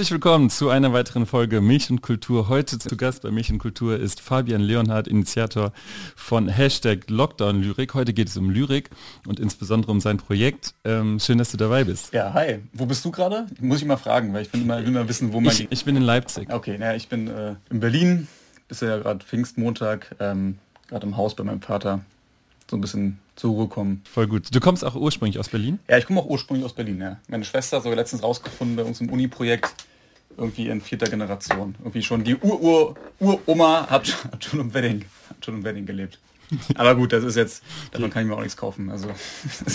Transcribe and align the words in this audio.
Herzlich 0.00 0.12
willkommen 0.12 0.48
zu 0.48 0.70
einer 0.70 0.94
weiteren 0.94 1.26
Folge 1.26 1.60
Milch 1.60 1.90
und 1.90 2.00
Kultur. 2.00 2.48
Heute 2.48 2.78
zu 2.78 2.96
Gast 2.96 3.20
bei 3.20 3.30
Milch 3.30 3.52
und 3.52 3.58
Kultur 3.58 3.98
ist 3.98 4.22
Fabian 4.22 4.62
Leonhardt, 4.62 5.06
Initiator 5.06 5.74
von 6.16 6.48
Hashtag 6.48 7.10
Lockdown 7.10 7.60
Lyrik. 7.60 7.92
Heute 7.92 8.14
geht 8.14 8.28
es 8.28 8.36
um 8.38 8.48
Lyrik 8.48 8.88
und 9.26 9.38
insbesondere 9.38 9.92
um 9.92 10.00
sein 10.00 10.16
Projekt. 10.16 10.72
Ähm, 10.84 11.20
schön, 11.20 11.36
dass 11.36 11.50
du 11.50 11.58
dabei 11.58 11.84
bist. 11.84 12.14
Ja, 12.14 12.32
hi. 12.32 12.60
Wo 12.72 12.86
bist 12.86 13.04
du 13.04 13.10
gerade? 13.10 13.46
Muss 13.60 13.82
ich 13.82 13.84
mal 13.84 13.98
fragen, 13.98 14.32
weil 14.32 14.40
ich 14.40 14.52
will 14.54 14.64
mal, 14.64 14.82
will 14.86 14.90
mal 14.90 15.06
wissen, 15.06 15.34
wo 15.34 15.40
man... 15.42 15.52
Ich, 15.52 15.70
ich 15.70 15.84
bin 15.84 15.96
in 15.96 16.02
Leipzig. 16.02 16.50
Okay, 16.50 16.78
naja, 16.78 16.96
ich 16.96 17.10
bin 17.10 17.28
äh, 17.28 17.56
in 17.68 17.80
Berlin. 17.80 18.26
Ist 18.70 18.80
ja 18.80 18.96
gerade 18.96 19.22
Pfingstmontag, 19.22 20.16
ähm, 20.18 20.56
gerade 20.88 21.06
im 21.06 21.18
Haus 21.18 21.36
bei 21.36 21.44
meinem 21.44 21.60
Vater. 21.60 22.00
So 22.70 22.76
ein 22.78 22.80
bisschen 22.80 23.18
zur 23.36 23.50
Ruhe 23.50 23.68
kommen. 23.68 24.02
Voll 24.10 24.28
gut. 24.28 24.54
Du 24.54 24.60
kommst 24.60 24.82
auch 24.82 24.94
ursprünglich 24.94 25.38
aus 25.38 25.50
Berlin? 25.50 25.78
Ja, 25.88 25.98
ich 25.98 26.06
komme 26.06 26.20
auch 26.20 26.26
ursprünglich 26.26 26.64
aus 26.64 26.72
Berlin, 26.72 27.02
ja. 27.02 27.18
Meine 27.28 27.44
Schwester 27.44 27.76
hat 27.76 27.82
sogar 27.82 27.96
letztens 27.96 28.22
rausgefunden 28.22 28.76
bei 28.76 28.84
uns 28.84 29.02
im 29.02 29.10
Uni-Projekt, 29.10 29.74
irgendwie 30.36 30.68
in 30.68 30.80
vierter 30.80 31.08
Generation. 31.08 31.74
Irgendwie 31.80 32.02
schon 32.02 32.24
die 32.24 32.36
Ur-Ur-Uroma 32.36 33.88
hat, 33.88 34.24
hat 34.24 34.44
schon 34.44 34.60
im 34.60 34.74
Wedding, 34.74 35.04
hat 35.28 35.44
schon 35.44 35.54
im 35.54 35.64
Wedding 35.64 35.86
gelebt. 35.86 36.18
Aber 36.74 36.96
gut, 36.96 37.12
das 37.12 37.22
ist 37.22 37.36
jetzt, 37.36 37.62
davon 37.92 38.10
kann 38.10 38.22
ich 38.22 38.28
mir 38.28 38.34
auch 38.34 38.42
nichts 38.42 38.56
kaufen. 38.56 38.90
Also 38.90 39.08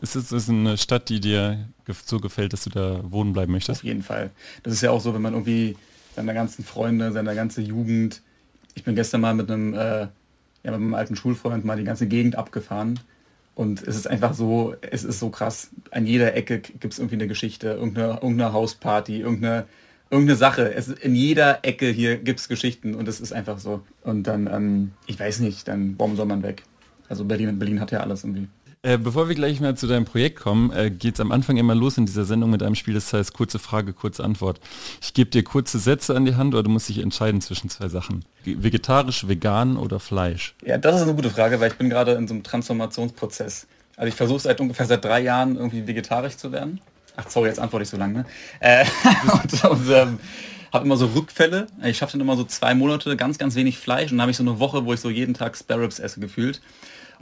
ist 0.00 0.16
es 0.16 0.32
ist 0.32 0.48
eine 0.48 0.76
Stadt, 0.76 1.08
die 1.08 1.20
dir 1.20 1.68
so 2.04 2.18
gefällt, 2.18 2.52
dass 2.52 2.64
du 2.64 2.70
da 2.70 3.00
wohnen 3.04 3.32
bleiben 3.32 3.52
möchtest? 3.52 3.80
Auf 3.80 3.84
jeden 3.84 4.02
Fall. 4.02 4.30
Das 4.64 4.72
ist 4.72 4.80
ja 4.80 4.90
auch 4.90 5.00
so, 5.00 5.14
wenn 5.14 5.22
man 5.22 5.34
irgendwie 5.34 5.76
seine 6.16 6.34
ganzen 6.34 6.64
Freunde, 6.64 7.12
seine 7.12 7.34
ganze 7.36 7.60
Jugend. 7.60 8.22
Ich 8.74 8.82
bin 8.82 8.96
gestern 8.96 9.20
mal 9.20 9.34
mit 9.34 9.48
einem 9.50 9.74
äh, 9.74 10.08
ja, 10.64 10.72
mit 10.72 10.80
meinem 10.80 10.94
alten 10.94 11.16
Schulfreund 11.16 11.64
mal 11.64 11.76
die 11.76 11.84
ganze 11.84 12.06
Gegend 12.06 12.36
abgefahren. 12.36 13.00
Und 13.54 13.82
es 13.82 13.96
ist 13.96 14.06
einfach 14.06 14.34
so, 14.34 14.76
es 14.82 15.02
ist 15.02 15.18
so 15.18 15.30
krass. 15.30 15.70
An 15.90 16.06
jeder 16.06 16.34
Ecke 16.34 16.60
gibt 16.60 16.92
es 16.92 16.98
irgendwie 16.98 17.16
eine 17.16 17.26
Geschichte, 17.26 17.68
irgendeine, 17.70 18.14
irgendeine 18.14 18.52
Hausparty, 18.52 19.20
irgendeine, 19.20 19.66
irgendeine 20.10 20.36
Sache. 20.36 20.72
Es, 20.74 20.88
in 20.88 21.14
jeder 21.14 21.64
Ecke 21.64 21.88
hier 21.88 22.16
gibt 22.16 22.40
es 22.40 22.48
Geschichten 22.48 22.94
und 22.94 23.08
es 23.08 23.20
ist 23.20 23.32
einfach 23.32 23.58
so. 23.58 23.82
Und 24.02 24.24
dann, 24.24 24.46
ähm, 24.46 24.92
ich 25.06 25.18
weiß 25.18 25.40
nicht, 25.40 25.68
dann 25.68 25.94
warum 25.98 26.16
soll 26.16 26.26
man 26.26 26.42
weg? 26.42 26.62
Also 27.08 27.24
Berlin, 27.24 27.58
Berlin 27.58 27.80
hat 27.80 27.90
ja 27.90 28.00
alles 28.00 28.24
irgendwie. 28.24 28.48
Äh, 28.82 28.96
bevor 28.96 29.28
wir 29.28 29.34
gleich 29.34 29.60
mal 29.60 29.76
zu 29.76 29.88
deinem 29.88 30.04
Projekt 30.04 30.38
kommen, 30.38 30.70
äh, 30.70 30.88
geht 30.88 31.14
es 31.14 31.20
am 31.20 31.32
Anfang 31.32 31.56
immer 31.56 31.74
los 31.74 31.98
in 31.98 32.06
dieser 32.06 32.24
Sendung 32.24 32.50
mit 32.50 32.62
einem 32.62 32.76
Spiel, 32.76 32.94
das 32.94 33.12
heißt 33.12 33.34
kurze 33.34 33.58
Frage, 33.58 33.92
kurze 33.92 34.22
Antwort. 34.22 34.60
Ich 35.02 35.14
gebe 35.14 35.30
dir 35.30 35.42
kurze 35.42 35.80
Sätze 35.80 36.14
an 36.14 36.24
die 36.24 36.36
Hand 36.36 36.54
oder 36.54 36.62
du 36.62 36.70
musst 36.70 36.88
dich 36.88 36.98
entscheiden 36.98 37.40
zwischen 37.40 37.70
zwei 37.70 37.88
Sachen. 37.88 38.24
Vegetarisch, 38.44 39.26
vegan 39.26 39.76
oder 39.76 39.98
Fleisch? 39.98 40.54
Ja, 40.64 40.78
das 40.78 40.96
ist 40.96 41.02
eine 41.02 41.14
gute 41.14 41.30
Frage, 41.30 41.58
weil 41.58 41.72
ich 41.72 41.76
bin 41.76 41.90
gerade 41.90 42.12
in 42.12 42.28
so 42.28 42.34
einem 42.34 42.44
Transformationsprozess. 42.44 43.66
Also 43.96 44.08
ich 44.08 44.14
versuche 44.14 44.38
seit 44.38 44.60
ungefähr 44.60 44.86
seit 44.86 45.04
drei 45.04 45.22
Jahren 45.22 45.56
irgendwie 45.56 45.88
vegetarisch 45.88 46.36
zu 46.36 46.52
werden. 46.52 46.80
Ach 47.18 47.28
sorry, 47.28 47.48
jetzt 47.48 47.58
antworte 47.58 47.82
ich 47.82 47.88
so 47.88 47.96
lange. 47.96 48.14
Ne? 48.14 48.24
Äh, 48.60 48.84
und, 49.32 49.64
und 49.64 49.90
ähm, 49.90 50.18
habe 50.72 50.84
immer 50.84 50.96
so 50.96 51.06
Rückfälle. 51.06 51.66
Ich 51.84 51.98
schaffe 51.98 52.12
dann 52.12 52.20
immer 52.20 52.36
so 52.36 52.44
zwei 52.44 52.74
Monate 52.74 53.16
ganz, 53.16 53.38
ganz 53.38 53.56
wenig 53.56 53.78
Fleisch 53.78 54.12
und 54.12 54.18
dann 54.18 54.22
habe 54.22 54.30
ich 54.30 54.36
so 54.36 54.44
eine 54.44 54.60
Woche, 54.60 54.84
wo 54.84 54.92
ich 54.92 55.00
so 55.00 55.10
jeden 55.10 55.34
Tag 55.34 55.56
Sparrows 55.56 55.98
esse 55.98 56.20
gefühlt. 56.20 56.60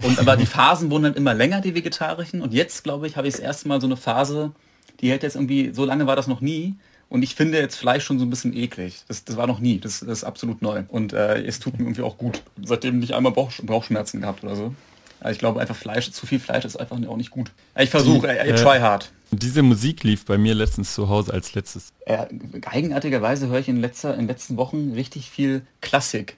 Und 0.02 0.18
aber 0.18 0.36
die 0.36 0.44
Phasen 0.44 0.90
wurden 0.90 1.04
dann 1.04 1.14
immer 1.14 1.32
länger, 1.32 1.62
die 1.62 1.74
vegetarischen. 1.74 2.42
Und 2.42 2.52
jetzt, 2.52 2.84
glaube 2.84 3.06
ich, 3.06 3.16
habe 3.16 3.26
ich 3.26 3.34
das 3.34 3.40
erste 3.40 3.68
Mal 3.68 3.80
so 3.80 3.86
eine 3.86 3.96
Phase, 3.96 4.52
die 5.00 5.10
hält 5.10 5.22
jetzt 5.22 5.36
irgendwie, 5.36 5.72
so 5.72 5.86
lange 5.86 6.06
war 6.06 6.16
das 6.16 6.26
noch 6.26 6.42
nie. 6.42 6.74
Und 7.08 7.22
ich 7.22 7.34
finde 7.34 7.58
jetzt 7.58 7.76
Fleisch 7.76 8.04
schon 8.04 8.18
so 8.18 8.26
ein 8.26 8.30
bisschen 8.30 8.54
eklig. 8.54 9.04
Das, 9.08 9.24
das 9.24 9.36
war 9.36 9.46
noch 9.46 9.60
nie. 9.60 9.78
Das, 9.78 10.00
das 10.00 10.08
ist 10.08 10.24
absolut 10.24 10.60
neu. 10.60 10.82
Und 10.88 11.14
äh, 11.14 11.42
es 11.42 11.60
tut 11.60 11.78
mir 11.78 11.84
irgendwie 11.84 12.02
auch 12.02 12.18
gut. 12.18 12.42
Seitdem 12.62 12.98
nicht 12.98 13.14
einmal 13.14 13.32
Bauch, 13.32 13.52
Bauchschmerzen 13.62 14.20
gehabt 14.20 14.44
oder 14.44 14.56
so. 14.56 14.74
Also 15.20 15.32
ich 15.32 15.38
glaube 15.38 15.60
einfach 15.60 15.76
Fleisch, 15.76 16.10
zu 16.10 16.26
viel 16.26 16.38
Fleisch 16.38 16.64
ist 16.64 16.76
einfach 16.76 16.96
auch 17.08 17.16
nicht 17.16 17.30
gut. 17.30 17.52
Ich 17.78 17.90
versuche, 17.90 18.26
I, 18.28 18.50
I 18.50 18.52
try 18.54 18.78
hard. 18.78 19.10
Diese 19.30 19.62
Musik 19.62 20.04
lief 20.04 20.24
bei 20.24 20.38
mir 20.38 20.54
letztens 20.54 20.94
zu 20.94 21.08
Hause 21.08 21.32
als 21.32 21.54
letztes. 21.54 21.92
Äh, 22.04 22.26
eigenartigerweise 22.64 23.48
höre 23.48 23.58
ich 23.58 23.68
in, 23.68 23.80
letzter, 23.80 24.14
in 24.14 24.20
den 24.20 24.28
letzten 24.28 24.56
Wochen 24.56 24.92
richtig 24.94 25.30
viel 25.30 25.62
Klassik. 25.80 26.36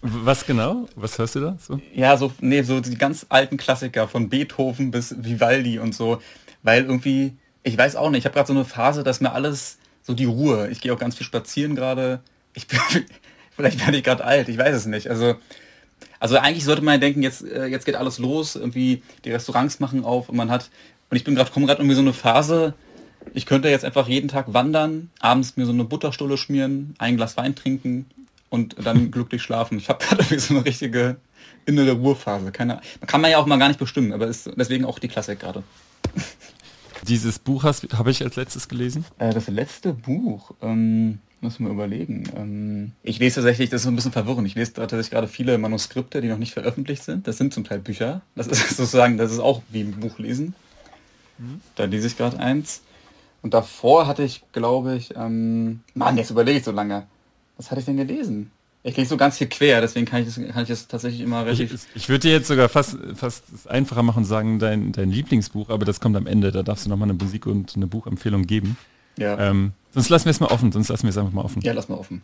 Was 0.00 0.46
genau? 0.46 0.88
Was 0.94 1.18
hörst 1.18 1.34
du 1.34 1.40
da? 1.40 1.56
So? 1.60 1.80
Ja, 1.92 2.16
so, 2.16 2.32
nee, 2.40 2.62
so 2.62 2.80
die 2.80 2.96
ganz 2.96 3.26
alten 3.28 3.56
Klassiker 3.56 4.06
von 4.06 4.28
Beethoven 4.28 4.90
bis 4.90 5.14
Vivaldi 5.18 5.80
und 5.80 5.94
so. 5.94 6.22
Weil 6.62 6.84
irgendwie, 6.84 7.36
ich 7.64 7.76
weiß 7.76 7.96
auch 7.96 8.10
nicht, 8.10 8.20
ich 8.20 8.24
habe 8.24 8.34
gerade 8.34 8.46
so 8.46 8.52
eine 8.52 8.64
Phase, 8.64 9.02
dass 9.02 9.20
mir 9.20 9.32
alles 9.32 9.78
so 10.02 10.14
die 10.14 10.24
Ruhe. 10.24 10.68
Ich 10.70 10.80
gehe 10.80 10.92
auch 10.92 10.98
ganz 10.98 11.16
viel 11.16 11.26
spazieren 11.26 11.74
gerade. 11.74 12.20
Ich 12.54 12.68
bin, 12.68 12.78
vielleicht 13.56 13.80
werde 13.80 13.98
ich 13.98 14.04
gerade 14.04 14.24
alt, 14.24 14.48
ich 14.48 14.58
weiß 14.58 14.74
es 14.74 14.86
nicht. 14.86 15.08
Also, 15.08 15.34
also 16.20 16.36
eigentlich 16.36 16.64
sollte 16.64 16.82
man 16.82 16.94
ja 16.94 16.98
denken, 16.98 17.22
jetzt, 17.22 17.44
äh, 17.44 17.66
jetzt 17.66 17.84
geht 17.84 17.94
alles 17.94 18.18
los, 18.18 18.56
irgendwie 18.56 19.02
die 19.24 19.30
Restaurants 19.30 19.80
machen 19.80 20.04
auf 20.04 20.28
und 20.28 20.36
man 20.36 20.50
hat, 20.50 20.70
und 21.10 21.16
ich 21.16 21.24
bin 21.24 21.34
gerade, 21.34 21.50
komme 21.50 21.66
gerade 21.66 21.80
irgendwie 21.80 21.94
so 21.94 22.02
eine 22.02 22.12
Phase, 22.12 22.74
ich 23.34 23.46
könnte 23.46 23.68
jetzt 23.68 23.84
einfach 23.84 24.08
jeden 24.08 24.28
Tag 24.28 24.52
wandern, 24.52 25.10
abends 25.20 25.56
mir 25.56 25.66
so 25.66 25.72
eine 25.72 25.84
Butterstulle 25.84 26.36
schmieren, 26.36 26.94
ein 26.98 27.16
Glas 27.16 27.36
Wein 27.36 27.54
trinken 27.54 28.06
und 28.48 28.76
dann 28.84 29.10
glücklich 29.10 29.42
schlafen. 29.42 29.78
Ich 29.78 29.88
habe 29.88 30.04
gerade 30.04 30.38
so 30.38 30.54
eine 30.54 30.64
richtige 30.64 31.16
innere 31.66 31.92
Ruhephase. 31.92 32.50
Keine, 32.50 32.80
kann 33.06 33.20
man 33.20 33.30
ja 33.30 33.38
auch 33.38 33.46
mal 33.46 33.58
gar 33.58 33.68
nicht 33.68 33.78
bestimmen, 33.78 34.12
aber 34.12 34.26
ist 34.26 34.50
deswegen 34.56 34.84
auch 34.84 34.98
die 34.98 35.08
Klassik 35.08 35.40
gerade. 35.40 35.62
Dieses 37.06 37.38
Buch 37.38 37.64
habe 37.64 38.10
ich 38.10 38.22
als 38.22 38.36
letztes 38.36 38.68
gelesen? 38.68 39.04
Äh, 39.18 39.32
das 39.32 39.48
letzte 39.48 39.92
Buch, 39.92 40.52
ähm, 40.62 41.20
muss 41.40 41.60
man 41.60 41.72
überlegen. 41.72 42.24
Ähm, 42.36 42.92
ich 43.02 43.18
lese 43.18 43.36
tatsächlich, 43.36 43.70
das 43.70 43.82
ist 43.82 43.86
ein 43.86 43.96
bisschen 43.96 44.12
verwirrend. 44.12 44.46
Ich 44.46 44.54
lese 44.54 44.72
tatsächlich 44.72 45.10
gerade 45.10 45.28
viele 45.28 45.58
Manuskripte, 45.58 46.20
die 46.20 46.28
noch 46.28 46.38
nicht 46.38 46.52
veröffentlicht 46.52 47.04
sind. 47.04 47.26
Das 47.26 47.38
sind 47.38 47.54
zum 47.54 47.64
Teil 47.64 47.78
Bücher. 47.78 48.22
Das 48.34 48.46
ist 48.46 48.68
sozusagen, 48.76 49.16
das 49.16 49.32
ist 49.32 49.38
auch 49.38 49.62
wie 49.70 49.82
ein 49.82 49.92
Buch 49.92 50.18
lesen. 50.18 50.54
Mhm. 51.38 51.60
Da 51.76 51.84
lese 51.84 52.06
ich 52.06 52.16
gerade 52.16 52.38
eins. 52.38 52.82
Und 53.42 53.54
davor 53.54 54.06
hatte 54.06 54.24
ich, 54.24 54.42
glaube 54.52 54.96
ich, 54.96 55.14
ähm, 55.16 55.80
Mann, 55.94 56.16
jetzt 56.16 56.30
überlege 56.30 56.58
ich 56.58 56.64
so 56.64 56.72
lange. 56.72 57.06
Was 57.56 57.70
hatte 57.70 57.80
ich 57.80 57.86
denn 57.86 57.96
gelesen? 57.96 58.50
Ich 58.82 58.96
lese 58.96 59.10
so 59.10 59.16
ganz 59.16 59.38
viel 59.38 59.48
quer, 59.48 59.80
deswegen 59.80 60.06
kann 60.06 60.22
ich 60.22 60.26
das, 60.26 60.36
kann 60.36 60.62
ich 60.62 60.68
das 60.68 60.86
tatsächlich 60.86 61.20
immer 61.20 61.44
relativ... 61.44 61.74
Ich, 61.74 61.80
ich 61.94 62.08
würde 62.08 62.20
dir 62.20 62.32
jetzt 62.32 62.48
sogar 62.48 62.68
fast, 62.68 62.96
fast 63.14 63.44
einfacher 63.68 64.02
machen 64.02 64.18
und 64.18 64.24
sagen, 64.24 64.58
dein, 64.58 64.92
dein 64.92 65.10
Lieblingsbuch, 65.10 65.68
aber 65.68 65.84
das 65.84 66.00
kommt 66.00 66.16
am 66.16 66.26
Ende, 66.26 66.52
da 66.52 66.62
darfst 66.62 66.86
du 66.86 66.90
nochmal 66.90 67.10
eine 67.10 67.18
Musik 67.18 67.46
und 67.46 67.74
eine 67.76 67.86
Buchempfehlung 67.86 68.46
geben. 68.46 68.76
Ja. 69.18 69.38
Ähm, 69.38 69.72
sonst 69.92 70.08
lassen 70.08 70.26
wir 70.26 70.30
es 70.30 70.40
mal 70.40 70.46
offen, 70.46 70.72
sonst 70.72 70.88
lassen 70.88 71.04
wir 71.04 71.10
es 71.10 71.18
einfach 71.18 71.32
mal 71.32 71.44
offen. 71.44 71.62
Ja, 71.62 71.72
lass 71.72 71.88
mal 71.88 71.96
offen. 71.96 72.22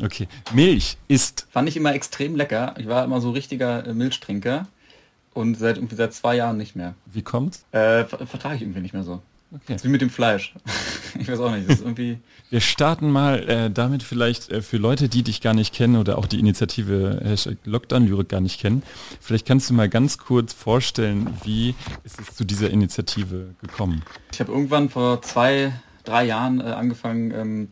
Okay. 0.00 0.28
Milch 0.52 0.96
ist... 1.08 1.46
Fand 1.50 1.68
ich 1.68 1.76
immer 1.76 1.92
extrem 1.94 2.36
lecker. 2.36 2.74
Ich 2.78 2.86
war 2.86 3.04
immer 3.04 3.20
so 3.20 3.30
richtiger 3.30 3.86
äh, 3.86 3.94
Milchtrinker 3.94 4.68
und 5.34 5.56
seit 5.56 5.76
irgendwie 5.76 5.96
seit 5.96 6.14
zwei 6.14 6.36
Jahren 6.36 6.56
nicht 6.56 6.76
mehr. 6.76 6.94
Wie 7.06 7.22
kommt's? 7.22 7.64
Äh, 7.72 8.04
vertrage 8.04 8.56
ich 8.56 8.62
irgendwie 8.62 8.80
nicht 8.80 8.94
mehr 8.94 9.04
so. 9.04 9.22
Okay. 9.50 9.78
wie 9.82 9.88
mit 9.88 10.02
dem 10.02 10.10
Fleisch. 10.10 10.52
ich 11.18 11.26
weiß 11.26 11.40
auch 11.40 11.50
nicht. 11.50 11.68
Das 11.68 11.78
ist 11.78 11.82
irgendwie. 11.82 12.18
Wir 12.50 12.60
starten 12.60 13.10
mal 13.10 13.48
äh, 13.48 13.70
damit 13.70 14.02
vielleicht 14.02 14.50
äh, 14.50 14.60
für 14.60 14.76
Leute, 14.76 15.08
die 15.08 15.22
dich 15.22 15.40
gar 15.40 15.54
nicht 15.54 15.74
kennen 15.74 15.96
oder 15.96 16.18
auch 16.18 16.26
die 16.26 16.38
Initiative 16.38 17.20
Hashtag 17.24 17.56
Lockdown 17.64 18.06
Lyrik 18.06 18.28
gar 18.28 18.42
nicht 18.42 18.60
kennen. 18.60 18.82
Vielleicht 19.20 19.46
kannst 19.46 19.70
du 19.70 19.74
mal 19.74 19.88
ganz 19.88 20.18
kurz 20.18 20.52
vorstellen, 20.52 21.28
wie 21.44 21.74
ist 22.04 22.20
es 22.20 22.34
zu 22.36 22.44
dieser 22.44 22.68
Initiative 22.68 23.54
gekommen? 23.62 24.02
Ich 24.32 24.40
habe 24.40 24.52
irgendwann 24.52 24.90
vor 24.90 25.22
zwei, 25.22 25.72
drei 26.08 26.24
Jahren 26.24 26.60
äh, 26.60 26.64
angefangen, 26.64 27.32
ähm, 27.32 27.68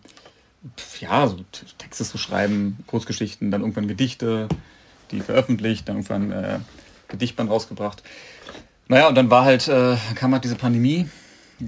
ja, 1.01 1.27
so 1.29 1.39
Texte 1.79 2.05
zu 2.05 2.19
schreiben, 2.19 2.79
Kurzgeschichten, 2.87 3.51
dann 3.51 3.61
irgendwann 3.61 3.89
Gedichte, 3.89 4.49
die 5.11 5.21
veröffentlicht, 5.21 5.89
dann 5.89 5.97
irgendwann 5.97 6.33
äh, 6.33 6.59
Gedichtband 7.09 7.51
rausgebracht. 7.51 8.03
Naja, 8.89 9.09
und 9.09 9.15
dann 9.15 9.31
war 9.31 9.45
halt, 9.45 9.69
äh, 9.69 9.97
kam 10.15 10.33
halt 10.33 10.45
diese 10.45 10.57
Pandemie 10.57 11.09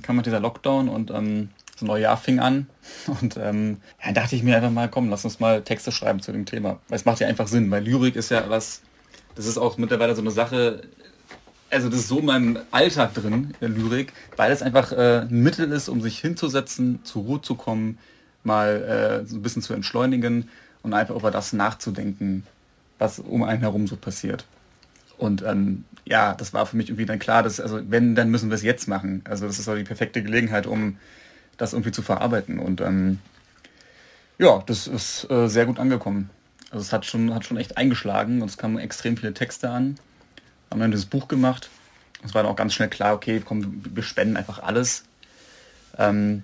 kam 0.02 0.16
halt 0.16 0.26
dieser 0.26 0.40
Lockdown 0.40 0.88
und 0.88 1.10
ähm, 1.10 1.50
das 1.72 1.82
neue 1.82 2.02
Jahr 2.02 2.16
fing 2.16 2.40
an. 2.40 2.66
Und 3.20 3.36
ähm, 3.36 3.78
ja, 4.04 4.12
dachte 4.12 4.34
ich 4.34 4.42
mir 4.42 4.56
einfach 4.56 4.70
mal, 4.70 4.88
komm, 4.88 5.10
lass 5.10 5.24
uns 5.24 5.40
mal 5.40 5.62
Texte 5.62 5.92
schreiben 5.92 6.20
zu 6.20 6.32
dem 6.32 6.44
Thema. 6.44 6.80
Weil 6.88 6.96
es 6.96 7.04
macht 7.04 7.20
ja 7.20 7.28
einfach 7.28 7.46
Sinn, 7.46 7.70
weil 7.70 7.84
Lyrik 7.84 8.16
ist 8.16 8.30
ja 8.30 8.48
was, 8.48 8.82
das 9.36 9.46
ist 9.46 9.58
auch 9.58 9.78
mittlerweile 9.78 10.14
so 10.14 10.20
eine 10.20 10.30
Sache, 10.30 10.82
also 11.70 11.88
das 11.88 12.00
ist 12.00 12.08
so 12.08 12.20
in 12.20 12.26
meinem 12.26 12.58
Alltag 12.70 13.14
drin, 13.14 13.54
Lyrik, 13.60 14.12
weil 14.36 14.52
es 14.52 14.62
einfach 14.62 14.92
äh, 14.92 15.20
ein 15.22 15.42
Mittel 15.42 15.70
ist, 15.72 15.88
um 15.88 16.00
sich 16.00 16.18
hinzusetzen, 16.18 17.00
zur 17.04 17.22
Ruhe 17.24 17.42
zu 17.42 17.54
kommen, 17.54 17.98
mal 18.44 19.22
äh, 19.22 19.26
so 19.26 19.36
ein 19.36 19.42
bisschen 19.42 19.62
zu 19.62 19.74
entschleunigen 19.74 20.48
und 20.82 20.94
einfach 20.94 21.14
über 21.16 21.30
das 21.30 21.52
nachzudenken, 21.52 22.46
was 22.98 23.18
um 23.18 23.42
einen 23.42 23.60
herum 23.60 23.86
so 23.86 23.96
passiert. 23.96 24.46
Und 25.18 25.42
ähm, 25.42 25.84
ja, 26.04 26.34
das 26.34 26.54
war 26.54 26.64
für 26.64 26.76
mich 26.76 26.88
irgendwie 26.88 27.06
dann 27.06 27.18
klar, 27.18 27.42
dass, 27.42 27.60
also 27.60 27.80
wenn, 27.90 28.14
dann 28.14 28.30
müssen 28.30 28.50
wir 28.50 28.54
es 28.54 28.62
jetzt 28.62 28.88
machen. 28.88 29.22
Also 29.24 29.46
das 29.46 29.58
ist 29.58 29.64
so 29.64 29.74
die 29.74 29.84
perfekte 29.84 30.22
Gelegenheit, 30.22 30.66
um 30.66 30.96
das 31.56 31.72
irgendwie 31.72 31.90
zu 31.92 32.02
verarbeiten. 32.02 32.58
Und 32.58 32.80
ähm, 32.80 33.18
ja, 34.38 34.62
das 34.66 34.86
ist 34.86 35.28
äh, 35.30 35.48
sehr 35.48 35.66
gut 35.66 35.78
angekommen. 35.78 36.30
Also 36.70 36.82
es 36.82 36.92
hat 36.92 37.04
schon, 37.04 37.34
hat 37.34 37.44
schon 37.44 37.56
echt 37.56 37.76
eingeschlagen 37.76 38.40
und 38.40 38.48
es 38.48 38.56
kamen 38.56 38.78
extrem 38.78 39.16
viele 39.16 39.34
Texte 39.34 39.70
an. 39.70 39.98
Haben 40.70 40.80
dann 40.80 40.90
das 40.92 41.06
Buch 41.06 41.28
gemacht. 41.28 41.70
Es 42.24 42.34
war 42.34 42.42
dann 42.42 42.52
auch 42.52 42.56
ganz 42.56 42.74
schnell 42.74 42.88
klar, 42.88 43.14
okay, 43.14 43.42
komm, 43.44 43.82
wir 43.94 44.02
spenden 44.02 44.36
einfach 44.36 44.62
alles. 44.62 45.04
Ähm, 45.96 46.42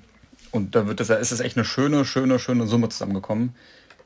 und 0.50 0.74
da 0.74 0.86
wird 0.86 1.00
das, 1.00 1.10
ist 1.10 1.32
es 1.32 1.40
echt 1.40 1.56
eine 1.56 1.64
schöne, 1.64 2.04
schöne, 2.04 2.38
schöne 2.38 2.66
Summe 2.66 2.88
zusammengekommen, 2.88 3.54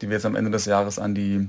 die 0.00 0.08
wir 0.08 0.14
jetzt 0.14 0.26
am 0.26 0.34
Ende 0.34 0.50
des 0.50 0.64
Jahres 0.64 0.98
an 0.98 1.14
die 1.14 1.48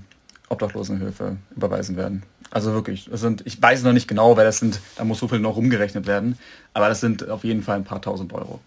Obdachlosenhilfe 0.49 1.37
überweisen 1.55 1.95
werden. 1.95 2.23
Also 2.51 2.73
wirklich, 2.73 3.07
das 3.09 3.21
sind, 3.21 3.45
ich 3.45 3.61
weiß 3.61 3.83
noch 3.83 3.93
nicht 3.93 4.07
genau, 4.07 4.35
weil 4.35 4.45
das 4.45 4.57
sind, 4.57 4.79
da 4.97 5.05
muss 5.05 5.19
so 5.19 5.27
viel 5.27 5.39
noch 5.39 5.55
rumgerechnet 5.55 6.07
werden, 6.07 6.37
aber 6.73 6.89
das 6.89 6.99
sind 6.99 7.29
auf 7.29 7.43
jeden 7.43 7.63
Fall 7.63 7.77
ein 7.77 7.83
paar 7.83 8.01
tausend 8.01 8.33
Euro. 8.33 8.59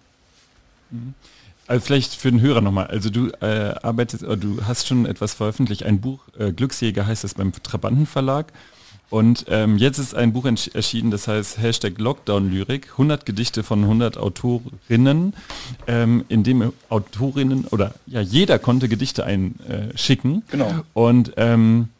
Mhm. 0.90 1.14
Also 1.66 1.84
vielleicht 1.86 2.14
für 2.14 2.30
den 2.30 2.40
Hörer 2.40 2.60
nochmal. 2.60 2.88
Also 2.88 3.08
du 3.08 3.28
äh, 3.40 3.74
arbeitest, 3.82 4.22
du 4.22 4.64
hast 4.66 4.86
schon 4.86 5.06
etwas 5.06 5.34
veröffentlicht, 5.34 5.84
ein 5.84 6.00
Buch, 6.00 6.20
äh, 6.38 6.52
Glücksjäger 6.52 7.06
heißt 7.06 7.24
es 7.24 7.34
beim 7.34 7.52
Trabanten 7.62 8.06
Verlag. 8.06 8.52
Und 9.12 9.44
ähm, 9.48 9.76
jetzt 9.76 9.98
ist 9.98 10.14
ein 10.14 10.32
Buch 10.32 10.46
erschienen, 10.46 11.10
das 11.10 11.28
heißt 11.28 11.58
Hashtag 11.58 11.98
Lockdown-Lyrik, 11.98 12.92
100 12.92 13.26
Gedichte 13.26 13.62
von 13.62 13.82
100 13.82 14.16
Autorinnen, 14.16 15.34
ähm, 15.86 16.24
in 16.30 16.44
dem 16.44 16.72
Autorinnen 16.88 17.66
oder 17.66 17.92
ja, 18.06 18.22
jeder 18.22 18.58
konnte 18.58 18.88
Gedichte 18.88 19.26
einschicken. 19.26 20.44
Genau. 20.50 20.80
Und 20.94 21.34
ähm, 21.36 21.90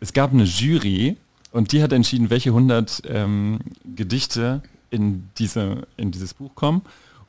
es 0.00 0.14
gab 0.14 0.32
eine 0.32 0.44
Jury 0.44 1.18
und 1.50 1.72
die 1.72 1.82
hat 1.82 1.92
entschieden, 1.92 2.30
welche 2.30 2.48
100 2.48 3.02
ähm, 3.06 3.58
Gedichte 3.94 4.62
in, 4.88 5.28
diese, 5.36 5.86
in 5.98 6.10
dieses 6.10 6.32
Buch 6.32 6.54
kommen. 6.54 6.80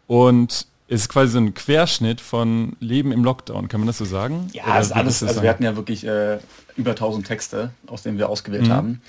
Und 0.08 0.68
es 0.88 1.02
ist 1.02 1.10
quasi 1.10 1.34
so 1.34 1.40
ein 1.40 1.54
Querschnitt 1.54 2.22
von 2.22 2.78
Leben 2.80 3.12
im 3.12 3.26
Lockdown, 3.26 3.68
kann 3.68 3.82
man 3.82 3.88
das 3.88 3.98
so 3.98 4.06
sagen? 4.06 4.48
Ja, 4.54 4.80
es 4.80 4.86
ist 4.86 4.92
alles, 4.94 5.22
also 5.22 5.42
wir 5.42 5.50
hatten 5.50 5.64
ja 5.64 5.76
wirklich 5.76 6.08
äh, 6.08 6.40
über 6.78 6.92
1000 6.92 7.28
Texte, 7.28 7.72
aus 7.88 8.04
denen 8.04 8.18
wir 8.18 8.30
ausgewählt 8.30 8.68
mhm. 8.68 8.72
haben. 8.72 9.02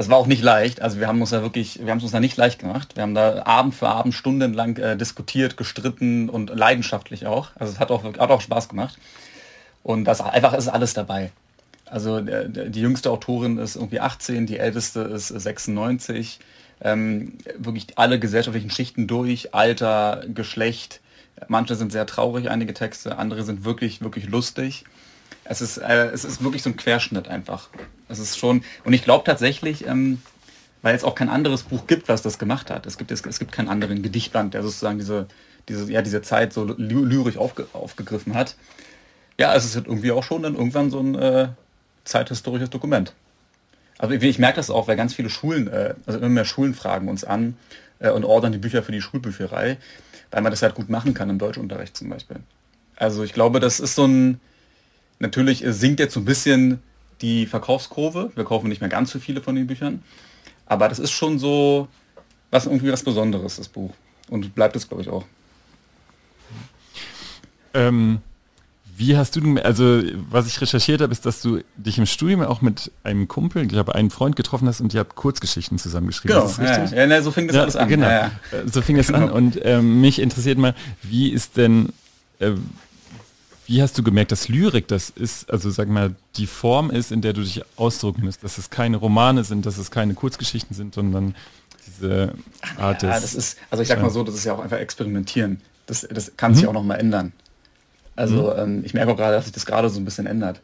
Das 0.00 0.08
war 0.08 0.16
auch 0.16 0.26
nicht 0.26 0.42
leicht. 0.42 0.80
Also 0.80 0.98
wir 0.98 1.08
haben 1.08 1.20
uns 1.20 1.28
da 1.28 1.42
wirklich, 1.42 1.78
wir 1.84 1.90
haben 1.90 1.98
es 1.98 2.04
uns 2.04 2.12
da 2.12 2.20
nicht 2.20 2.38
leicht 2.38 2.58
gemacht. 2.58 2.96
Wir 2.96 3.02
haben 3.02 3.14
da 3.14 3.44
Abend 3.44 3.74
für 3.74 3.86
Abend 3.86 4.14
stundenlang 4.14 4.78
äh, 4.78 4.96
diskutiert, 4.96 5.58
gestritten 5.58 6.30
und 6.30 6.48
leidenschaftlich 6.48 7.26
auch. 7.26 7.50
Also 7.56 7.74
es 7.74 7.78
hat 7.78 7.90
auch, 7.90 8.02
hat 8.02 8.18
auch 8.18 8.40
Spaß 8.40 8.70
gemacht. 8.70 8.96
Und 9.82 10.06
das 10.06 10.22
einfach 10.22 10.54
ist 10.54 10.68
alles 10.68 10.94
dabei. 10.94 11.32
Also 11.84 12.22
der, 12.22 12.48
der, 12.48 12.70
die 12.70 12.80
jüngste 12.80 13.10
Autorin 13.10 13.58
ist 13.58 13.76
irgendwie 13.76 14.00
18, 14.00 14.46
die 14.46 14.58
älteste 14.58 15.00
ist 15.00 15.28
96. 15.28 16.40
Ähm, 16.80 17.36
wirklich 17.58 17.98
alle 17.98 18.18
gesellschaftlichen 18.18 18.70
Schichten 18.70 19.06
durch, 19.06 19.54
Alter, 19.54 20.24
Geschlecht. 20.32 21.02
Manche 21.48 21.74
sind 21.74 21.92
sehr 21.92 22.06
traurig, 22.06 22.48
einige 22.48 22.72
Texte, 22.72 23.18
andere 23.18 23.42
sind 23.42 23.66
wirklich, 23.66 24.00
wirklich 24.00 24.30
lustig. 24.30 24.86
Es 25.50 25.60
ist, 25.60 25.78
äh, 25.78 26.06
es 26.10 26.24
ist 26.24 26.44
wirklich 26.44 26.62
so 26.62 26.70
ein 26.70 26.76
Querschnitt 26.76 27.26
einfach. 27.26 27.70
Es 28.08 28.20
ist 28.20 28.38
schon, 28.38 28.62
und 28.84 28.92
ich 28.92 29.02
glaube 29.02 29.24
tatsächlich, 29.24 29.84
ähm, 29.84 30.22
weil 30.80 30.94
es 30.94 31.02
auch 31.02 31.16
kein 31.16 31.28
anderes 31.28 31.64
Buch 31.64 31.88
gibt, 31.88 32.08
was 32.08 32.22
das 32.22 32.38
gemacht 32.38 32.70
hat. 32.70 32.86
Es 32.86 32.98
gibt, 32.98 33.10
es, 33.10 33.26
es 33.26 33.40
gibt 33.40 33.50
keinen 33.50 33.68
anderen 33.68 34.00
Gedichtband, 34.00 34.54
der 34.54 34.62
sozusagen 34.62 34.98
diese, 34.98 35.26
diese, 35.68 35.90
ja, 35.90 36.02
diese 36.02 36.22
Zeit 36.22 36.52
so 36.52 36.72
lyrisch 36.78 37.36
aufge, 37.36 37.66
aufgegriffen 37.72 38.34
hat. 38.34 38.54
Ja, 39.40 39.52
es 39.56 39.64
ist 39.64 39.74
halt 39.74 39.88
irgendwie 39.88 40.12
auch 40.12 40.22
schon 40.22 40.44
dann 40.44 40.54
irgendwann 40.54 40.88
so 40.88 41.00
ein 41.00 41.16
äh, 41.16 41.48
zeithistorisches 42.04 42.70
Dokument. 42.70 43.12
Also 43.98 44.14
ich, 44.14 44.22
ich 44.22 44.38
merke 44.38 44.56
das 44.56 44.70
auch, 44.70 44.86
weil 44.86 44.96
ganz 44.96 45.14
viele 45.14 45.30
Schulen, 45.30 45.66
äh, 45.66 45.94
also 46.06 46.20
immer 46.20 46.28
mehr 46.28 46.44
Schulen 46.44 46.74
fragen 46.74 47.08
uns 47.08 47.24
an 47.24 47.56
äh, 47.98 48.10
und 48.10 48.24
ordern 48.24 48.52
die 48.52 48.58
Bücher 48.58 48.84
für 48.84 48.92
die 48.92 49.02
Schulbücherei, 49.02 49.78
weil 50.30 50.42
man 50.42 50.52
das 50.52 50.62
halt 50.62 50.76
gut 50.76 50.90
machen 50.90 51.12
kann 51.12 51.28
im 51.28 51.38
Deutschunterricht 51.38 51.96
zum 51.96 52.08
Beispiel. 52.08 52.36
Also 52.94 53.24
ich 53.24 53.32
glaube, 53.32 53.58
das 53.58 53.80
ist 53.80 53.96
so 53.96 54.06
ein, 54.06 54.40
natürlich 55.20 55.64
sinkt 55.66 56.00
jetzt 56.00 56.14
so 56.14 56.20
ein 56.20 56.24
bisschen 56.24 56.80
die 57.20 57.46
Verkaufskurve. 57.46 58.32
Wir 58.34 58.44
kaufen 58.44 58.68
nicht 58.68 58.80
mehr 58.80 58.90
ganz 58.90 59.10
so 59.10 59.18
viele 59.18 59.40
von 59.40 59.54
den 59.54 59.66
Büchern. 59.66 60.02
Aber 60.66 60.88
das 60.88 60.98
ist 60.98 61.12
schon 61.12 61.38
so 61.38 61.88
was 62.50 62.66
irgendwie 62.66 62.92
was 62.92 63.02
Besonderes, 63.02 63.56
das 63.56 63.68
Buch. 63.68 63.92
Und 64.28 64.54
bleibt 64.54 64.76
es, 64.76 64.88
glaube 64.88 65.02
ich, 65.02 65.08
auch. 65.08 65.24
Ähm, 67.74 68.18
wie 68.96 69.16
hast 69.16 69.36
du, 69.36 69.56
also 69.62 70.02
was 70.30 70.46
ich 70.46 70.60
recherchiert 70.60 71.00
habe, 71.00 71.12
ist, 71.12 71.24
dass 71.24 71.40
du 71.40 71.60
dich 71.76 71.98
im 71.98 72.06
Studium 72.06 72.42
auch 72.42 72.60
mit 72.60 72.90
einem 73.02 73.28
Kumpel, 73.28 73.62
ich 73.62 73.68
glaube, 73.68 73.94
einen 73.94 74.10
Freund 74.10 74.36
getroffen 74.36 74.68
hast 74.68 74.80
und 74.80 74.92
ihr 74.92 75.00
habt 75.00 75.14
Kurzgeschichten 75.14 75.78
zusammengeschrieben. 75.78 76.36
Genau, 76.36 76.50
ja, 76.62 76.84
ja, 76.84 77.06
ja, 77.06 77.22
so 77.22 77.30
fing 77.30 77.46
das 77.46 77.56
alles 77.56 77.76
an. 77.76 77.88
Genau, 77.88 78.08
ja, 78.08 78.26
äh, 78.52 78.68
so 78.70 78.82
fing 78.82 78.96
das 78.96 79.06
genau. 79.06 79.26
an 79.26 79.30
und 79.30 79.58
ähm, 79.62 80.00
mich 80.00 80.18
interessiert 80.18 80.58
mal, 80.58 80.74
wie 81.02 81.30
ist 81.30 81.56
denn, 81.56 81.92
äh, 82.40 82.52
wie 83.70 83.82
hast 83.82 83.96
du 83.96 84.02
gemerkt, 84.02 84.32
dass 84.32 84.48
Lyrik 84.48 84.88
das 84.88 85.10
ist, 85.10 85.48
also 85.48 85.70
sag 85.70 85.88
mal, 85.88 86.16
die 86.34 86.48
Form 86.48 86.90
ist, 86.90 87.12
in 87.12 87.20
der 87.22 87.34
du 87.34 87.42
dich 87.42 87.62
ausdrücken 87.76 88.24
musst, 88.24 88.42
dass 88.42 88.58
es 88.58 88.68
keine 88.70 88.96
Romane 88.96 89.44
sind, 89.44 89.64
dass 89.64 89.78
es 89.78 89.92
keine 89.92 90.14
Kurzgeschichten 90.14 90.74
sind, 90.74 90.92
sondern 90.92 91.36
diese 91.86 92.34
Art 92.76 93.04
ja, 93.04 93.10
das 93.10 93.32
ist, 93.32 93.58
also 93.70 93.80
ich 93.80 93.88
sag 93.88 94.02
mal 94.02 94.10
so, 94.10 94.24
das 94.24 94.34
ist 94.34 94.44
ja 94.44 94.54
auch 94.54 94.58
einfach 94.58 94.78
experimentieren. 94.78 95.60
Das, 95.86 96.00
das 96.10 96.36
kann 96.36 96.56
sich 96.56 96.64
mhm. 96.64 96.70
auch 96.70 96.72
noch 96.72 96.82
mal 96.82 96.96
ändern. 96.96 97.32
Also 98.16 98.52
mhm. 98.52 98.58
ähm, 98.58 98.82
ich 98.84 98.92
merke 98.92 99.12
auch 99.12 99.16
gerade, 99.16 99.36
dass 99.36 99.44
sich 99.44 99.54
das 99.54 99.66
gerade 99.66 99.88
so 99.88 100.00
ein 100.00 100.04
bisschen 100.04 100.26
ändert. 100.26 100.60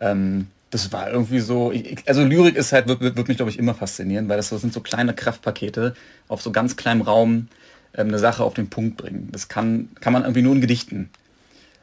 Ähm, 0.00 0.48
das 0.70 0.90
war 0.90 1.12
irgendwie 1.12 1.38
so, 1.38 1.70
ich, 1.70 2.02
also 2.08 2.24
Lyrik 2.24 2.56
ist 2.56 2.72
halt, 2.72 2.88
wird, 2.88 3.00
wird 3.00 3.28
mich 3.28 3.36
glaube 3.36 3.52
ich 3.52 3.58
immer 3.60 3.74
faszinieren, 3.74 4.28
weil 4.28 4.36
das, 4.36 4.48
das 4.48 4.62
sind 4.62 4.72
so 4.72 4.80
kleine 4.80 5.14
Kraftpakete 5.14 5.94
auf 6.26 6.42
so 6.42 6.50
ganz 6.50 6.74
kleinem 6.74 7.02
Raum 7.02 7.46
ähm, 7.94 8.08
eine 8.08 8.18
Sache 8.18 8.42
auf 8.42 8.54
den 8.54 8.68
Punkt 8.68 8.96
bringen. 8.96 9.28
Das 9.30 9.46
kann, 9.46 9.90
kann 10.00 10.12
man 10.12 10.22
irgendwie 10.22 10.42
nur 10.42 10.56
in 10.56 10.60
Gedichten. 10.60 11.10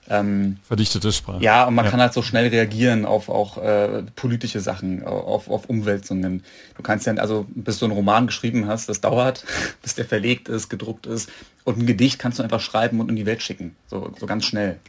Ähm, 0.07 0.57
Verdichtete 0.63 1.12
Sprache. 1.12 1.42
Ja, 1.44 1.66
und 1.66 1.74
man 1.74 1.86
ja. 1.86 1.92
kann 1.92 2.00
halt 2.00 2.13
so 2.13 2.22
schnell 2.22 2.48
reagieren 2.48 3.06
auf 3.06 3.28
auch 3.28 3.57
äh, 3.57 4.04
politische 4.16 4.60
Sachen, 4.60 5.04
auf, 5.04 5.50
auf 5.50 5.66
Umwälzungen. 5.66 6.44
Du 6.78 6.84
kannst 6.84 7.07
ja, 7.07 7.13
also 7.16 7.46
bis 7.50 7.80
du 7.80 7.86
einen 7.86 7.96
Roman 7.96 8.28
geschrieben 8.28 8.68
hast, 8.68 8.88
das 8.88 9.02
dauert, 9.02 9.44
bis 9.81 9.96
der 9.96 10.06
verlegt 10.06 10.48
ist, 10.48 10.69
gedruckt 10.69 11.07
ist. 11.07 11.30
Und 11.63 11.80
ein 11.80 11.88
Gedicht 11.88 12.19
kannst 12.19 12.38
du 12.38 12.44
einfach 12.44 12.62
schreiben 12.62 13.00
und 13.00 13.10
in 13.10 13.16
die 13.16 13.25
Welt 13.25 13.42
schicken. 13.42 13.75
So, 13.88 14.13
so 14.19 14.28
ganz 14.28 14.46
schnell. 14.46 14.80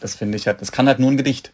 Das 0.00 0.14
finde 0.14 0.36
ich 0.36 0.46
halt, 0.46 0.60
das 0.60 0.70
kann 0.70 0.86
halt 0.86 1.00
nur 1.00 1.10
ein 1.10 1.16
Gedicht. 1.16 1.52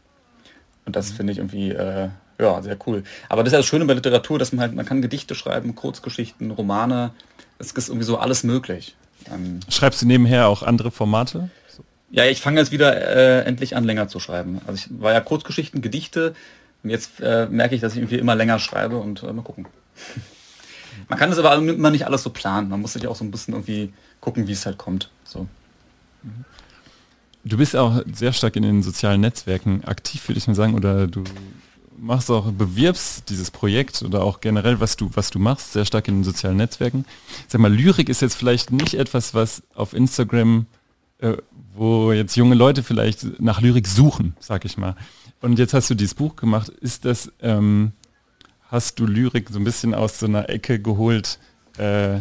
Und 0.84 0.96
das 0.96 1.12
mhm. 1.12 1.16
finde 1.16 1.32
ich 1.32 1.38
irgendwie, 1.38 1.70
äh, 1.70 2.10
ja, 2.38 2.62
sehr 2.62 2.76
cool. 2.86 3.04
Aber 3.30 3.42
das 3.42 3.48
ist 3.48 3.54
ja 3.54 3.58
das 3.60 3.66
Schöne 3.66 3.86
bei 3.86 3.94
Literatur, 3.94 4.38
dass 4.38 4.52
man 4.52 4.60
halt, 4.60 4.74
man 4.74 4.84
kann 4.84 5.00
Gedichte 5.00 5.34
schreiben, 5.34 5.74
Kurzgeschichten, 5.74 6.50
Romane. 6.50 7.12
Es 7.58 7.72
ist 7.72 7.88
irgendwie 7.88 8.04
so 8.04 8.18
alles 8.18 8.44
möglich. 8.44 8.94
Ähm, 9.32 9.60
Schreibst 9.70 10.02
du 10.02 10.06
nebenher 10.06 10.48
auch 10.48 10.62
andere 10.62 10.90
Formate? 10.90 11.48
Ja, 12.14 12.24
ich 12.26 12.40
fange 12.40 12.60
jetzt 12.60 12.70
wieder 12.70 12.96
äh, 12.96 13.44
endlich 13.44 13.74
an, 13.74 13.82
länger 13.82 14.06
zu 14.06 14.20
schreiben. 14.20 14.60
Also 14.68 14.74
ich 14.74 15.02
war 15.02 15.12
ja 15.12 15.20
Kurzgeschichten, 15.20 15.82
Gedichte 15.82 16.36
und 16.84 16.90
jetzt 16.90 17.20
äh, 17.20 17.48
merke 17.50 17.74
ich, 17.74 17.80
dass 17.80 17.94
ich 17.94 17.98
irgendwie 17.98 18.18
immer 18.18 18.36
länger 18.36 18.60
schreibe 18.60 18.98
und 18.98 19.24
äh, 19.24 19.32
mal 19.32 19.42
gucken. 19.42 19.66
Man 21.08 21.18
kann 21.18 21.32
es 21.32 21.38
aber 21.38 21.56
immer 21.56 21.90
nicht 21.90 22.06
alles 22.06 22.22
so 22.22 22.30
planen. 22.30 22.68
Man 22.68 22.80
muss 22.80 22.92
sich 22.92 23.08
auch 23.08 23.16
so 23.16 23.24
ein 23.24 23.32
bisschen 23.32 23.54
irgendwie 23.54 23.92
gucken, 24.20 24.46
wie 24.46 24.52
es 24.52 24.64
halt 24.64 24.78
kommt. 24.78 25.10
So. 25.24 25.48
Du 27.42 27.56
bist 27.56 27.74
auch 27.74 28.00
sehr 28.12 28.32
stark 28.32 28.54
in 28.54 28.62
den 28.62 28.84
sozialen 28.84 29.20
Netzwerken 29.20 29.82
aktiv, 29.84 30.28
würde 30.28 30.38
ich 30.38 30.46
mal 30.46 30.54
sagen, 30.54 30.74
oder 30.74 31.08
du 31.08 31.24
machst 31.98 32.30
auch, 32.30 32.52
bewirbst 32.52 33.28
dieses 33.28 33.50
Projekt 33.50 34.02
oder 34.02 34.22
auch 34.22 34.40
generell, 34.40 34.78
was 34.78 34.96
du, 34.96 35.10
was 35.14 35.30
du 35.30 35.40
machst, 35.40 35.72
sehr 35.72 35.84
stark 35.84 36.06
in 36.06 36.18
den 36.18 36.24
sozialen 36.24 36.58
Netzwerken. 36.58 37.06
Sag 37.48 37.60
mal, 37.60 37.74
Lyrik 37.74 38.08
ist 38.08 38.22
jetzt 38.22 38.36
vielleicht 38.36 38.70
nicht 38.70 38.94
etwas, 38.94 39.34
was 39.34 39.64
auf 39.74 39.94
Instagram 39.94 40.66
äh, 41.18 41.36
wo 41.74 42.12
jetzt 42.12 42.36
junge 42.36 42.54
Leute 42.54 42.82
vielleicht 42.82 43.40
nach 43.40 43.60
Lyrik 43.60 43.86
suchen, 43.86 44.34
sag 44.40 44.64
ich 44.64 44.78
mal. 44.78 44.96
Und 45.40 45.58
jetzt 45.58 45.74
hast 45.74 45.90
du 45.90 45.94
dieses 45.94 46.14
Buch 46.14 46.36
gemacht. 46.36 46.68
Ist 46.68 47.04
das, 47.04 47.30
ähm, 47.42 47.92
hast 48.68 48.98
du 48.98 49.06
Lyrik 49.06 49.50
so 49.50 49.58
ein 49.58 49.64
bisschen 49.64 49.94
aus 49.94 50.18
so 50.18 50.26
einer 50.26 50.48
Ecke 50.48 50.78
geholt? 50.80 51.38
Äh, 51.76 52.20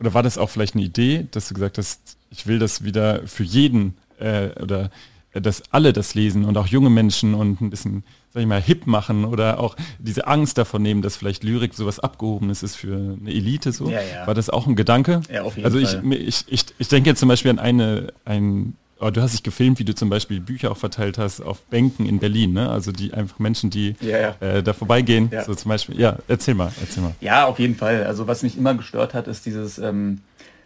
oder 0.00 0.14
war 0.14 0.22
das 0.22 0.38
auch 0.38 0.50
vielleicht 0.50 0.74
eine 0.74 0.84
Idee, 0.84 1.26
dass 1.30 1.48
du 1.48 1.54
gesagt 1.54 1.78
hast, 1.78 2.16
ich 2.30 2.46
will 2.46 2.58
das 2.58 2.84
wieder 2.84 3.26
für 3.26 3.44
jeden 3.44 3.96
äh, 4.18 4.50
oder 4.60 4.90
äh, 5.32 5.40
dass 5.40 5.62
alle 5.72 5.92
das 5.92 6.14
lesen 6.14 6.44
und 6.44 6.56
auch 6.56 6.66
junge 6.66 6.90
Menschen 6.90 7.34
und 7.34 7.60
ein 7.60 7.70
bisschen 7.70 8.04
sag 8.30 8.42
ich 8.42 8.46
mal, 8.46 8.60
hip 8.60 8.86
machen 8.86 9.24
oder 9.24 9.58
auch 9.58 9.74
diese 9.98 10.26
Angst 10.26 10.58
davon 10.58 10.82
nehmen, 10.82 11.02
dass 11.02 11.16
vielleicht 11.16 11.44
Lyrik 11.44 11.74
sowas 11.74 11.98
Abgehobenes 11.98 12.62
ist 12.62 12.76
für 12.76 13.16
eine 13.20 13.30
Elite 13.30 13.72
so. 13.72 13.88
Ja, 13.88 14.00
ja. 14.00 14.26
War 14.26 14.34
das 14.34 14.50
auch 14.50 14.66
ein 14.66 14.76
Gedanke? 14.76 15.22
Ja, 15.32 15.42
auf 15.42 15.56
jeden 15.56 15.64
also 15.64 15.78
ich, 15.78 15.90
Fall. 15.90 16.12
ich, 16.12 16.44
ich, 16.46 16.66
ich 16.78 16.88
denke 16.88 17.10
jetzt 17.10 17.20
zum 17.20 17.28
Beispiel 17.28 17.50
an 17.50 17.58
eine, 17.58 18.12
ein, 18.24 18.74
oh, 19.00 19.10
du 19.10 19.22
hast 19.22 19.32
dich 19.32 19.42
gefilmt, 19.42 19.78
wie 19.78 19.84
du 19.84 19.94
zum 19.94 20.10
Beispiel 20.10 20.40
Bücher 20.40 20.70
auch 20.70 20.76
verteilt 20.76 21.18
hast 21.18 21.40
auf 21.40 21.62
Bänken 21.62 22.06
in 22.06 22.18
Berlin, 22.18 22.52
ne? 22.52 22.68
Also 22.70 22.92
die 22.92 23.12
einfach 23.14 23.38
Menschen, 23.38 23.70
die 23.70 23.96
ja, 24.00 24.34
äh, 24.40 24.62
da 24.62 24.72
vorbeigehen, 24.72 25.30
so 25.46 25.54
zum 25.54 25.68
Beispiel. 25.68 25.98
Ja, 25.98 26.18
erzähl 26.28 26.54
mal, 26.54 26.72
erzähl 26.80 27.02
mal. 27.02 27.14
Ja, 27.20 27.46
auf 27.46 27.58
jeden 27.58 27.76
Fall. 27.76 28.04
Also 28.04 28.26
was 28.26 28.42
mich 28.42 28.56
immer 28.56 28.74
gestört 28.74 29.14
hat, 29.14 29.28
ist 29.28 29.46
dieses, 29.46 29.78
ähm, 29.78 30.20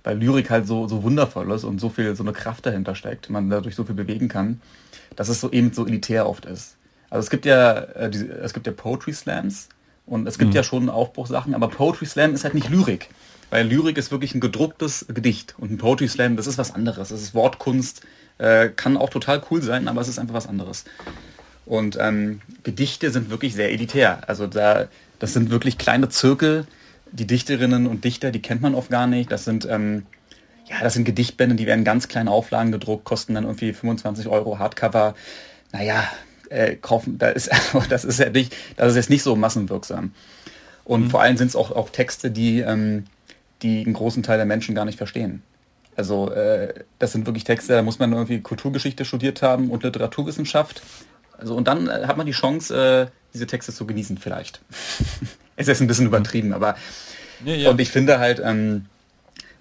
weil 0.04 0.18
Lyrik 0.18 0.50
halt 0.50 0.66
so, 0.66 0.88
so 0.88 1.02
wundervoll 1.02 1.50
ist 1.52 1.64
und 1.64 1.80
so 1.80 1.88
viel, 1.88 2.14
so 2.16 2.22
eine 2.22 2.32
Kraft 2.32 2.66
dahinter 2.66 2.94
steckt, 2.94 3.30
man 3.30 3.50
dadurch 3.50 3.74
so 3.74 3.84
viel 3.84 3.94
bewegen 3.94 4.28
kann, 4.28 4.60
dass 5.16 5.28
es 5.28 5.40
so 5.40 5.50
eben 5.50 5.72
so 5.72 5.86
elitär 5.86 6.28
oft 6.28 6.46
ist. 6.46 6.76
Also 7.10 7.24
es 7.26 7.30
gibt 7.30 7.44
ja, 7.44 7.74
äh, 7.74 8.10
die, 8.10 8.26
es 8.26 8.54
gibt 8.54 8.66
ja 8.66 8.72
Poetry 8.72 9.12
Slams 9.12 9.68
und 10.06 10.26
es 10.26 10.38
gibt 10.38 10.50
mhm. 10.50 10.56
ja 10.56 10.62
schon 10.62 10.88
Aufbruchsachen, 10.88 11.54
aber 11.54 11.68
Poetry 11.68 12.06
Slam 12.06 12.34
ist 12.34 12.44
halt 12.44 12.54
nicht 12.54 12.70
Lyrik. 12.70 13.10
Weil 13.50 13.66
Lyrik 13.66 13.98
ist 13.98 14.10
wirklich 14.10 14.34
ein 14.34 14.40
gedrucktes 14.40 15.04
Gedicht 15.12 15.54
und 15.58 15.70
ein 15.70 15.76
Poetry 15.76 16.08
Slam, 16.08 16.36
das 16.36 16.46
ist 16.46 16.56
was 16.56 16.74
anderes. 16.74 17.10
Das 17.10 17.20
ist 17.20 17.34
Wortkunst, 17.34 18.00
äh, 18.38 18.68
kann 18.68 18.96
auch 18.96 19.10
total 19.10 19.42
cool 19.50 19.62
sein, 19.62 19.88
aber 19.88 20.00
es 20.00 20.08
ist 20.08 20.18
einfach 20.18 20.34
was 20.34 20.48
anderes. 20.48 20.84
Und 21.64 21.96
ähm, 22.00 22.40
Gedichte 22.64 23.10
sind 23.10 23.30
wirklich 23.30 23.54
sehr 23.54 23.70
elitär. 23.70 24.28
Also 24.28 24.46
da, 24.46 24.88
das 25.18 25.32
sind 25.32 25.50
wirklich 25.50 25.78
kleine 25.78 26.08
Zirkel. 26.08 26.66
Die 27.12 27.26
Dichterinnen 27.26 27.86
und 27.86 28.04
Dichter, 28.04 28.30
die 28.30 28.42
kennt 28.42 28.62
man 28.62 28.74
oft 28.74 28.90
gar 28.90 29.06
nicht. 29.06 29.30
Das 29.30 29.44
sind, 29.44 29.66
ähm, 29.70 30.06
ja, 30.66 30.76
das 30.80 30.94
sind 30.94 31.04
Gedichtbände, 31.04 31.54
die 31.54 31.66
werden 31.66 31.84
ganz 31.84 32.08
kleinen 32.08 32.28
Auflagen 32.28 32.72
gedruckt, 32.72 33.04
kosten 33.04 33.34
dann 33.34 33.44
irgendwie 33.44 33.72
25 33.72 34.26
Euro 34.28 34.58
Hardcover. 34.58 35.14
Naja, 35.72 36.04
äh, 36.48 36.76
kaufen, 36.76 37.18
da 37.18 37.28
ist, 37.28 37.50
das 37.88 38.04
ist 38.04 38.18
ja 38.18 38.30
nicht, 38.30 38.56
das 38.76 38.90
ist 38.90 38.96
jetzt 38.96 39.10
nicht 39.10 39.22
so 39.22 39.36
massenwirksam. 39.36 40.12
Und 40.84 41.04
mhm. 41.04 41.10
vor 41.10 41.22
allem 41.22 41.36
sind 41.36 41.48
es 41.48 41.56
auch, 41.56 41.70
auch 41.70 41.90
Texte, 41.90 42.30
die, 42.30 42.60
ähm, 42.60 43.04
die 43.62 43.84
einen 43.84 43.94
großen 43.94 44.22
Teil 44.22 44.38
der 44.38 44.46
Menschen 44.46 44.74
gar 44.74 44.84
nicht 44.84 44.98
verstehen. 44.98 45.42
Also 45.96 46.30
äh, 46.30 46.72
das 46.98 47.12
sind 47.12 47.26
wirklich 47.26 47.44
Texte, 47.44 47.74
da 47.74 47.82
muss 47.82 47.98
man 47.98 48.12
irgendwie 48.12 48.40
Kulturgeschichte 48.40 49.04
studiert 49.04 49.42
haben 49.42 49.70
und 49.70 49.82
Literaturwissenschaft. 49.82 50.82
Also 51.36 51.54
und 51.54 51.68
dann 51.68 51.88
äh, 51.88 52.06
hat 52.06 52.16
man 52.16 52.26
die 52.26 52.32
Chance, 52.32 53.10
äh, 53.10 53.10
diese 53.34 53.46
Texte 53.46 53.72
zu 53.72 53.86
genießen 53.86 54.18
vielleicht. 54.18 54.60
es 55.56 55.68
ist 55.68 55.80
ein 55.80 55.86
bisschen 55.86 56.06
übertrieben, 56.06 56.52
aber 56.52 56.76
ja, 57.44 57.54
ja. 57.54 57.70
und 57.70 57.80
ich 57.80 57.90
finde 57.90 58.18
halt, 58.18 58.40
ähm, 58.42 58.86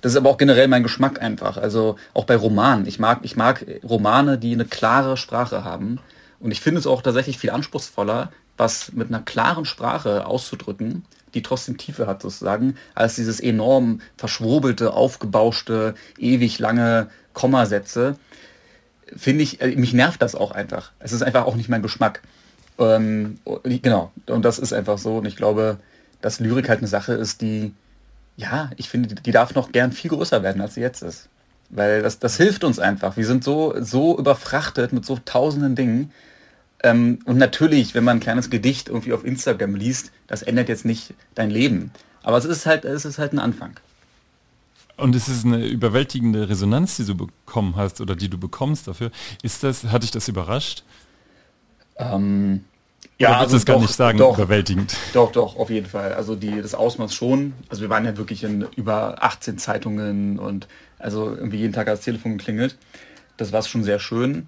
das 0.02 0.14
ist 0.14 0.18
aber 0.18 0.30
auch 0.30 0.38
generell 0.38 0.68
mein 0.68 0.84
Geschmack 0.84 1.22
einfach. 1.22 1.58
Also 1.58 1.98
auch 2.14 2.26
bei 2.26 2.36
Romanen. 2.36 2.88
Ich 2.88 3.00
mag, 3.00 3.20
ich 3.22 3.36
mag 3.36 3.66
Romane, 3.84 4.38
die 4.38 4.54
eine 4.54 4.66
klare 4.66 5.16
Sprache 5.16 5.64
haben. 5.64 6.00
Und 6.40 6.52
ich 6.52 6.60
finde 6.60 6.80
es 6.80 6.88
auch 6.88 7.04
tatsächlich 7.04 7.38
viel 7.38 7.52
anspruchsvoller, 7.52 8.32
was 8.58 8.92
mit 8.94 9.10
einer 9.10 9.22
klaren 9.22 9.66
Sprache 9.66 10.26
auszudrücken, 10.26 11.06
die 11.34 11.42
trotzdem 11.42 11.78
Tiefe 11.78 12.08
hat 12.08 12.22
sozusagen, 12.22 12.76
als 12.96 13.16
dieses 13.16 13.40
enorm 13.40 14.02
verschwobelte, 14.18 14.94
aufgebauschte, 14.94 15.96
ewig 16.18 16.60
lange 16.60 17.10
Kommasätze. 17.34 18.18
Finde 19.16 19.44
ich, 19.44 19.62
äh, 19.62 19.76
mich 19.76 19.94
nervt 19.94 20.22
das 20.22 20.36
auch 20.36 20.52
einfach. 20.52 20.92
Es 21.00 21.12
ist 21.12 21.22
einfach 21.22 21.46
auch 21.46 21.56
nicht 21.56 21.70
mein 21.70 21.82
Geschmack. 21.82 22.22
Ähm, 22.78 23.40
genau, 23.64 24.12
und 24.28 24.44
das 24.44 24.60
ist 24.60 24.74
einfach 24.74 24.98
so. 24.98 25.18
Und 25.18 25.26
ich 25.26 25.36
glaube, 25.36 25.78
dass 26.22 26.40
Lyrik 26.40 26.70
halt 26.70 26.80
eine 26.80 26.88
Sache 26.88 27.14
ist, 27.14 27.42
die, 27.42 27.74
ja, 28.38 28.72
ich 28.78 28.90
finde, 28.90 29.16
die 29.16 29.32
darf 29.32 29.56
noch 29.56 29.72
gern 29.72 29.92
viel 29.92 30.10
größer 30.10 30.44
werden, 30.44 30.62
als 30.62 30.76
sie 30.76 30.82
jetzt 30.82 31.02
ist. 31.04 31.28
Weil 31.70 32.02
das, 32.02 32.20
das 32.20 32.38
hilft 32.38 32.64
uns 32.64 32.80
einfach. 32.80 33.18
Wir 33.18 33.26
sind 33.26 33.44
so, 33.44 33.74
so 33.82 34.18
überfrachtet 34.18 34.94
mit 34.94 35.06
so 35.06 35.20
tausenden 35.24 35.76
Dingen, 35.76 36.12
ähm, 36.84 37.20
und 37.26 37.38
natürlich, 37.38 37.94
wenn 37.94 38.04
man 38.04 38.18
ein 38.18 38.22
kleines 38.22 38.50
Gedicht 38.50 38.90
irgendwie 38.90 39.14
auf 39.14 39.24
Instagram 39.24 39.76
liest, 39.76 40.12
das 40.28 40.42
ändert 40.42 40.70
jetzt 40.70 40.86
nicht 40.86 41.14
dein 41.36 41.52
Leben. 41.52 41.92
Aber 42.24 42.38
es 42.38 42.46
ist 42.46 42.66
halt, 42.66 42.86
es 42.86 43.06
ist 43.06 43.20
halt 43.20 43.34
ein 43.34 43.40
Anfang. 43.40 43.80
Und 44.98 45.16
es 45.16 45.28
ist 45.28 45.46
eine 45.46 45.66
überwältigende 45.66 46.50
Resonanz, 46.50 46.98
die 46.98 47.06
du 47.06 47.16
bekommen 47.16 47.76
hast 47.76 48.02
oder 48.02 48.16
die 48.16 48.30
du 48.30 48.38
bekommst 48.38 48.88
dafür. 48.88 49.12
Ist 49.42 49.64
das, 49.64 49.86
hat 49.86 50.04
dich 50.04 50.12
das 50.12 50.28
überrascht? 50.28 50.84
Ähm, 51.98 52.66
ja, 53.18 53.38
also 53.38 53.56
das 53.56 53.66
gar 53.66 53.80
nicht 53.80 53.94
sagen, 53.94 54.18
doch, 54.18 54.38
überwältigend. 54.38 54.96
Doch, 55.14 55.32
doch, 55.32 55.56
auf 55.56 55.70
jeden 55.70 55.86
Fall. 55.86 56.14
Also 56.14 56.36
die, 56.36 56.60
das 56.62 56.74
Ausmaß 56.74 57.14
schon. 57.14 57.54
Also 57.70 57.84
wir 57.84 57.90
waren 57.90 58.06
ja 58.06 58.18
wirklich 58.18 58.44
in 58.44 58.66
über 58.76 59.24
18 59.24 59.60
Zeitungen 59.60 60.40
und 60.40 60.68
also 60.98 61.30
irgendwie 61.30 61.58
jeden 61.58 61.74
Tag 61.74 61.88
als 61.88 62.02
Telefon 62.02 62.40
geklingelt. 62.40 62.78
Das 63.38 63.52
war 63.52 63.62
schon 63.62 63.84
sehr 63.84 64.00
schön 64.00 64.48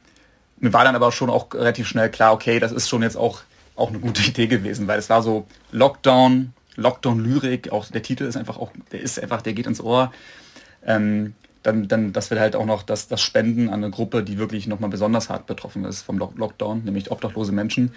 mir 0.64 0.74
war 0.74 0.86
dann 0.86 0.96
aber 0.96 1.12
schon 1.12 1.30
auch 1.30 1.54
relativ 1.54 1.88
schnell 1.88 2.10
klar, 2.10 2.34
okay, 2.34 2.60
das 2.60 2.72
ist 2.72 2.88
schon 2.88 3.04
jetzt 3.04 3.18
auch, 3.18 3.42
auch 3.76 3.90
eine 3.90 4.00
gute 4.00 4.24
Idee 4.28 4.48
gewesen, 4.48 4.88
weil 4.88 4.98
es 4.98 5.10
war 5.10 5.22
so 5.22 5.46
Lockdown, 5.72 6.54
Lockdown-Lyrik, 6.76 7.72
auch 7.72 7.86
der 7.88 8.02
Titel 8.02 8.24
ist 8.24 8.38
einfach 8.38 8.58
auch, 8.58 8.72
der 8.92 9.02
ist 9.02 9.22
einfach, 9.22 9.42
der 9.42 9.54
geht 9.54 9.68
ins 9.68 9.82
Ohr. 9.82 10.12
Ähm, 10.86 11.34
dann, 11.64 11.88
dann, 11.88 12.12
dass 12.12 12.30
wir 12.30 12.40
halt 12.40 12.56
auch 12.56 12.66
noch 12.66 12.84
das, 12.84 13.08
das 13.08 13.22
Spenden 13.22 13.70
an 13.70 13.84
eine 13.84 13.90
Gruppe, 13.90 14.24
die 14.24 14.38
wirklich 14.38 14.68
nochmal 14.68 14.90
besonders 14.90 15.30
hart 15.30 15.46
betroffen 15.48 15.86
ist 15.86 16.02
vom 16.02 16.18
Lockdown, 16.18 16.84
nämlich 16.84 17.10
obdachlose 17.10 17.54
Menschen. 17.54 17.94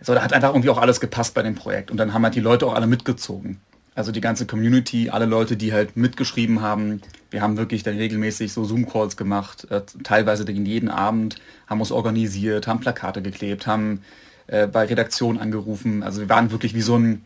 So, 0.00 0.14
da 0.14 0.22
hat 0.22 0.32
einfach 0.32 0.50
irgendwie 0.50 0.70
auch 0.70 0.78
alles 0.78 1.00
gepasst 1.00 1.34
bei 1.34 1.42
dem 1.42 1.54
Projekt. 1.54 1.90
Und 1.90 1.98
dann 1.98 2.14
haben 2.14 2.22
halt 2.22 2.34
die 2.34 2.40
Leute 2.40 2.66
auch 2.66 2.74
alle 2.74 2.86
mitgezogen. 2.86 3.60
Also 3.96 4.12
die 4.12 4.20
ganze 4.20 4.44
Community, 4.44 5.08
alle 5.08 5.24
Leute, 5.24 5.56
die 5.56 5.72
halt 5.72 5.96
mitgeschrieben 5.96 6.60
haben. 6.60 7.00
Wir 7.30 7.40
haben 7.40 7.56
wirklich 7.56 7.82
dann 7.82 7.96
regelmäßig 7.96 8.52
so 8.52 8.62
Zoom-Calls 8.62 9.16
gemacht, 9.16 9.66
äh, 9.70 9.80
teilweise 10.04 10.48
jeden 10.48 10.90
Abend, 10.90 11.36
haben 11.66 11.80
uns 11.80 11.90
organisiert, 11.90 12.66
haben 12.66 12.78
Plakate 12.78 13.22
geklebt, 13.22 13.66
haben 13.66 14.02
äh, 14.48 14.66
bei 14.66 14.84
Redaktion 14.84 15.38
angerufen. 15.38 16.02
Also 16.02 16.20
wir 16.20 16.28
waren 16.28 16.50
wirklich 16.50 16.74
wie 16.74 16.82
so 16.82 16.98
ein, 16.98 17.24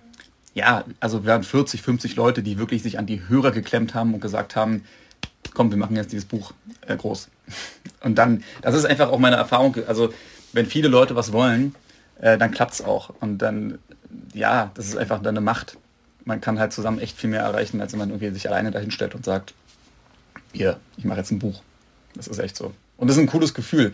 ja, 0.54 0.84
also 1.00 1.24
wir 1.24 1.32
waren 1.32 1.42
40, 1.42 1.82
50 1.82 2.14
Leute, 2.14 2.40
die 2.44 2.56
wirklich 2.56 2.84
sich 2.84 3.00
an 3.00 3.06
die 3.06 3.28
Hörer 3.28 3.50
geklemmt 3.50 3.94
haben 3.94 4.14
und 4.14 4.20
gesagt 4.20 4.54
haben, 4.54 4.84
komm, 5.52 5.70
wir 5.72 5.76
machen 5.76 5.96
jetzt 5.96 6.12
dieses 6.12 6.26
Buch 6.26 6.52
äh, 6.86 6.96
groß. 6.96 7.28
Und 8.02 8.16
dann, 8.16 8.44
das 8.62 8.76
ist 8.76 8.84
einfach 8.84 9.10
auch 9.10 9.18
meine 9.18 9.36
Erfahrung, 9.36 9.76
also 9.88 10.14
wenn 10.52 10.66
viele 10.66 10.88
Leute 10.88 11.16
was 11.16 11.32
wollen, 11.32 11.74
äh, 12.20 12.38
dann 12.38 12.52
klappt 12.52 12.74
es 12.74 12.80
auch. 12.82 13.10
Und 13.20 13.38
dann, 13.38 13.78
ja, 14.32 14.70
das 14.74 14.86
ist 14.86 14.96
einfach 14.96 15.20
dann 15.20 15.36
eine 15.36 15.44
Macht 15.44 15.76
man 16.30 16.40
kann 16.40 16.60
halt 16.60 16.72
zusammen 16.72 17.00
echt 17.00 17.18
viel 17.18 17.28
mehr 17.28 17.42
erreichen, 17.42 17.80
als 17.80 17.92
wenn 17.92 17.98
man 17.98 18.10
irgendwie 18.10 18.30
sich 18.30 18.48
alleine 18.48 18.70
dahin 18.70 18.92
stellt 18.92 19.16
und 19.16 19.24
sagt, 19.24 19.52
hier, 20.52 20.78
ich 20.96 21.04
mache 21.04 21.18
jetzt 21.18 21.32
ein 21.32 21.40
Buch. 21.40 21.60
Das 22.14 22.28
ist 22.28 22.38
echt 22.38 22.56
so. 22.56 22.72
Und 22.96 23.08
das 23.08 23.16
ist 23.16 23.22
ein 23.22 23.26
cooles 23.26 23.52
Gefühl, 23.52 23.92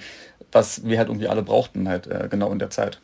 was 0.52 0.85
wir 0.85 0.99
halt 0.99 1.09
irgendwie 1.09 1.28
alle 1.28 1.43
brauchten 1.43 1.88
halt 1.88 2.07
äh, 2.07 2.28
genau 2.31 2.52
in 2.52 2.59
der 2.59 2.69
Zeit. 2.69 3.00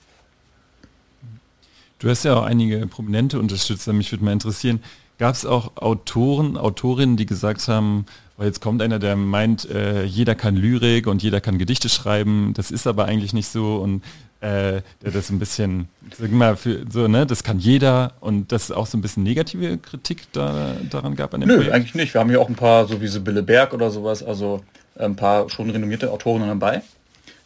Du 1.99 2.11
hast 2.11 2.25
ja 2.25 2.37
auch 2.37 2.43
einige 2.43 2.87
prominente 2.87 3.39
Unterstützer, 3.39 3.95
mich 3.95 4.13
würde 4.13 4.25
mal 4.25 4.33
interessieren, 4.33 4.83
gab 5.19 5.35
es 5.35 5.47
auch 5.47 5.77
Autoren, 5.77 6.59
Autorinnen, 6.59 7.17
die 7.17 7.27
gesagt 7.27 7.69
haben, 7.69 8.05
weil 8.37 8.49
jetzt 8.49 8.61
kommt 8.61 8.83
einer, 8.83 8.99
der 8.99 9.17
meint, 9.17 9.71
äh, 9.71 10.05
jeder 10.05 10.35
kann 10.35 10.57
Lyrik 10.57 11.07
und 11.07 11.23
jeder 11.23 11.41
kann 11.41 11.59
Gedichte 11.59 11.89
schreiben, 11.89 12.53
das 12.55 12.71
ist 12.71 12.87
aber 12.87 13.07
eigentlich 13.07 13.33
nicht 13.33 13.49
so 13.49 13.77
und 13.77 14.03
äh, 14.43 14.83
der 15.03 15.13
das 15.13 15.31
ein 15.31 15.39
bisschen, 15.39 15.89
sag 16.19 16.33
mal, 16.33 16.57
für, 16.57 16.85
so, 16.91 17.07
ne, 17.07 17.27
das 17.27 17.45
kann 17.45 17.61
jeder 17.61 18.15
und 18.19 18.51
das 18.51 18.73
auch 18.73 18.87
so 18.87 18.99
ein 18.99 19.01
bisschen 19.01 19.23
negative 19.23 19.79
Kritik 19.79 20.33
da, 20.33 20.75
daran 20.91 21.15
gab 21.15 21.33
an 21.33 21.43
dem 21.43 21.49
Nö, 21.49 21.57
Projekt? 21.57 21.73
eigentlich 21.73 21.95
nicht. 21.95 22.13
Wir 22.13 22.21
haben 22.21 22.29
hier 22.29 22.41
auch 22.41 22.49
ein 22.49 22.57
paar, 22.57 22.89
so 22.89 23.01
wie 23.01 23.07
Sibylle 23.07 23.45
Berg 23.45 23.73
oder 23.73 23.91
sowas, 23.93 24.23
also 24.23 24.65
ein 24.97 25.15
paar 25.15 25.49
schon 25.49 25.71
renommierte 25.71 26.11
Autoren 26.11 26.47
dabei. 26.47 26.83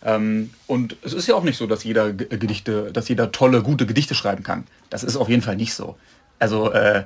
Ähm, 0.02 0.50
und 0.66 0.96
es 1.02 1.12
ist 1.12 1.26
ja 1.26 1.34
auch 1.34 1.42
nicht 1.44 1.58
so, 1.58 1.66
dass 1.66 1.84
jeder 1.84 2.12
Gedichte, 2.14 2.90
dass 2.92 3.08
jeder 3.08 3.30
tolle, 3.30 3.62
gute 3.62 3.84
Gedichte 3.84 4.14
schreiben 4.14 4.42
kann. 4.42 4.64
Das 4.88 5.04
ist 5.04 5.16
auf 5.16 5.28
jeden 5.28 5.42
Fall 5.42 5.56
nicht 5.56 5.74
so. 5.74 5.96
Also, 6.38 6.72
äh, 6.72 7.04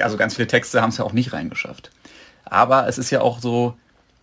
also 0.00 0.18
ganz 0.18 0.34
viele 0.34 0.48
Texte 0.48 0.82
haben 0.82 0.90
es 0.90 0.98
ja 0.98 1.04
auch 1.04 1.14
nicht 1.14 1.32
reingeschafft. 1.32 1.90
Aber 2.44 2.88
es 2.88 2.98
ist 2.98 3.10
ja 3.10 3.22
auch 3.22 3.40
so, 3.40 3.74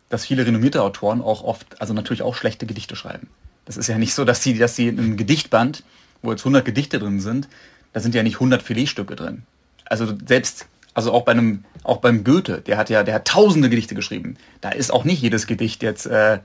dass 0.10 0.26
viele 0.26 0.46
renommierte 0.46 0.84
Autoren 0.84 1.22
auch 1.22 1.44
oft, 1.44 1.82
also 1.82 1.96
natürlich 1.96 2.22
auch 2.22 2.36
schlechte 2.36 2.68
Gedichte 2.68 2.96
schreiben. 2.96 3.30
Das 3.68 3.76
ist 3.76 3.88
ja 3.88 3.98
nicht 3.98 4.14
so, 4.14 4.24
dass 4.24 4.42
sie, 4.42 4.58
dass 4.58 4.78
sie 4.78 4.88
in 4.88 4.98
einem 4.98 5.18
Gedichtband, 5.18 5.84
wo 6.22 6.32
jetzt 6.32 6.42
100 6.42 6.64
Gedichte 6.64 7.00
drin 7.00 7.20
sind, 7.20 7.50
da 7.92 8.00
sind 8.00 8.16
ja 8.16 8.24
nicht 8.24 8.36
100 8.36 8.64
Filetstücke 8.64 9.16
drin. 9.18 9.44
Also 9.86 10.14
selbst, 10.26 10.68
also 10.94 11.12
auch 11.12 11.26
bei 11.26 11.34
einem, 11.34 11.66
auch 11.84 11.98
beim 11.98 12.24
Goethe, 12.24 12.62
der 12.62 12.78
hat 12.78 12.90
ja, 12.90 13.04
der 13.04 13.16
hat 13.16 13.28
tausende 13.28 13.70
Gedichte 13.70 13.94
geschrieben. 13.94 14.38
Da 14.62 14.70
ist 14.70 14.92
auch 14.92 15.04
nicht 15.04 15.22
jedes 15.22 15.48
Gedicht 15.48 15.84
jetzt, 15.84 16.06
äh, 16.06 16.40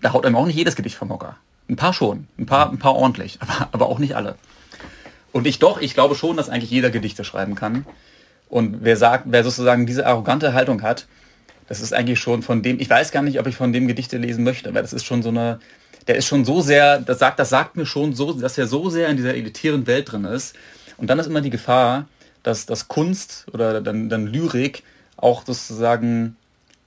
da 0.00 0.12
haut 0.12 0.26
einem 0.26 0.34
auch 0.34 0.46
nicht 0.46 0.56
jedes 0.56 0.74
Gedicht 0.74 0.96
vom 0.96 1.10
Hocker. 1.10 1.36
Ein 1.68 1.76
paar 1.76 1.92
schon, 1.92 2.26
ein 2.36 2.46
paar, 2.46 2.70
ein 2.70 2.78
paar 2.78 2.96
ordentlich, 2.96 3.38
aber, 3.40 3.68
aber 3.70 3.86
auch 3.86 4.00
nicht 4.00 4.16
alle. 4.16 4.34
Und 5.30 5.46
ich 5.46 5.60
doch, 5.60 5.80
ich 5.80 5.94
glaube 5.94 6.16
schon, 6.16 6.36
dass 6.36 6.48
eigentlich 6.48 6.70
jeder 6.70 6.90
Gedichte 6.90 7.22
schreiben 7.22 7.54
kann. 7.54 7.86
Und 8.48 8.78
wer 8.82 8.96
sagt, 8.96 9.26
wer 9.28 9.44
sozusagen 9.44 9.86
diese 9.86 10.04
arrogante 10.04 10.52
Haltung 10.52 10.82
hat, 10.82 11.06
das 11.68 11.80
ist 11.80 11.92
eigentlich 11.92 12.18
schon 12.18 12.42
von 12.42 12.62
dem, 12.62 12.80
ich 12.80 12.90
weiß 12.90 13.12
gar 13.12 13.22
nicht, 13.22 13.38
ob 13.38 13.46
ich 13.46 13.56
von 13.56 13.72
dem 13.72 13.86
Gedichte 13.86 14.18
lesen 14.18 14.42
möchte, 14.44 14.74
weil 14.74 14.82
das 14.82 14.92
ist 14.92 15.04
schon 15.04 15.22
so 15.22 15.28
eine, 15.28 15.60
der 16.06 16.16
ist 16.16 16.26
schon 16.26 16.44
so 16.44 16.60
sehr, 16.60 17.00
das 17.00 17.18
sagt, 17.18 17.38
das 17.38 17.50
sagt 17.50 17.76
mir 17.76 17.86
schon 17.86 18.14
so, 18.14 18.32
dass 18.32 18.58
er 18.58 18.66
so 18.66 18.90
sehr 18.90 19.08
in 19.08 19.16
dieser 19.16 19.34
elitären 19.34 19.86
Welt 19.86 20.12
drin 20.12 20.24
ist. 20.24 20.54
Und 20.96 21.08
dann 21.08 21.18
ist 21.18 21.26
immer 21.26 21.40
die 21.40 21.50
Gefahr, 21.50 22.08
dass, 22.42 22.66
dass 22.66 22.88
Kunst 22.88 23.46
oder 23.52 23.80
dann, 23.80 24.08
dann 24.08 24.26
Lyrik 24.26 24.82
auch 25.16 25.44
sozusagen, 25.44 26.36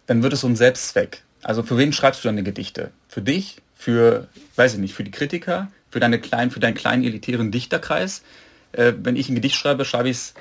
dann 0.07 0.23
wird 0.23 0.33
es 0.33 0.41
so 0.41 0.47
ein 0.47 0.55
Selbstzweck. 0.55 1.23
Also 1.43 1.63
für 1.63 1.77
wen 1.77 1.93
schreibst 1.93 2.23
du 2.23 2.27
deine 2.27 2.43
Gedichte? 2.43 2.91
Für 3.07 3.21
dich? 3.21 3.57
Für, 3.75 4.27
weiß 4.55 4.73
ich 4.73 4.79
nicht, 4.79 4.93
für 4.93 5.03
die 5.03 5.11
Kritiker? 5.11 5.71
Für, 5.91 5.99
deine 5.99 6.19
kleinen, 6.19 6.51
für 6.51 6.59
deinen 6.59 6.75
kleinen 6.75 7.03
elitären 7.03 7.51
Dichterkreis? 7.51 8.23
Äh, 8.71 8.93
wenn 9.01 9.15
ich 9.15 9.29
ein 9.29 9.35
Gedicht 9.35 9.55
schreibe, 9.55 9.85
schreibe 9.85 10.09
ich 10.09 10.17
es 10.17 10.33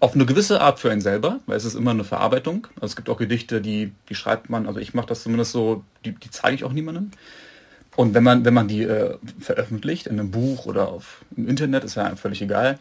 auf 0.00 0.14
eine 0.14 0.26
gewisse 0.26 0.60
Art 0.60 0.78
für 0.80 0.90
einen 0.90 1.00
selber, 1.00 1.40
weil 1.46 1.56
es 1.56 1.64
ist 1.64 1.74
immer 1.74 1.92
eine 1.92 2.04
Verarbeitung. 2.04 2.66
Also 2.76 2.86
es 2.86 2.96
gibt 2.96 3.08
auch 3.08 3.18
Gedichte, 3.18 3.60
die, 3.60 3.92
die 4.08 4.14
schreibt 4.14 4.50
man, 4.50 4.66
also 4.66 4.78
ich 4.78 4.94
mache 4.94 5.06
das 5.06 5.22
zumindest 5.22 5.52
so, 5.52 5.84
die, 6.04 6.12
die 6.12 6.30
zeige 6.30 6.54
ich 6.54 6.64
auch 6.64 6.72
niemandem. 6.72 7.10
Und 7.96 8.12
wenn 8.14 8.22
man, 8.22 8.44
wenn 8.44 8.54
man 8.54 8.68
die 8.68 8.82
äh, 8.82 9.16
veröffentlicht 9.40 10.06
in 10.06 10.20
einem 10.20 10.30
Buch 10.30 10.66
oder 10.66 10.88
auf 10.88 11.24
im 11.36 11.48
Internet, 11.48 11.82
ist 11.82 11.96
ja 11.96 12.14
völlig 12.14 12.42
egal, 12.42 12.78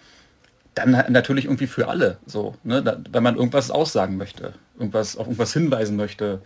dann 0.75 0.91
natürlich 1.09 1.45
irgendwie 1.45 1.67
für 1.67 1.87
alle 1.87 2.17
so, 2.25 2.55
ne? 2.63 2.83
Da, 2.83 2.99
wenn 3.11 3.23
man 3.23 3.37
irgendwas 3.37 3.71
aussagen 3.71 4.17
möchte, 4.17 4.53
irgendwas 4.77 5.15
auf 5.15 5.27
irgendwas 5.27 5.53
hinweisen 5.53 5.95
möchte 5.95 6.41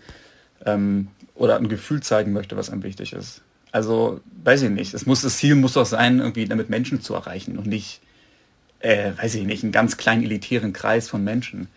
ähm, 0.66 1.08
oder 1.34 1.58
ein 1.58 1.68
Gefühl 1.68 2.02
zeigen 2.02 2.32
möchte, 2.32 2.56
was 2.56 2.70
einem 2.70 2.84
wichtig 2.84 3.14
ist. 3.14 3.42
Also 3.72 4.22
weiß 4.44 4.62
ich 4.62 4.70
nicht. 4.70 4.94
Es 4.94 5.08
muss 5.08 5.24
das 5.24 5.38
Ziel 5.38 5.56
muss 5.56 5.74
doch 5.74 5.86
sein, 5.86 6.20
irgendwie 6.20 6.46
damit 6.46 6.70
Menschen 6.70 7.02
zu 7.02 7.16
erreichen 7.16 7.58
und 7.58 7.66
nicht, 7.66 8.02
äh, 8.80 9.14
weiß 9.18 9.34
ich 9.36 9.46
nicht, 9.46 9.64
einen 9.64 9.72
ganz 9.72 9.98
kleinen 9.98 10.24
elitären 10.24 10.74
Kreis 10.74 11.10
von 11.10 11.24
Menschen. 11.24 11.68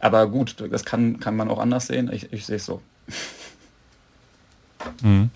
Aber 0.00 0.28
gut, 0.28 0.56
das 0.70 0.84
kann, 0.84 1.20
kann 1.20 1.36
man 1.36 1.48
auch 1.48 1.58
anders 1.58 1.86
sehen. 1.86 2.10
Ich, 2.12 2.32
ich 2.32 2.44
sehe 2.44 2.56
es 2.56 2.66
so. 2.66 2.82
Mhm. 5.02 5.30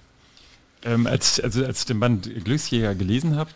Ähm, 0.89 1.07
als, 1.07 1.39
ich, 1.39 1.45
also 1.45 1.65
als 1.65 1.81
ich 1.81 1.87
den 1.87 2.01
Band 2.01 2.31
Glücksjäger 2.45 2.95
gelesen 2.95 3.37
habe, 3.37 3.51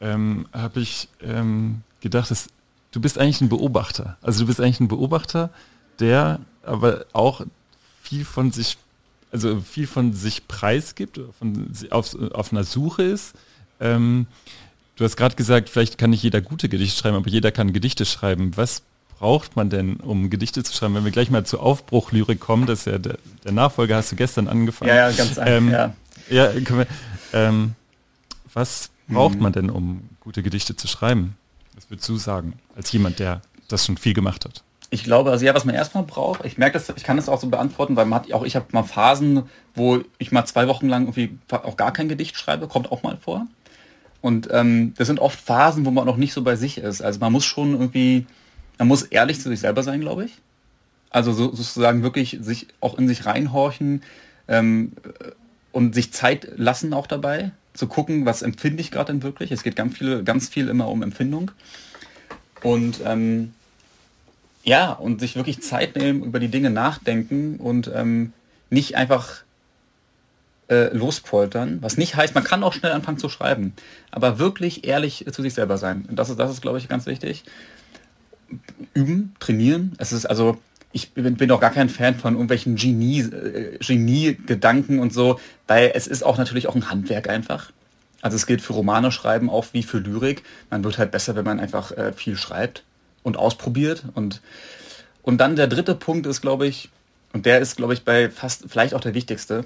ähm, 0.00 0.46
habe 0.52 0.80
ich 0.80 1.08
ähm, 1.22 1.82
gedacht, 2.00 2.30
dass, 2.30 2.48
du 2.92 3.00
bist 3.00 3.18
eigentlich 3.18 3.40
ein 3.40 3.48
Beobachter. 3.48 4.16
Also 4.22 4.40
du 4.40 4.46
bist 4.46 4.60
eigentlich 4.60 4.80
ein 4.80 4.88
Beobachter, 4.88 5.50
der 5.98 6.40
aber 6.62 7.06
auch 7.12 7.44
viel 8.02 8.24
von 8.24 8.52
sich, 8.52 8.76
also 9.32 9.60
viel 9.60 9.86
von 9.86 10.12
sich 10.12 10.46
preisgibt, 10.46 11.20
von, 11.38 11.72
auf, 11.90 12.14
auf 12.32 12.52
einer 12.52 12.64
Suche 12.64 13.02
ist. 13.02 13.34
Ähm, 13.80 14.26
du 14.96 15.04
hast 15.04 15.16
gerade 15.16 15.34
gesagt, 15.34 15.68
vielleicht 15.68 15.98
kann 15.98 16.10
nicht 16.10 16.22
jeder 16.22 16.40
gute 16.40 16.68
Gedichte 16.68 17.00
schreiben, 17.00 17.16
aber 17.16 17.28
jeder 17.28 17.50
kann 17.50 17.72
Gedichte 17.72 18.04
schreiben. 18.04 18.56
Was 18.56 18.82
braucht 19.18 19.56
man 19.56 19.68
denn, 19.68 19.96
um 19.96 20.30
Gedichte 20.30 20.62
zu 20.62 20.72
schreiben? 20.72 20.94
Wenn 20.94 21.04
wir 21.04 21.10
gleich 21.10 21.30
mal 21.30 21.44
zur 21.44 21.60
Aufbruchlyrik 21.60 22.38
kommen, 22.38 22.66
das 22.66 22.80
ist 22.80 22.86
ja 22.86 22.98
der, 22.98 23.18
der 23.44 23.52
Nachfolger, 23.52 23.96
hast 23.96 24.12
du 24.12 24.16
gestern 24.16 24.46
angefangen. 24.46 24.90
Ja, 24.90 25.10
ja, 25.10 25.16
ganz 25.16 25.38
einfach, 25.38 25.52
ähm, 25.52 25.70
ja. 25.70 25.94
Ja 26.30 26.54
wir, 26.54 26.86
ähm, 27.32 27.74
was 28.52 28.90
braucht 29.08 29.34
hm. 29.34 29.42
man 29.42 29.52
denn, 29.52 29.70
um 29.70 30.08
gute 30.20 30.42
Gedichte 30.42 30.76
zu 30.76 30.88
schreiben? 30.88 31.36
Was 31.74 31.90
würdest 31.90 32.08
du 32.08 32.16
sagen, 32.16 32.54
als 32.76 32.90
jemand, 32.92 33.18
der 33.18 33.40
das 33.68 33.86
schon 33.86 33.96
viel 33.96 34.14
gemacht 34.14 34.44
hat? 34.44 34.62
Ich 34.90 35.04
glaube, 35.04 35.30
also 35.30 35.44
ja, 35.44 35.54
was 35.54 35.66
man 35.66 35.74
erstmal 35.74 36.02
braucht, 36.04 36.44
ich 36.44 36.56
merke 36.56 36.78
das, 36.78 36.88
ich 36.96 37.04
kann 37.04 37.18
das 37.18 37.28
auch 37.28 37.40
so 37.40 37.48
beantworten, 37.48 37.94
weil 37.94 38.06
man 38.06 38.20
hat 38.20 38.32
auch, 38.32 38.44
ich 38.44 38.56
habe 38.56 38.66
mal 38.72 38.84
Phasen, 38.84 39.44
wo 39.74 40.00
ich 40.16 40.32
mal 40.32 40.46
zwei 40.46 40.66
Wochen 40.66 40.88
lang 40.88 41.02
irgendwie 41.02 41.38
auch 41.50 41.76
gar 41.76 41.92
kein 41.92 42.08
Gedicht 42.08 42.36
schreibe, 42.36 42.68
kommt 42.68 42.90
auch 42.90 43.02
mal 43.02 43.18
vor. 43.18 43.46
Und 44.20 44.48
ähm, 44.50 44.94
das 44.96 45.06
sind 45.06 45.20
oft 45.20 45.38
Phasen, 45.38 45.84
wo 45.84 45.90
man 45.90 46.06
noch 46.06 46.16
nicht 46.16 46.32
so 46.32 46.42
bei 46.42 46.56
sich 46.56 46.78
ist. 46.78 47.02
Also 47.02 47.20
man 47.20 47.32
muss 47.32 47.44
schon 47.44 47.72
irgendwie, 47.72 48.26
man 48.78 48.88
muss 48.88 49.02
ehrlich 49.02 49.40
zu 49.40 49.50
sich 49.50 49.60
selber 49.60 49.82
sein, 49.82 50.00
glaube 50.00 50.24
ich. 50.24 50.32
Also 51.10 51.32
so, 51.32 51.54
sozusagen 51.54 52.02
wirklich 52.02 52.38
sich 52.40 52.66
auch 52.80 52.98
in 52.98 53.08
sich 53.08 53.26
reinhorchen 53.26 54.02
ähm, 54.48 54.92
und 55.78 55.94
sich 55.94 56.12
Zeit 56.12 56.48
lassen 56.56 56.92
auch 56.92 57.06
dabei, 57.06 57.52
zu 57.72 57.86
gucken, 57.86 58.26
was 58.26 58.42
empfinde 58.42 58.80
ich 58.80 58.90
gerade 58.90 59.12
denn 59.12 59.22
wirklich. 59.22 59.52
Es 59.52 59.62
geht 59.62 59.76
ganz 59.76 59.96
viel, 59.96 60.24
ganz 60.24 60.48
viel 60.48 60.66
immer 60.66 60.88
um 60.88 61.04
Empfindung. 61.04 61.52
Und 62.64 63.00
ähm, 63.04 63.54
ja, 64.64 64.90
und 64.90 65.20
sich 65.20 65.36
wirklich 65.36 65.62
Zeit 65.62 65.94
nehmen, 65.94 66.24
über 66.24 66.40
die 66.40 66.48
Dinge 66.48 66.70
nachdenken 66.70 67.58
und 67.58 67.88
ähm, 67.94 68.32
nicht 68.70 68.96
einfach 68.96 69.44
äh, 70.68 70.92
lospoltern. 70.92 71.80
Was 71.80 71.96
nicht 71.96 72.16
heißt, 72.16 72.34
man 72.34 72.42
kann 72.42 72.64
auch 72.64 72.72
schnell 72.72 72.90
anfangen 72.90 73.18
zu 73.18 73.28
schreiben, 73.28 73.72
aber 74.10 74.40
wirklich 74.40 74.84
ehrlich 74.84 75.26
zu 75.30 75.42
sich 75.42 75.54
selber 75.54 75.78
sein. 75.78 76.06
Und 76.10 76.18
das 76.18 76.28
ist, 76.28 76.40
das 76.40 76.50
ist 76.50 76.60
glaube 76.60 76.78
ich, 76.78 76.88
ganz 76.88 77.06
wichtig. 77.06 77.44
Üben, 78.94 79.36
trainieren. 79.38 79.94
Es 79.98 80.10
ist 80.10 80.26
also, 80.26 80.58
ich 80.92 81.12
bin, 81.12 81.36
bin 81.36 81.50
auch 81.50 81.60
gar 81.60 81.70
kein 81.70 81.88
Fan 81.88 82.16
von 82.16 82.34
irgendwelchen 82.34 82.76
Genie, 82.76 83.20
äh, 83.20 83.78
Genie-Gedanken 83.78 84.98
und 84.98 85.12
so, 85.12 85.38
weil 85.66 85.92
es 85.94 86.06
ist 86.06 86.22
auch 86.24 86.38
natürlich 86.38 86.66
auch 86.66 86.74
ein 86.74 86.90
Handwerk 86.90 87.28
einfach. 87.28 87.72
Also 88.20 88.36
es 88.36 88.46
gilt 88.46 88.62
für 88.62 88.72
Romane 88.72 89.12
schreiben 89.12 89.50
auch 89.50 89.66
wie 89.72 89.82
für 89.82 89.98
Lyrik. 89.98 90.42
Man 90.70 90.82
wird 90.82 90.98
halt 90.98 91.10
besser, 91.10 91.36
wenn 91.36 91.44
man 91.44 91.60
einfach 91.60 91.92
äh, 91.92 92.12
viel 92.12 92.36
schreibt 92.36 92.82
und 93.22 93.36
ausprobiert. 93.36 94.04
Und, 94.14 94.40
und 95.22 95.38
dann 95.38 95.56
der 95.56 95.68
dritte 95.68 95.94
Punkt 95.94 96.26
ist, 96.26 96.40
glaube 96.40 96.66
ich, 96.66 96.90
und 97.32 97.46
der 97.46 97.60
ist, 97.60 97.76
glaube 97.76 97.92
ich, 97.92 98.04
bei 98.04 98.30
fast 98.30 98.64
vielleicht 98.68 98.94
auch 98.94 99.00
der 99.00 99.14
wichtigste, 99.14 99.64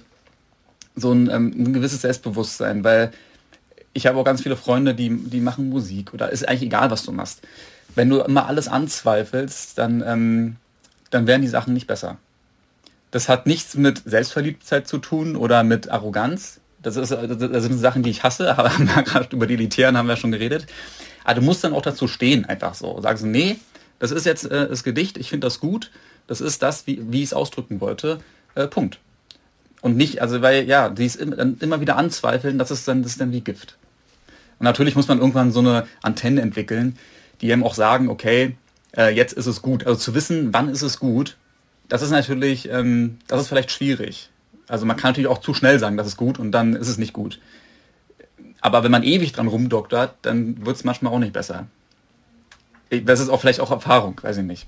so 0.96 1.12
ein, 1.12 1.30
ähm, 1.30 1.54
ein 1.56 1.72
gewisses 1.72 2.02
Selbstbewusstsein, 2.02 2.84
weil 2.84 3.12
ich 3.94 4.06
habe 4.06 4.18
auch 4.18 4.24
ganz 4.24 4.42
viele 4.42 4.56
Freunde, 4.56 4.94
die, 4.94 5.08
die 5.10 5.40
machen 5.40 5.68
Musik 5.68 6.12
oder 6.12 6.30
ist 6.30 6.46
eigentlich 6.46 6.62
egal, 6.62 6.90
was 6.90 7.04
du 7.04 7.12
machst. 7.12 7.42
Wenn 7.94 8.08
du 8.08 8.20
immer 8.20 8.46
alles 8.46 8.68
anzweifelst, 8.68 9.78
dann, 9.78 10.02
ähm, 10.06 10.56
dann 11.12 11.26
werden 11.26 11.42
die 11.42 11.48
Sachen 11.48 11.74
nicht 11.74 11.86
besser. 11.86 12.18
Das 13.10 13.28
hat 13.28 13.46
nichts 13.46 13.76
mit 13.76 14.02
Selbstverliebtheit 14.04 14.88
zu 14.88 14.98
tun 14.98 15.36
oder 15.36 15.62
mit 15.62 15.90
Arroganz. 15.90 16.60
Das, 16.82 16.96
ist, 16.96 17.12
das 17.12 17.62
sind 17.62 17.78
Sachen, 17.78 18.02
die 18.02 18.10
ich 18.10 18.22
hasse, 18.22 18.58
aber 18.58 18.72
über 19.30 19.46
die 19.46 19.54
Elitären 19.54 19.96
haben 19.96 20.08
wir 20.08 20.16
schon 20.16 20.32
geredet. 20.32 20.66
Aber 21.22 21.36
du 21.36 21.42
musst 21.42 21.62
dann 21.62 21.74
auch 21.74 21.82
dazu 21.82 22.08
stehen, 22.08 22.44
einfach 22.46 22.74
so. 22.74 23.00
Sagst 23.00 23.22
du, 23.22 23.28
nee, 23.28 23.56
das 23.98 24.10
ist 24.10 24.26
jetzt 24.26 24.50
äh, 24.50 24.68
das 24.68 24.82
Gedicht, 24.82 25.18
ich 25.18 25.28
finde 25.28 25.46
das 25.46 25.60
gut, 25.60 25.90
das 26.26 26.40
ist 26.40 26.62
das, 26.62 26.86
wie, 26.86 27.00
wie 27.12 27.18
ich 27.18 27.26
es 27.26 27.34
ausdrücken 27.34 27.80
wollte. 27.80 28.18
Äh, 28.54 28.66
Punkt. 28.66 28.98
Und 29.82 29.96
nicht, 29.96 30.22
also 30.22 30.40
weil, 30.42 30.66
ja, 30.66 30.88
die 30.88 31.04
ist 31.04 31.16
immer 31.16 31.80
wieder 31.80 31.96
anzweifeln, 31.96 32.56
das 32.56 32.70
ist 32.70 32.88
dann, 32.88 33.02
das 33.02 33.12
ist 33.12 33.20
dann 33.20 33.32
wie 33.32 33.40
Gift. 33.40 33.76
Und 34.58 34.64
natürlich 34.64 34.96
muss 34.96 35.08
man 35.08 35.18
irgendwann 35.18 35.52
so 35.52 35.58
eine 35.58 35.86
Antenne 36.02 36.40
entwickeln, 36.40 36.96
die 37.40 37.52
einem 37.52 37.64
auch 37.64 37.74
sagen, 37.74 38.08
okay, 38.08 38.56
äh, 38.96 39.14
jetzt 39.14 39.32
ist 39.32 39.46
es 39.46 39.62
gut. 39.62 39.86
Also 39.86 39.98
zu 39.98 40.14
wissen, 40.14 40.52
wann 40.52 40.68
ist 40.68 40.82
es 40.82 40.98
gut, 40.98 41.36
das 41.88 42.02
ist 42.02 42.10
natürlich, 42.10 42.68
ähm, 42.70 43.18
das 43.28 43.42
ist 43.42 43.48
vielleicht 43.48 43.70
schwierig. 43.70 44.30
Also 44.68 44.86
man 44.86 44.96
kann 44.96 45.10
natürlich 45.10 45.28
auch 45.28 45.40
zu 45.40 45.54
schnell 45.54 45.78
sagen, 45.78 45.96
das 45.96 46.06
ist 46.06 46.16
gut 46.16 46.38
und 46.38 46.52
dann 46.52 46.74
ist 46.74 46.88
es 46.88 46.98
nicht 46.98 47.12
gut. 47.12 47.40
Aber 48.60 48.84
wenn 48.84 48.90
man 48.90 49.02
ewig 49.02 49.32
dran 49.32 49.48
rumdoktert, 49.48 50.14
dann 50.22 50.64
wird 50.64 50.76
es 50.76 50.84
manchmal 50.84 51.12
auch 51.12 51.18
nicht 51.18 51.32
besser. 51.32 51.66
Das 52.90 53.20
ist 53.20 53.28
auch 53.28 53.40
vielleicht 53.40 53.60
auch 53.60 53.70
Erfahrung, 53.70 54.20
weiß 54.22 54.38
ich 54.38 54.44
nicht. 54.44 54.66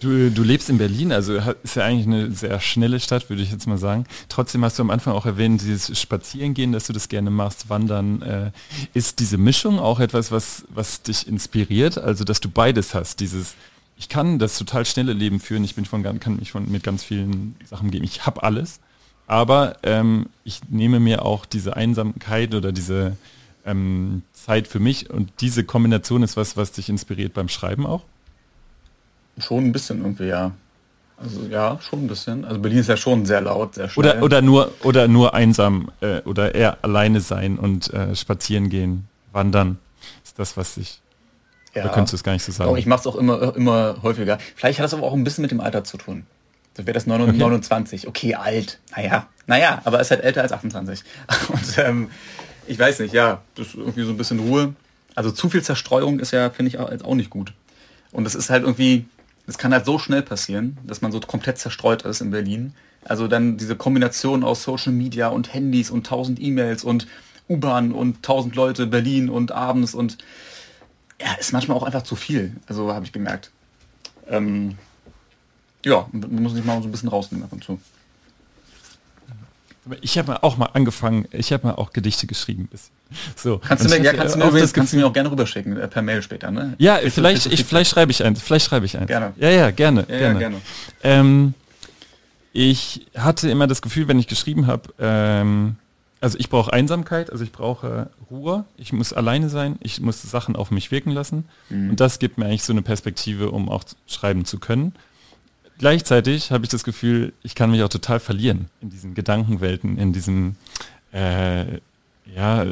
Du, 0.00 0.30
du 0.30 0.42
lebst 0.42 0.70
in 0.70 0.78
Berlin, 0.78 1.12
also 1.12 1.38
ist 1.62 1.76
ja 1.76 1.84
eigentlich 1.84 2.06
eine 2.06 2.30
sehr 2.30 2.60
schnelle 2.60 3.00
Stadt, 3.00 3.28
würde 3.28 3.42
ich 3.42 3.50
jetzt 3.50 3.66
mal 3.66 3.78
sagen. 3.78 4.04
Trotzdem 4.28 4.64
hast 4.64 4.78
du 4.78 4.82
am 4.82 4.90
Anfang 4.90 5.12
auch 5.12 5.26
erwähnt, 5.26 5.60
dieses 5.60 5.98
Spazierengehen, 5.98 6.72
dass 6.72 6.86
du 6.86 6.92
das 6.92 7.08
gerne 7.08 7.30
machst, 7.30 7.68
Wandern. 7.68 8.22
Äh, 8.22 8.50
ist 8.94 9.18
diese 9.18 9.38
Mischung 9.38 9.78
auch 9.78 9.98
etwas, 9.98 10.30
was, 10.30 10.64
was 10.68 11.02
dich 11.02 11.26
inspiriert? 11.26 11.98
Also, 11.98 12.24
dass 12.24 12.40
du 12.40 12.48
beides 12.48 12.94
hast, 12.94 13.20
dieses, 13.20 13.54
ich 13.96 14.08
kann 14.08 14.38
das 14.38 14.56
total 14.56 14.86
schnelle 14.86 15.12
Leben 15.12 15.40
führen, 15.40 15.64
ich 15.64 15.74
bin 15.74 15.84
von, 15.84 16.02
kann 16.02 16.36
mich 16.36 16.52
von, 16.52 16.70
mit 16.70 16.84
ganz 16.84 17.02
vielen 17.02 17.56
Sachen 17.64 17.90
geben, 17.90 18.04
ich 18.04 18.24
habe 18.24 18.42
alles, 18.44 18.80
aber 19.26 19.76
ähm, 19.82 20.26
ich 20.44 20.60
nehme 20.68 21.00
mir 21.00 21.24
auch 21.24 21.44
diese 21.44 21.76
Einsamkeit 21.76 22.54
oder 22.54 22.72
diese 22.72 23.16
ähm, 23.66 24.22
Zeit 24.32 24.68
für 24.68 24.80
mich 24.80 25.10
und 25.10 25.30
diese 25.40 25.64
Kombination 25.64 26.22
ist 26.22 26.36
was, 26.36 26.56
was 26.56 26.72
dich 26.72 26.88
inspiriert 26.88 27.34
beim 27.34 27.48
Schreiben 27.48 27.84
auch? 27.84 28.02
Schon 29.38 29.64
ein 29.64 29.72
bisschen 29.72 30.00
irgendwie, 30.00 30.28
ja. 30.28 30.52
Also 31.20 31.42
ja, 31.50 31.78
schon 31.80 32.04
ein 32.04 32.08
bisschen. 32.08 32.44
Also 32.44 32.60
Berlin 32.60 32.78
ist 32.78 32.88
ja 32.88 32.96
schon 32.96 33.26
sehr 33.26 33.40
laut, 33.40 33.74
sehr 33.74 33.88
schnell. 33.88 34.06
Oder, 34.06 34.22
oder 34.22 34.42
nur 34.42 34.72
oder 34.84 35.08
nur 35.08 35.34
einsam 35.34 35.90
äh, 36.00 36.20
oder 36.22 36.54
eher 36.54 36.78
alleine 36.82 37.20
sein 37.20 37.58
und 37.58 37.92
äh, 37.92 38.14
spazieren 38.14 38.68
gehen, 38.68 39.08
wandern. 39.32 39.78
Ist 40.24 40.38
das, 40.38 40.56
was 40.56 40.76
ich. 40.76 41.00
Ja. 41.74 41.84
Oder 41.84 41.92
könntest 41.92 42.12
du 42.12 42.16
es 42.16 42.22
gar 42.22 42.32
nicht 42.32 42.44
so 42.44 42.52
sagen? 42.52 42.70
Doch, 42.70 42.76
ich 42.76 42.86
mache 42.86 43.00
es 43.00 43.06
auch 43.06 43.16
immer, 43.16 43.54
immer 43.56 43.96
häufiger. 44.02 44.38
Vielleicht 44.54 44.78
hat 44.78 44.84
das 44.84 44.94
aber 44.94 45.02
auch 45.02 45.12
ein 45.12 45.24
bisschen 45.24 45.42
mit 45.42 45.50
dem 45.50 45.60
Alter 45.60 45.82
zu 45.82 45.96
tun. 45.96 46.24
So 46.76 46.86
wäre 46.86 46.94
das 46.94 47.06
29. 47.06 48.06
Okay. 48.06 48.34
okay, 48.34 48.34
alt. 48.36 48.78
Naja, 48.96 49.26
naja, 49.48 49.82
aber 49.84 49.98
es 49.98 50.06
ist 50.06 50.10
halt 50.12 50.22
älter 50.22 50.42
als 50.42 50.52
28. 50.52 51.02
Und 51.48 51.78
ähm, 51.78 52.10
ich 52.68 52.78
weiß 52.78 53.00
nicht, 53.00 53.12
ja, 53.12 53.42
das 53.56 53.68
ist 53.68 53.74
irgendwie 53.74 54.04
so 54.04 54.10
ein 54.10 54.16
bisschen 54.16 54.38
Ruhe. 54.38 54.74
Also 55.16 55.32
zu 55.32 55.50
viel 55.50 55.62
Zerstreuung 55.62 56.20
ist 56.20 56.30
ja, 56.30 56.50
finde 56.50 56.68
ich, 56.68 56.78
auch, 56.78 56.88
auch 57.02 57.14
nicht 57.16 57.30
gut. 57.30 57.52
Und 58.12 58.26
es 58.26 58.36
ist 58.36 58.50
halt 58.50 58.62
irgendwie, 58.62 59.06
es 59.48 59.56
kann 59.56 59.72
halt 59.72 59.86
so 59.86 59.98
schnell 59.98 60.22
passieren, 60.22 60.76
dass 60.84 61.00
man 61.00 61.10
so 61.10 61.20
komplett 61.20 61.58
zerstreut 61.58 62.02
ist 62.02 62.20
in 62.20 62.30
Berlin. 62.30 62.74
Also 63.04 63.28
dann 63.28 63.56
diese 63.56 63.76
Kombination 63.76 64.44
aus 64.44 64.62
Social 64.62 64.92
Media 64.92 65.28
und 65.28 65.54
Handys 65.54 65.90
und 65.90 66.06
tausend 66.06 66.38
E-Mails 66.38 66.84
und 66.84 67.06
U-Bahn 67.48 67.92
und 67.92 68.22
tausend 68.22 68.54
Leute 68.54 68.86
Berlin 68.86 69.30
und 69.30 69.50
abends 69.50 69.94
und 69.94 70.18
ja, 71.20 71.32
ist 71.40 71.52
manchmal 71.52 71.78
auch 71.78 71.82
einfach 71.82 72.02
zu 72.02 72.14
viel. 72.14 72.54
Also 72.66 72.92
habe 72.92 73.06
ich 73.06 73.12
gemerkt. 73.12 73.50
Ähm, 74.28 74.76
ja, 75.82 76.06
muss 76.12 76.52
sich 76.52 76.64
mal 76.64 76.82
so 76.82 76.88
ein 76.88 76.92
bisschen 76.92 77.08
rausnehmen 77.08 77.44
ab 77.44 77.52
und 77.52 77.64
zu. 77.64 77.80
Ich 80.00 80.18
habe 80.18 80.42
auch 80.42 80.56
mal 80.56 80.70
angefangen, 80.72 81.26
ich 81.30 81.52
habe 81.52 81.66
mal 81.66 81.74
auch 81.74 81.92
Gedichte 81.92 82.26
geschrieben. 82.26 82.68
So. 83.36 83.58
Kannst 83.58 83.84
du 83.84 83.88
mir, 83.88 84.02
ja, 84.02 84.12
kannst, 84.12 84.34
du 84.34 84.38
mir, 84.38 84.60
das, 84.60 84.72
kannst 84.72 84.92
du 84.92 84.96
mir 84.96 85.06
auch 85.06 85.12
gerne 85.12 85.30
rüberschicken, 85.30 85.76
äh, 85.76 85.88
per 85.88 86.02
Mail 86.02 86.22
später, 86.22 86.50
ne? 86.50 86.74
Ja, 86.78 86.98
ich, 87.00 87.12
vielleicht, 87.12 87.46
ich, 87.46 87.64
vielleicht 87.64 87.90
schreibe 87.90 88.10
ich 88.10 88.22
eins, 88.24 88.42
vielleicht 88.42 88.66
schreibe 88.66 88.86
ich 88.86 88.98
eins. 88.98 89.06
Gerne. 89.06 89.32
Ja, 89.38 89.50
ja, 89.50 89.70
gerne. 89.70 90.06
Ja, 90.08 90.18
gerne. 90.18 90.34
Ja, 90.34 90.38
gerne. 90.38 90.56
Ähm, 91.02 91.54
ich 92.52 93.06
hatte 93.16 93.50
immer 93.50 93.66
das 93.66 93.82
Gefühl, 93.82 94.08
wenn 94.08 94.18
ich 94.18 94.26
geschrieben 94.26 94.66
habe, 94.66 94.92
ähm, 94.98 95.76
also 96.20 96.38
ich 96.38 96.50
brauche 96.50 96.72
Einsamkeit, 96.72 97.30
also 97.30 97.44
ich 97.44 97.52
brauche 97.52 98.10
Ruhe, 98.30 98.64
ich 98.76 98.92
muss 98.92 99.12
alleine 99.12 99.48
sein, 99.48 99.76
ich 99.80 100.00
muss 100.00 100.20
Sachen 100.22 100.56
auf 100.56 100.70
mich 100.70 100.90
wirken 100.90 101.10
lassen. 101.10 101.44
Mhm. 101.70 101.90
Und 101.90 102.00
das 102.00 102.18
gibt 102.18 102.38
mir 102.38 102.46
eigentlich 102.46 102.64
so 102.64 102.72
eine 102.72 102.82
Perspektive, 102.82 103.50
um 103.50 103.68
auch 103.68 103.84
schreiben 104.06 104.44
zu 104.44 104.58
können 104.58 104.94
gleichzeitig 105.78 106.50
habe 106.50 106.64
ich 106.64 106.70
das 106.70 106.84
Gefühl, 106.84 107.32
ich 107.42 107.54
kann 107.54 107.70
mich 107.70 107.82
auch 107.82 107.88
total 107.88 108.20
verlieren 108.20 108.66
in 108.80 108.90
diesen 108.90 109.14
Gedankenwelten, 109.14 109.98
in 109.98 110.12
diesen 110.12 110.56
äh, 111.12 111.78
ja, 112.34 112.66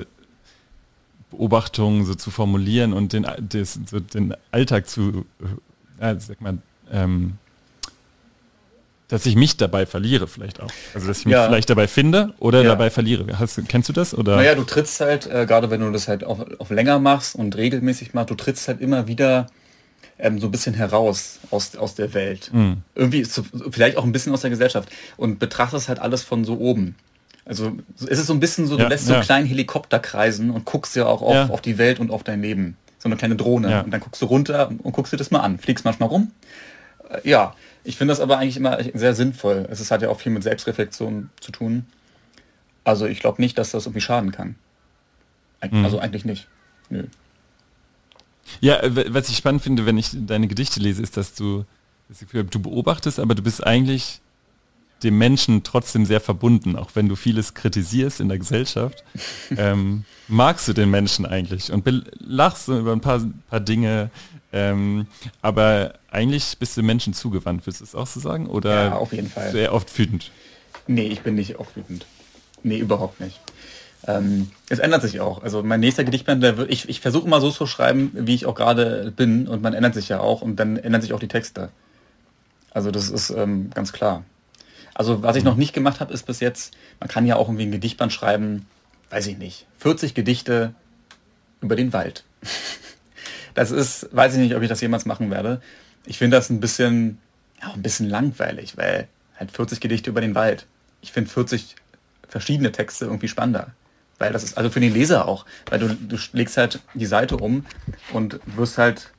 Beobachtungen 1.31 2.05
so 2.05 2.15
zu 2.15 2.31
formulieren 2.31 2.93
und 2.93 3.13
den, 3.13 3.27
des, 3.39 3.79
so 3.87 4.01
den 4.01 4.35
Alltag 4.51 4.89
zu, 4.89 5.25
äh, 5.99 6.17
sag 6.19 6.41
mal, 6.41 6.59
ähm, 6.93 7.39
dass 9.09 9.25
ich 9.25 9.37
mich 9.37 9.57
dabei 9.57 9.87
verliere 9.87 10.27
vielleicht 10.27 10.61
auch. 10.61 10.71
Also 10.93 11.07
dass 11.07 11.21
ich 11.21 11.27
mich 11.27 11.33
ja. 11.33 11.47
vielleicht 11.47 11.71
dabei 11.71 11.87
finde 11.87 12.35
oder 12.41 12.63
ja. 12.63 12.71
dabei 12.71 12.91
verliere. 12.91 13.39
Hast, 13.39 13.61
kennst 13.69 13.89
du 13.89 13.93
das? 13.93 14.15
Oder? 14.15 14.37
Naja, 14.37 14.55
du 14.55 14.65
trittst 14.65 15.01
halt, 15.01 15.27
äh, 15.27 15.47
gerade 15.47 15.71
wenn 15.71 15.81
du 15.81 15.93
das 15.93 16.09
halt 16.09 16.25
auf, 16.25 16.41
auf 16.59 16.71
länger 16.71 16.99
machst 16.99 17.37
und 17.37 17.57
regelmäßig 17.57 18.15
machst, 18.15 18.31
du 18.31 18.35
trittst 18.35 18.67
halt 18.67 18.81
immer 18.81 19.07
wieder 19.07 19.47
ähm, 20.19 20.39
so 20.39 20.49
ein 20.49 20.51
bisschen 20.51 20.75
heraus 20.75 21.41
aus, 21.51 21.77
aus 21.77 21.95
der 21.95 22.15
Welt. 22.15 22.51
Mhm. 22.53 22.79
Irgendwie 22.95 23.25
so, 23.25 23.45
vielleicht 23.71 23.97
auch 23.97 24.05
ein 24.05 24.13
bisschen 24.13 24.33
aus 24.33 24.41
der 24.41 24.51
Gesellschaft 24.51 24.89
und 25.17 25.39
betrachtest 25.39 25.89
halt 25.89 25.99
alles 25.99 26.23
von 26.23 26.45
so 26.45 26.59
oben. 26.59 26.95
Also 27.45 27.77
es 27.99 28.19
ist 28.19 28.27
so 28.27 28.33
ein 28.33 28.41
bisschen 28.41 28.67
so, 28.67 28.77
du 28.77 28.83
ja, 28.83 28.89
lässt 28.89 29.07
so 29.07 29.13
ja. 29.13 29.21
kleinen 29.21 29.47
Helikopter 29.47 29.99
kreisen 30.01 30.51
und 30.51 30.65
guckst 30.65 30.97
ja 30.97 31.07
auch 31.07 31.23
auf, 31.23 31.35
ja. 31.35 31.49
auf 31.49 31.61
die 31.61 31.79
Welt 31.79 32.01
und 32.01 32.11
auf 32.11 32.25
dein 32.25 32.43
Leben. 32.43 32.77
So 32.99 33.09
eine 33.09 33.17
kleine 33.17 33.37
Drohne. 33.37 33.85
Und 33.85 33.91
dann 33.93 34.01
guckst 34.01 34.21
du 34.21 34.27
runter 34.27 34.69
und 34.83 34.93
guckst 34.93 35.13
dir 35.13 35.17
das 35.17 35.31
mal 35.31 35.41
an. 35.41 35.59
Fliegst 35.59 35.85
manchmal 35.85 36.09
rum. 36.09 36.33
Äh, 37.09 37.29
ja, 37.29 37.55
ich 37.85 37.97
finde 37.97 38.13
das 38.13 38.21
aber 38.21 38.39
eigentlich 38.39 38.57
immer 38.57 38.79
sehr 38.95 39.15
sinnvoll. 39.15 39.69
Es 39.71 39.91
hat 39.91 40.03
ja 40.03 40.09
auch 40.09 40.19
viel 40.19 40.33
mit 40.33 40.43
Selbstreflexion 40.43 41.31
zu 41.41 41.53
tun. 41.53 41.87
Also 42.83 43.07
ich 43.07 43.21
glaube 43.21 43.41
nicht, 43.41 43.57
dass 43.59 43.71
das 43.71 43.87
irgendwie 43.87 44.01
schaden 44.01 44.33
kann. 44.33 44.57
Mhm. 45.71 45.85
Also 45.85 46.01
eigentlich 46.01 46.25
nicht. 46.25 46.49
Nö. 46.89 47.05
Ja, 48.61 48.81
was 49.09 49.29
ich 49.29 49.37
spannend 49.37 49.63
finde, 49.63 49.87
wenn 49.87 49.99
ich 49.99 50.11
deine 50.13 50.47
Gedichte 50.49 50.81
lese, 50.81 51.03
ist, 51.03 51.17
dass 51.17 51.35
du 51.35 51.65
das 52.09 52.21
Gefühl, 52.21 52.45
du 52.45 52.61
beobachtest, 52.61 53.19
aber 53.19 53.35
du 53.35 53.43
bist 53.43 53.67
eigentlich 53.67 54.21
dem 55.03 55.19
Menschen 55.19 55.63
trotzdem 55.63 56.07
sehr 56.07 56.21
verbunden, 56.21 56.77
auch 56.77 56.91
wenn 56.95 57.09
du 57.09 57.17
vieles 57.17 57.55
kritisierst 57.55 58.21
in 58.21 58.29
der 58.29 58.39
Gesellschaft. 58.39 59.05
ähm, 59.57 60.05
magst 60.29 60.69
du 60.69 60.73
den 60.73 60.91
Menschen 60.91 61.27
eigentlich 61.27 61.71
und 61.71 61.85
lachst 62.19 62.69
über 62.69 62.93
ein 62.93 63.01
paar, 63.01 63.21
paar 63.49 63.61
Dinge, 63.61 64.11
ähm, 64.53 65.07
aber 65.43 65.95
eigentlich 66.11 66.57
bist 66.59 66.77
du 66.77 66.83
Menschen 66.83 67.13
zugewandt, 67.13 67.67
willst 67.67 67.81
du 67.81 67.85
es 67.85 67.95
auch 67.95 68.07
so 68.07 68.21
sagen? 68.21 68.47
Oder 68.47 68.87
ja, 68.87 68.97
auf 68.97 69.13
jeden 69.13 69.29
Fall. 69.29 69.53
Sehr 69.53 69.75
oft 69.75 69.97
wütend. 69.99 70.31
Nee, 70.87 71.09
ich 71.09 71.21
bin 71.21 71.35
nicht 71.35 71.59
oft 71.59 71.77
wütend. 71.77 72.07
Nee, 72.63 72.79
überhaupt 72.79 73.21
nicht. 73.21 73.39
Ähm, 74.07 74.51
es 74.69 74.79
ändert 74.79 75.03
sich 75.03 75.21
auch. 75.21 75.43
Also 75.43 75.63
mein 75.63 75.81
nächster 75.81 76.05
Gedichtband, 76.05 76.43
der 76.43 76.57
wird, 76.57 76.71
ich, 76.71 76.89
ich 76.89 77.01
versuche 77.01 77.27
immer 77.27 77.41
so 77.41 77.51
zu 77.51 77.67
schreiben, 77.67 78.11
wie 78.15 78.35
ich 78.35 78.47
auch 78.47 78.55
gerade 78.55 79.13
bin 79.17 79.49
und 79.49 79.63
man 79.63 79.75
ändert 79.75 79.95
sich 79.95 80.09
ja 80.09 80.21
auch 80.21 80.43
und 80.43 80.57
dann 80.57 80.77
ändern 80.77 81.03
sich 81.03 81.13
auch 81.13 81.21
die 81.21 81.29
Texte. 81.29 81.71
Also 82.71 82.91
das 82.91 83.09
ist 83.11 83.31
ähm, 83.31 83.71
ganz 83.75 83.93
klar. 83.93 84.25
Also 84.95 85.23
was 85.23 85.37
ich 85.37 85.45
noch 85.45 85.57
nicht 85.57 85.73
gemacht 85.73 86.01
habe, 86.01 86.13
ist 86.13 86.25
bis 86.25 86.41
jetzt, 86.41 86.75
man 87.01 87.09
kann 87.09 87.27
ja 87.27 87.37
auch 87.37 87.49
irgendwie 87.49 87.67
ein 87.67 87.73
Gedichtband 87.73 88.13
schreiben, 88.13 88.67
weiß 89.11 89.27
ich 89.27 89.39
nicht, 89.39 89.67
40 89.79 90.15
Gedichte 90.15 90.75
über 91.61 91.77
den 91.77 91.93
Wald. 91.93 92.25
Das 93.55 93.71
ist, 93.71 94.11
weiß 94.13 94.35
ich 94.35 94.39
nicht, 94.39 94.55
ob 94.55 94.61
ich 94.61 94.69
das 94.69 94.83
jemals 94.83 95.07
machen 95.07 95.31
werde. 95.31 95.63
Ich 96.05 96.19
finde 96.19 96.37
das 96.37 96.51
ein 96.51 96.61
bisschen, 96.61 97.17
ja, 97.63 97.73
ein 97.73 97.81
bisschen 97.81 98.07
langweilig, 98.07 98.77
weil 98.77 99.09
halt 99.39 99.51
40 99.51 99.81
Gedichte 99.81 100.11
über 100.11 100.21
den 100.21 100.35
Wald. 100.35 100.67
Ich 101.01 101.11
finde 101.11 101.31
40 101.31 101.75
verschiedene 102.29 102.71
Texte 102.71 103.07
irgendwie 103.07 103.29
spannender. 103.29 103.73
Weil 104.19 104.33
das 104.33 104.43
ist, 104.43 104.57
also 104.57 104.71
für 104.71 104.81
den 104.81 104.93
Leser 104.93 105.29
auch, 105.29 105.45
weil 105.69 105.79
du, 105.79 105.95
du 105.95 106.17
legst 106.33 106.57
halt 106.57 106.81
die 106.95 107.07
Seite 107.07 107.37
um 107.37 107.67
und 108.13 108.41
wirst 108.47 108.79
halt 108.79 109.11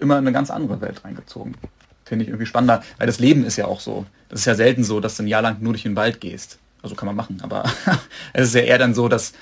immer 0.00 0.14
in 0.14 0.24
eine 0.24 0.32
ganz 0.32 0.50
andere 0.50 0.80
Welt 0.80 1.04
reingezogen. 1.04 1.56
Finde 2.04 2.24
ich 2.24 2.28
irgendwie 2.28 2.46
spannender, 2.46 2.82
weil 2.98 3.06
das 3.06 3.18
Leben 3.18 3.44
ist 3.44 3.56
ja 3.56 3.66
auch 3.66 3.80
so. 3.80 4.06
Das 4.28 4.40
ist 4.40 4.46
ja 4.46 4.54
selten 4.54 4.84
so, 4.84 5.00
dass 5.00 5.16
du 5.16 5.24
ein 5.24 5.26
Jahr 5.26 5.42
lang 5.42 5.60
nur 5.60 5.72
durch 5.72 5.82
den 5.82 5.96
Wald 5.96 6.20
gehst. 6.20 6.58
Also 6.82 6.94
kann 6.94 7.06
man 7.06 7.16
machen, 7.16 7.40
aber 7.42 7.64
es 8.32 8.48
ist 8.48 8.54
ja 8.54 8.60
eher 8.60 8.78
dann 8.78 8.94
so, 8.94 9.08
dass, 9.08 9.32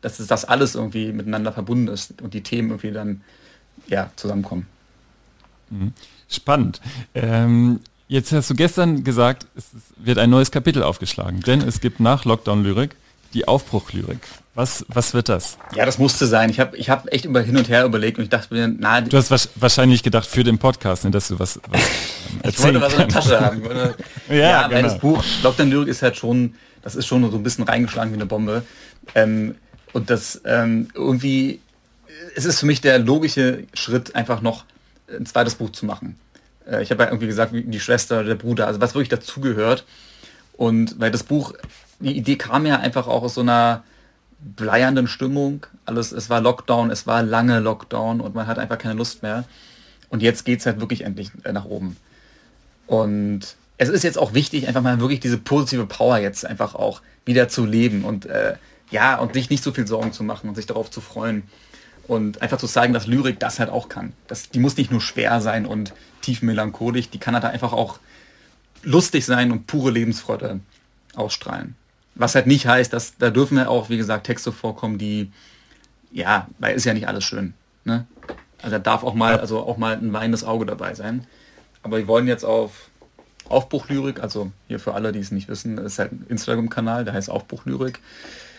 dass 0.00 0.16
das 0.18 0.44
alles 0.44 0.74
irgendwie 0.74 1.12
miteinander 1.12 1.52
verbunden 1.52 1.88
ist 1.88 2.20
und 2.20 2.34
die 2.34 2.42
Themen 2.42 2.70
irgendwie 2.70 2.90
dann 2.90 3.22
ja, 3.86 4.10
zusammenkommen. 4.16 4.66
Mhm. 5.70 5.92
Spannend. 6.28 6.80
Ähm, 7.14 7.80
jetzt 8.08 8.32
hast 8.32 8.50
du 8.50 8.54
gestern 8.54 9.04
gesagt, 9.04 9.46
es 9.56 9.70
wird 9.96 10.18
ein 10.18 10.30
neues 10.30 10.50
Kapitel 10.50 10.82
aufgeschlagen, 10.82 11.40
denn 11.40 11.60
es 11.60 11.80
gibt 11.80 12.00
nach 12.00 12.24
Lockdown-Lyrik 12.24 12.96
die 13.34 13.46
Aufbruch-Lyrik. 13.46 14.18
Was, 14.54 14.84
was 14.88 15.14
wird 15.14 15.28
das? 15.28 15.56
Ja, 15.74 15.86
das 15.86 15.98
musste 15.98 16.26
sein. 16.26 16.50
Ich 16.50 16.58
habe 16.60 16.76
ich 16.76 16.90
hab 16.90 17.12
echt 17.12 17.24
über 17.24 17.40
hin 17.40 17.56
und 17.56 17.68
her 17.68 17.84
überlegt 17.84 18.18
und 18.18 18.24
ich 18.24 18.30
dachte 18.30 18.52
mir, 18.52 18.68
na... 18.68 19.00
Du 19.00 19.16
hast 19.16 19.50
wahrscheinlich 19.54 20.02
gedacht 20.02 20.26
für 20.26 20.44
den 20.44 20.58
Podcast, 20.58 21.04
ne, 21.04 21.10
dass 21.10 21.28
du 21.28 21.38
was, 21.38 21.60
was 21.68 21.80
Ich 22.44 22.62
wollte 22.62 22.80
was 22.80 22.92
in 22.92 22.98
der 22.98 23.08
Tasche 23.08 23.40
haben. 23.40 23.62
ja, 24.28 24.34
ja 24.34 24.68
genau. 24.68 24.82
das 24.82 24.98
Buch 24.98 25.24
Lockdown-Lyrik 25.42 25.88
ist 25.88 26.02
halt 26.02 26.16
schon, 26.16 26.54
das 26.82 26.96
ist 26.96 27.06
schon 27.06 27.28
so 27.30 27.36
ein 27.36 27.42
bisschen 27.42 27.64
reingeschlagen 27.64 28.12
wie 28.12 28.16
eine 28.16 28.26
Bombe. 28.26 28.62
Ähm, 29.14 29.54
und 29.92 30.10
das 30.10 30.40
ähm, 30.44 30.88
irgendwie 30.94 31.60
es 32.34 32.44
ist 32.44 32.60
für 32.60 32.66
mich 32.66 32.80
der 32.80 32.98
logische 32.98 33.64
Schritt, 33.74 34.14
einfach 34.14 34.40
noch 34.40 34.64
ein 35.08 35.26
zweites 35.26 35.54
Buch 35.54 35.70
zu 35.70 35.86
machen. 35.86 36.18
Äh, 36.66 36.82
ich 36.82 36.90
habe 36.90 37.02
ja 37.02 37.08
irgendwie 37.08 37.26
gesagt, 37.26 37.52
die 37.54 37.80
Schwester, 37.80 38.24
der 38.24 38.34
Bruder, 38.34 38.66
also 38.66 38.80
was 38.80 38.94
wirklich 38.94 39.08
dazugehört. 39.08 39.84
Und 40.56 41.00
weil 41.00 41.10
das 41.10 41.22
Buch, 41.22 41.54
die 42.00 42.16
Idee 42.16 42.36
kam 42.36 42.66
ja 42.66 42.78
einfach 42.78 43.06
auch 43.06 43.22
aus 43.22 43.34
so 43.34 43.42
einer 43.42 43.84
bleiernden 44.40 45.06
Stimmung. 45.06 45.66
Alles, 45.84 46.12
es 46.12 46.30
war 46.30 46.40
Lockdown, 46.40 46.90
es 46.90 47.06
war 47.06 47.22
lange 47.22 47.60
Lockdown 47.60 48.20
und 48.20 48.34
man 48.34 48.46
hat 48.46 48.58
einfach 48.58 48.78
keine 48.78 48.94
Lust 48.94 49.22
mehr. 49.22 49.44
Und 50.08 50.22
jetzt 50.22 50.44
geht 50.44 50.60
es 50.60 50.66
halt 50.66 50.80
wirklich 50.80 51.02
endlich 51.02 51.30
äh, 51.44 51.52
nach 51.52 51.66
oben. 51.66 51.96
Und 52.86 53.54
es 53.78 53.88
ist 53.88 54.02
jetzt 54.02 54.18
auch 54.18 54.34
wichtig, 54.34 54.66
einfach 54.66 54.82
mal 54.82 55.00
wirklich 55.00 55.20
diese 55.20 55.38
positive 55.38 55.86
Power 55.86 56.18
jetzt 56.18 56.44
einfach 56.44 56.74
auch 56.74 57.02
wieder 57.24 57.48
zu 57.48 57.64
leben 57.64 58.04
und 58.04 58.26
äh, 58.26 58.56
ja, 58.90 59.16
und 59.18 59.34
sich 59.34 59.50
nicht 59.50 59.62
so 59.62 59.72
viel 59.72 59.86
Sorgen 59.86 60.12
zu 60.12 60.24
machen 60.24 60.48
und 60.48 60.56
sich 60.56 60.66
darauf 60.66 60.90
zu 60.90 61.00
freuen. 61.00 61.44
Und 62.08 62.42
einfach 62.42 62.58
zu 62.58 62.66
zeigen, 62.66 62.92
dass 62.92 63.06
Lyrik 63.06 63.38
das 63.38 63.60
halt 63.60 63.70
auch 63.70 63.88
kann. 63.88 64.12
Das, 64.26 64.50
die 64.50 64.58
muss 64.58 64.76
nicht 64.76 64.90
nur 64.90 65.00
schwer 65.00 65.40
sein 65.40 65.64
und 65.64 65.92
tief 66.22 66.42
melancholisch, 66.42 67.08
die 67.08 67.18
kann 67.18 67.34
halt 67.34 67.44
einfach 67.44 67.72
auch 67.72 68.00
lustig 68.82 69.24
sein 69.24 69.52
und 69.52 69.68
pure 69.68 69.92
Lebensfreude 69.92 70.58
ausstrahlen. 71.14 71.76
Was 72.20 72.34
halt 72.34 72.46
nicht 72.46 72.66
heißt, 72.66 72.92
dass 72.92 73.16
da 73.16 73.30
dürfen 73.30 73.56
ja 73.56 73.68
auch, 73.68 73.88
wie 73.88 73.96
gesagt, 73.96 74.26
Texte 74.26 74.52
vorkommen, 74.52 74.98
die, 74.98 75.32
ja, 76.12 76.48
weil 76.58 76.76
ist 76.76 76.84
ja 76.84 76.92
nicht 76.92 77.08
alles 77.08 77.24
schön. 77.24 77.54
Ne? 77.84 78.06
Also 78.58 78.76
da 78.76 78.78
darf 78.78 79.04
auch 79.04 79.14
mal, 79.14 79.40
also 79.40 79.60
auch 79.60 79.78
mal 79.78 79.96
ein 79.96 80.12
weinendes 80.12 80.44
Auge 80.44 80.66
dabei 80.66 80.92
sein. 80.92 81.26
Aber 81.82 81.96
wir 81.96 82.06
wollen 82.06 82.28
jetzt 82.28 82.44
auf 82.44 82.90
Aufbruchlyrik, 83.48 84.20
also 84.22 84.52
hier 84.68 84.78
für 84.78 84.92
alle, 84.92 85.12
die 85.12 85.18
es 85.18 85.30
nicht 85.30 85.48
wissen, 85.48 85.78
ist 85.78 85.98
halt 85.98 86.12
ein 86.12 86.26
Instagram-Kanal, 86.28 87.06
der 87.06 87.14
heißt 87.14 87.30
Aufbruchlyrik. 87.30 88.00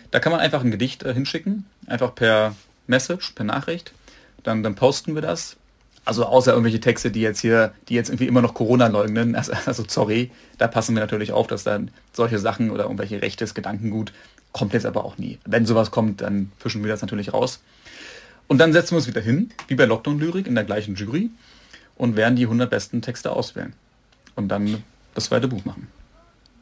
Da 0.09 0.19
kann 0.19 0.31
man 0.31 0.41
einfach 0.41 0.63
ein 0.63 0.71
Gedicht 0.71 1.03
äh, 1.03 1.13
hinschicken, 1.13 1.67
einfach 1.85 2.15
per 2.15 2.55
Message, 2.87 3.33
per 3.33 3.45
Nachricht. 3.45 3.93
Dann, 4.41 4.63
dann 4.63 4.73
posten 4.73 5.13
wir 5.13 5.21
das. 5.21 5.55
Also 6.03 6.25
außer 6.25 6.51
irgendwelche 6.51 6.79
Texte, 6.79 7.11
die 7.11 7.21
jetzt 7.21 7.41
hier, 7.41 7.73
die 7.87 7.93
jetzt 7.93 8.09
irgendwie 8.09 8.27
immer 8.27 8.41
noch 8.41 8.53
Corona 8.53 8.87
leugnen, 8.87 9.35
also, 9.37 9.53
also 9.65 9.83
sorry, 9.87 10.31
da 10.57 10.67
passen 10.67 10.95
wir 10.95 11.01
natürlich 11.01 11.31
auf, 11.31 11.47
dass 11.47 11.63
dann 11.63 11.91
solche 12.13 12.39
Sachen 12.39 12.71
oder 12.71 12.83
irgendwelche 12.83 13.21
rechtes 13.21 13.53
Gedankengut 13.53 14.11
kommt 14.51 14.73
jetzt 14.73 14.85
aber 14.85 15.05
auch 15.05 15.17
nie. 15.17 15.39
Wenn 15.45 15.65
sowas 15.65 15.91
kommt, 15.91 16.21
dann 16.21 16.51
fischen 16.57 16.83
wir 16.83 16.89
das 16.89 17.01
natürlich 17.01 17.33
raus. 17.33 17.61
Und 18.47 18.57
dann 18.57 18.73
setzen 18.73 18.91
wir 18.91 18.97
uns 18.97 19.07
wieder 19.07 19.21
hin, 19.21 19.51
wie 19.67 19.75
bei 19.75 19.85
Lockdown-Lyrik, 19.85 20.45
in 20.45 20.55
der 20.55 20.65
gleichen 20.65 20.95
Jury 20.95 21.29
und 21.95 22.15
werden 22.15 22.35
die 22.35 22.43
100 22.43 22.69
besten 22.69 23.01
Texte 23.01 23.31
auswählen. 23.31 23.73
Und 24.35 24.49
dann 24.49 24.83
das 25.13 25.25
zweite 25.25 25.47
Buch 25.47 25.63
machen. 25.65 25.87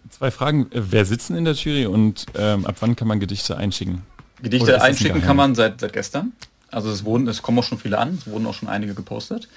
Zwei 0.10 0.32
Fragen. 0.32 0.68
Wer 0.72 1.06
sitzen 1.06 1.36
in 1.36 1.46
der 1.46 1.54
Jury 1.54 1.86
und 1.86 2.26
ähm, 2.36 2.66
ab 2.66 2.76
wann 2.80 2.96
kann 2.96 3.08
man 3.08 3.20
Gedichte 3.20 3.58
einschicken? 3.58 4.02
Gedichte 4.42 4.82
einschicken 4.82 5.22
kann 5.22 5.36
man 5.36 5.56
seit, 5.56 5.80
seit 5.80 5.94
gestern. 5.94 6.34
Also 6.72 6.92
es 6.92 7.06
wurden, 7.06 7.28
es 7.28 7.42
kommen 7.42 7.60
auch 7.60 7.64
schon 7.64 7.80
viele 7.80 7.98
an, 7.98 8.18
es 8.20 8.32
wurden 8.32 8.46
auch 8.46 8.54
schon 8.54 8.70
einige 8.70 8.94
gepostet. 8.94 9.48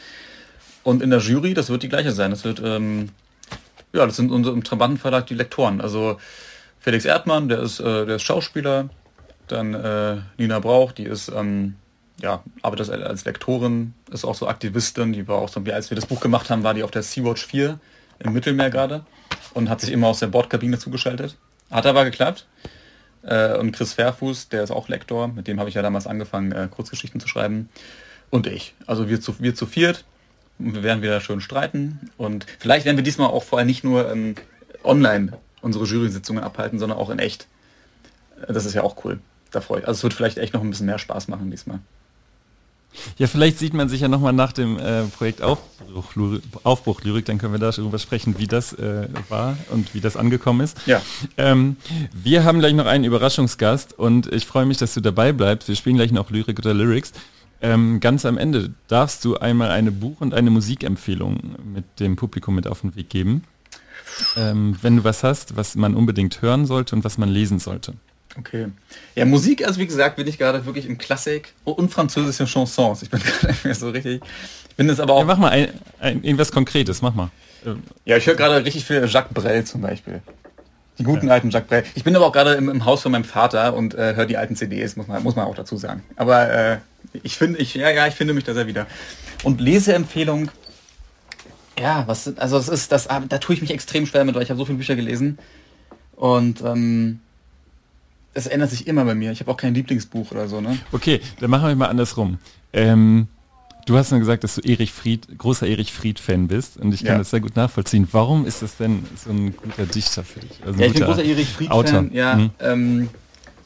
Und 0.83 1.03
in 1.03 1.11
der 1.11 1.20
Jury, 1.20 1.55
das 1.55 1.68
wird 1.68 1.83
die 1.83 1.88
gleiche 1.88 2.12
sein. 2.12 2.31
Das 2.31 2.44
wird, 2.44 2.61
ähm, 2.64 3.11
ja, 3.92 4.07
das 4.07 4.16
sind 4.16 4.31
unsere 4.31 4.55
im 4.55 4.64
Trabantenverlag 4.64 5.27
die 5.27 5.35
Lektoren. 5.35 5.81
Also 5.81 6.18
Felix 6.81 7.05
Erdmann, 7.05 7.48
der 7.48 7.61
ist, 7.61 7.81
äh, 7.81 8.07
der 8.07 8.16
ist 8.16 8.22
Schauspieler. 8.22 8.88
Dann 9.48 9.75
äh, 9.75 10.16
Nina 10.38 10.59
Brauch, 10.59 10.92
die 10.92 11.05
ist, 11.05 11.29
ähm, 11.29 11.77
ja, 12.20 12.42
arbeitet 12.62 12.90
als 12.90 13.25
Lektorin, 13.25 13.94
ist 14.11 14.25
auch 14.25 14.35
so 14.35 14.48
Aktivistin. 14.48 15.12
Die 15.12 15.27
war 15.29 15.38
auch 15.38 15.48
so, 15.48 15.64
wie 15.66 15.72
als 15.72 15.90
wir 15.90 15.96
das 15.96 16.07
Buch 16.07 16.20
gemacht 16.20 16.51
haben, 16.51 16.62
war 16.62 16.75
die 16.75 16.83
auf 16.83 16.90
der 16.90 17.03
Sea-Watch 17.03 17.46
4 17.46 17.79
im 18.20 18.33
Mittelmeer 18.33 18.70
gerade 18.70 19.05
und 19.55 19.68
hat 19.68 19.81
sich 19.81 19.92
immer 19.92 20.09
aus 20.09 20.20
der 20.20 20.29
Bordkabine 20.29 20.79
zugeschaltet. 20.79 21.37
Hat 21.70 21.87
aber 21.87 22.05
geklappt. 22.05 22.46
Äh, 23.22 23.56
und 23.56 23.72
Chris 23.72 23.94
Fairfuß, 23.94 24.48
der 24.48 24.62
ist 24.62 24.70
auch 24.70 24.88
Lektor, 24.88 25.28
mit 25.28 25.46
dem 25.48 25.58
habe 25.58 25.68
ich 25.68 25.74
ja 25.74 25.82
damals 25.82 26.06
angefangen, 26.06 26.52
äh, 26.52 26.68
Kurzgeschichten 26.70 27.20
zu 27.20 27.28
schreiben. 27.28 27.68
Und 28.30 28.46
ich. 28.46 28.74
Also 28.87 29.08
wir 29.08 29.20
zu, 29.20 29.40
wir 29.40 29.54
zu 29.54 29.66
viert. 29.66 30.04
Wir 30.58 30.82
werden 30.82 31.02
wieder 31.02 31.20
schön 31.20 31.40
streiten. 31.40 32.11
Und 32.16 32.46
vielleicht 32.58 32.87
werden 32.87 32.96
wir 32.96 33.04
diesmal 33.04 33.28
auch 33.28 33.42
vorher 33.42 33.66
nicht 33.66 33.85
nur 33.85 34.11
ähm, 34.11 34.35
online 34.85 35.38
unsere 35.61 35.85
Jury-Sitzungen 35.85 36.42
abhalten, 36.42 36.78
sondern 36.78 36.98
auch 36.98 37.11
in 37.11 37.18
echt. 37.18 37.46
Äh, 38.46 38.52
das 38.52 38.64
ist 38.64 38.74
ja 38.74 38.82
auch 38.82 39.04
cool. 39.04 39.20
Da 39.50 39.61
freue 39.61 39.80
ich. 39.80 39.87
Also 39.87 39.98
es 39.98 40.02
wird 40.02 40.14
vielleicht 40.14 40.38
echt 40.38 40.54
noch 40.54 40.62
ein 40.62 40.70
bisschen 40.70 40.87
mehr 40.87 40.98
Spaß 40.98 41.28
machen 41.28 41.50
diesmal. 41.50 41.80
Ja, 43.18 43.26
vielleicht 43.26 43.59
sieht 43.59 43.74
man 43.74 43.88
sich 43.88 44.00
ja 44.00 44.09
nochmal 44.09 44.33
nach 44.33 44.52
dem 44.52 44.78
äh, 44.78 45.05
Projekt 45.05 45.42
Aufbruch, 45.42 46.14
Aufbruch 46.62 47.02
Lyrik, 47.02 47.24
dann 47.24 47.38
können 47.38 47.52
wir 47.52 47.59
darüber 47.59 47.98
sprechen, 47.98 48.38
wie 48.38 48.46
das 48.46 48.72
äh, 48.74 49.09
war 49.28 49.57
und 49.70 49.94
wie 49.94 50.00
das 50.00 50.16
angekommen 50.16 50.61
ist. 50.61 50.76
Ja. 50.87 51.00
Ähm, 51.37 51.76
wir 52.12 52.44
haben 52.44 52.61
gleich 52.61 52.74
noch 52.74 52.87
einen 52.87 53.05
Überraschungsgast 53.05 53.98
und 53.98 54.33
ich 54.33 54.46
freue 54.46 54.66
mich, 54.66 54.78
dass 54.78 54.94
du 54.94 55.00
dabei 55.00 55.33
bleibst. 55.33 55.68
Wir 55.68 55.76
spielen 55.76 55.96
gleich 55.96 56.12
noch 56.12 56.31
Lyrik 56.31 56.59
oder 56.59 56.74
Lyrics. 56.74 57.12
Ähm, 57.61 58.00
ganz 58.00 58.26
am 58.26 58.38
Ende 58.38 58.74
darfst 58.88 59.24
du 59.24 59.37
einmal 59.37 59.70
eine 59.70 59.92
Buch- 59.92 60.20
und 60.20 60.35
eine 60.35 60.50
Musikempfehlung 60.50 61.55
mit 61.72 61.85
dem 62.00 62.16
Publikum 62.16 62.57
mit 62.57 62.66
auf 62.66 62.81
den 62.81 62.96
Weg 62.96 63.09
geben. 63.09 63.44
Ähm, 64.37 64.76
wenn 64.83 64.96
du 64.96 65.05
was 65.05 65.22
hast, 65.22 65.57
was 65.57 65.76
man 65.76 65.94
unbedingt 65.94 66.42
hören 66.42 66.66
sollte 66.66 66.96
und 66.96 67.05
was 67.05 67.18
man 67.18 67.28
lesen 67.28 67.61
sollte. 67.61 67.94
Okay. 68.38 68.68
Ja, 69.14 69.25
Musik, 69.25 69.66
also 69.66 69.79
wie 69.79 69.87
gesagt, 69.87 70.16
bin 70.16 70.27
ich 70.27 70.38
gerade 70.38 70.64
wirklich 70.64 70.87
im 70.87 70.99
Klassik 70.99 71.53
und 71.64 71.90
französische 71.90 72.47
Chansons. 72.47 73.03
Ich 73.03 73.11
bin 73.11 73.21
gerade 73.40 73.75
so 73.75 73.90
richtig. 73.90 74.23
Ich 74.71 74.77
bin 74.77 74.88
es 74.88 75.01
aber 75.01 75.14
auch. 75.14 75.21
Ja, 75.21 75.25
mach 75.27 75.38
mal 75.38 75.51
ein, 75.51 75.68
ein, 76.01 76.25
irgendwas 76.25 76.51
Konkretes, 76.51 77.03
mach 77.03 77.14
mal. 77.14 77.31
Ja, 78.05 78.16
ich 78.16 78.27
höre 78.27 78.35
gerade 78.35 78.64
richtig 78.64 78.85
viel 78.85 79.07
Jacques 79.07 79.33
Brel 79.35 79.64
zum 79.64 79.83
Beispiel. 79.83 80.23
Die 80.99 81.05
guten 81.05 81.29
ja. 81.29 81.35
alten 81.35 81.51
Jacques 81.51 81.68
Brel. 81.68 81.85
Ich 81.95 82.05
bin 82.05 82.16
aber 82.16 82.27
auch 82.27 82.33
gerade 82.33 82.55
im, 82.55 82.68
im, 82.68 82.85
Haus 82.85 83.03
von 83.03 83.12
meinem 83.12 83.25
Vater 83.25 83.75
und 83.75 83.95
äh, 83.95 84.14
höre 84.14 84.27
die 84.27 84.37
alten 84.37 84.57
CDs, 84.57 84.97
muss 84.97 85.07
man, 85.07 85.23
muss 85.23 85.37
man 85.37 85.47
auch 85.47 85.55
dazu 85.55 85.77
sagen. 85.77 86.03
Aber 86.16 86.51
äh, 86.51 86.79
ich 87.23 87.37
finde, 87.37 87.59
ich, 87.59 87.75
ja, 87.75 87.90
ja, 87.90 88.07
ich 88.07 88.14
finde 88.14 88.35
mich 88.35 88.45
da 88.45 88.55
sehr 88.55 88.66
wieder. 88.66 88.87
Und 89.42 89.61
Leseempfehlung, 89.61 90.51
ja, 91.79 92.05
was, 92.07 92.37
also 92.37 92.59
es 92.59 92.68
ist, 92.68 92.92
das, 92.92 93.09
da 93.09 93.38
tue 93.38 93.55
ich 93.55 93.61
mich 93.61 93.71
extrem 93.71 94.07
schwer 94.07 94.25
mit, 94.25 94.35
weil 94.35 94.42
ich 94.42 94.51
habe 94.51 94.59
so 94.59 94.64
viele 94.64 94.79
Bücher 94.79 94.97
gelesen. 94.97 95.38
Und 96.16 96.62
ähm, 96.62 97.21
es 98.35 98.47
ändert 98.47 98.71
sich 98.71 98.87
immer 98.87 99.05
bei 99.05 99.14
mir. 99.14 99.33
Ich 99.33 99.40
habe 99.40 99.51
auch 99.51 99.57
kein 99.57 99.75
Lieblingsbuch 99.75 100.31
oder 100.31 100.49
so, 100.49 100.61
ne? 100.61 100.79
Okay, 100.92 101.21
dann 101.40 101.51
machen 101.51 101.68
wir 101.68 101.77
mal 101.77 101.88
andersrum. 101.88 102.38
Ähm, 102.73 103.29
Du 103.85 103.99
hast 103.99 104.12
mir 104.12 104.21
gesagt, 104.21 104.45
dass 104.45 104.55
du 104.55 104.61
Erich 104.61 104.92
Fried, 104.92 105.27
großer 105.38 105.66
Erich 105.66 105.92
Fried-Fan 105.92 106.47
bist 106.47 106.77
und 106.77 106.95
ich 106.95 107.01
kann 107.01 107.14
ja. 107.14 107.18
das 107.18 107.31
sehr 107.31 107.40
gut 107.40 107.57
nachvollziehen. 107.57 108.07
Warum 108.12 108.47
ist 108.47 108.62
das 108.62 108.77
denn 108.77 109.05
so 109.16 109.31
ein 109.31 109.57
guter 109.57 109.87
Dichter 109.87 110.23
für 110.23 110.40
dich? 110.40 110.61
Also 110.64 110.79
ja, 110.79 110.87
ich 110.87 110.95
bin 110.95 111.03
großer 111.03 111.25
Erich 111.25 111.49
Fried-Fan. 111.49 112.11
Ja, 112.12 112.37
mhm. 112.37 112.51
ähm, 112.61 113.09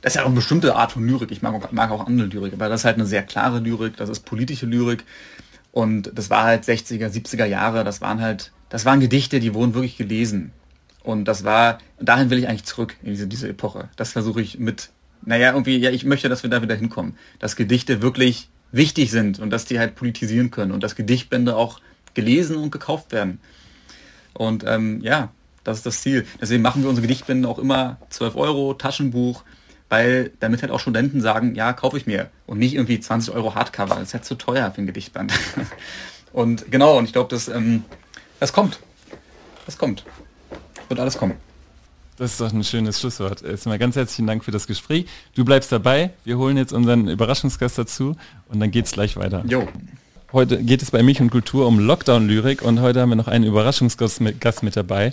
das 0.01 0.13
ist 0.13 0.17
ja 0.17 0.23
auch 0.23 0.27
eine 0.27 0.37
bestimmte 0.37 0.75
Art 0.75 0.93
von 0.93 1.07
Lyrik. 1.07 1.31
Ich 1.33 1.43
mag, 1.43 1.73
mag 1.73 1.91
auch 1.91 2.07
andere 2.07 2.29
Lyrik, 2.29 2.55
aber 2.55 2.69
das 2.69 2.81
ist 2.81 2.85
halt 2.87 2.97
eine 2.97 3.07
sehr 3.07 3.23
klare 3.25 3.59
Lyrik, 3.59 3.97
das 3.97 4.09
ist 4.09 4.21
politische 4.21 4.65
Lyrik. 4.65 5.05
Und 5.73 6.11
das 6.15 6.31
war 6.31 6.45
halt 6.45 6.65
60er, 6.65 7.11
70er 7.11 7.45
Jahre, 7.45 7.85
das 7.85 8.01
waren 8.01 8.23
halt, 8.23 8.53
das 8.71 8.87
waren 8.87 9.01
Gedichte, 9.01 9.41
die 9.41 9.53
wurden 9.53 9.75
wirklich 9.75 9.99
gelesen. 9.99 10.53
Und 11.07 11.27
das 11.27 11.45
war, 11.45 11.79
dahin 12.01 12.31
will 12.31 12.39
ich 12.39 12.49
eigentlich 12.49 12.65
zurück, 12.65 12.97
in 13.05 13.13
diese, 13.13 13.29
diese 13.29 13.49
Epoche. 13.49 13.89
Das 13.95 14.11
versuche 14.11 14.43
ich 14.43 14.59
mit, 14.59 14.91
naja, 15.25 15.53
irgendwie, 15.53 15.77
ja, 15.77 15.91
ich 15.91 16.05
möchte, 16.05 16.29
dass 16.29 16.43
wir 16.43 16.51
da 16.51 16.63
wieder 16.63 16.75
hinkommen. 16.75 17.17
Dass 17.39 17.55
Gedichte 17.55 18.03
wirklich 18.03 18.49
wichtig 18.73 19.13
sind 19.13 19.39
und 19.39 19.51
dass 19.51 19.67
die 19.67 19.79
halt 19.79 19.95
politisieren 19.95 20.51
können 20.51 20.73
und 20.73 20.83
dass 20.83 20.97
Gedichtbände 20.97 21.55
auch 21.55 21.81
gelesen 22.15 22.57
und 22.57 22.73
gekauft 22.73 23.13
werden. 23.13 23.39
Und 24.35 24.65
ähm, 24.67 25.01
ja, 25.01 25.29
das 25.63 25.77
ist 25.79 25.87
das 25.87 26.01
Ziel. 26.01 26.27
Deswegen 26.41 26.63
machen 26.63 26.83
wir 26.83 26.89
unsere 26.89 27.07
Gedichtbände 27.07 27.49
auch 27.49 27.61
immer 27.61 27.99
12 28.11 28.35
Euro, 28.35 28.75
Taschenbuch, 28.75 29.45
weil 29.89 30.33
damit 30.41 30.63
halt 30.63 30.73
auch 30.73 30.81
Studenten 30.81 31.21
sagen, 31.21 31.55
ja, 31.55 31.73
kaufe 31.73 31.99
ich 31.99 32.09
mir. 32.09 32.31
Und 32.49 32.59
nicht 32.59 32.75
irgendwie 32.75 32.99
20 32.99 33.33
Euro 33.33 33.55
Hardcover. 33.55 33.95
Das 33.95 34.09
ist 34.09 34.15
halt 34.15 34.25
zu 34.25 34.35
teuer 34.35 34.73
für 34.73 34.83
ein 34.83 34.87
Gedichtband. 34.89 35.33
und 36.33 36.69
genau, 36.69 36.99
und 36.99 37.05
ich 37.05 37.13
glaube, 37.13 37.29
das, 37.31 37.47
ähm, 37.47 37.85
das 38.41 38.53
kommt. 38.53 38.81
Das 39.67 39.79
kommt. 39.79 40.05
Wird 40.89 41.01
alles 41.01 41.19
kommen. 41.19 41.35
Das 42.17 42.33
ist 42.33 42.41
doch 42.41 42.53
ein 42.53 42.65
schönes 42.65 42.99
Schlusswort. 42.99 43.43
Erstmal 43.43 43.79
ganz 43.79 43.95
herzlichen 43.95 44.27
Dank 44.27 44.43
für 44.43 44.51
das 44.51 44.67
Gespräch. 44.67 45.07
Du 45.35 45.45
bleibst 45.45 45.71
dabei. 45.71 46.11
Wir 46.25 46.39
holen 46.39 46.57
jetzt 46.57 46.73
unseren 46.73 47.09
Überraschungsgast 47.09 47.77
dazu 47.77 48.17
und 48.49 48.61
dann 48.61 48.71
geht 48.71 48.87
es 48.87 48.93
gleich 48.93 49.17
weiter. 49.17 49.45
Jo. 49.47 49.69
Heute 50.33 50.63
geht 50.63 50.83
es 50.83 50.91
bei 50.91 51.03
Mich 51.03 51.21
und 51.21 51.31
Kultur 51.31 51.67
um 51.67 51.79
Lockdown-Lyrik 51.79 52.63
und 52.63 52.81
heute 52.81 53.01
haben 53.01 53.11
wir 53.11 53.17
noch 53.17 53.29
einen 53.29 53.45
Überraschungsgast 53.45 54.21
mit, 54.21 54.41
Gast 54.41 54.63
mit 54.63 54.77
dabei. 54.77 55.13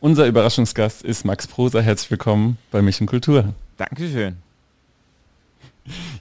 Unser 0.00 0.26
Überraschungsgast 0.26 1.02
ist 1.02 1.24
Max 1.24 1.48
Prosa. 1.48 1.80
Herzlich 1.80 2.10
willkommen 2.12 2.58
bei 2.70 2.80
Mich 2.80 3.00
und 3.00 3.08
Kultur. 3.08 3.54
Dankeschön. 3.76 4.47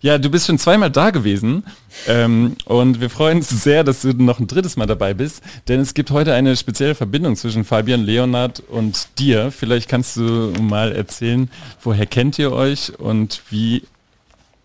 Ja, 0.01 0.17
du 0.17 0.29
bist 0.29 0.47
schon 0.47 0.59
zweimal 0.59 0.91
da 0.91 1.09
gewesen 1.09 1.63
ähm, 2.07 2.55
und 2.65 3.01
wir 3.01 3.09
freuen 3.09 3.37
uns 3.37 3.49
sehr, 3.49 3.83
dass 3.83 4.01
du 4.01 4.13
noch 4.13 4.39
ein 4.39 4.47
drittes 4.47 4.77
Mal 4.77 4.85
dabei 4.85 5.13
bist, 5.13 5.41
denn 5.67 5.79
es 5.79 5.93
gibt 5.93 6.11
heute 6.11 6.33
eine 6.33 6.55
spezielle 6.55 6.95
Verbindung 6.95 7.35
zwischen 7.35 7.63
Fabian 7.63 8.03
Leonard 8.03 8.61
und 8.61 9.07
dir. 9.19 9.51
Vielleicht 9.51 9.89
kannst 9.89 10.17
du 10.17 10.53
mal 10.61 10.91
erzählen, 10.91 11.49
woher 11.81 12.05
kennt 12.05 12.37
ihr 12.39 12.51
euch 12.51 12.97
und 12.99 13.41
wie 13.49 13.83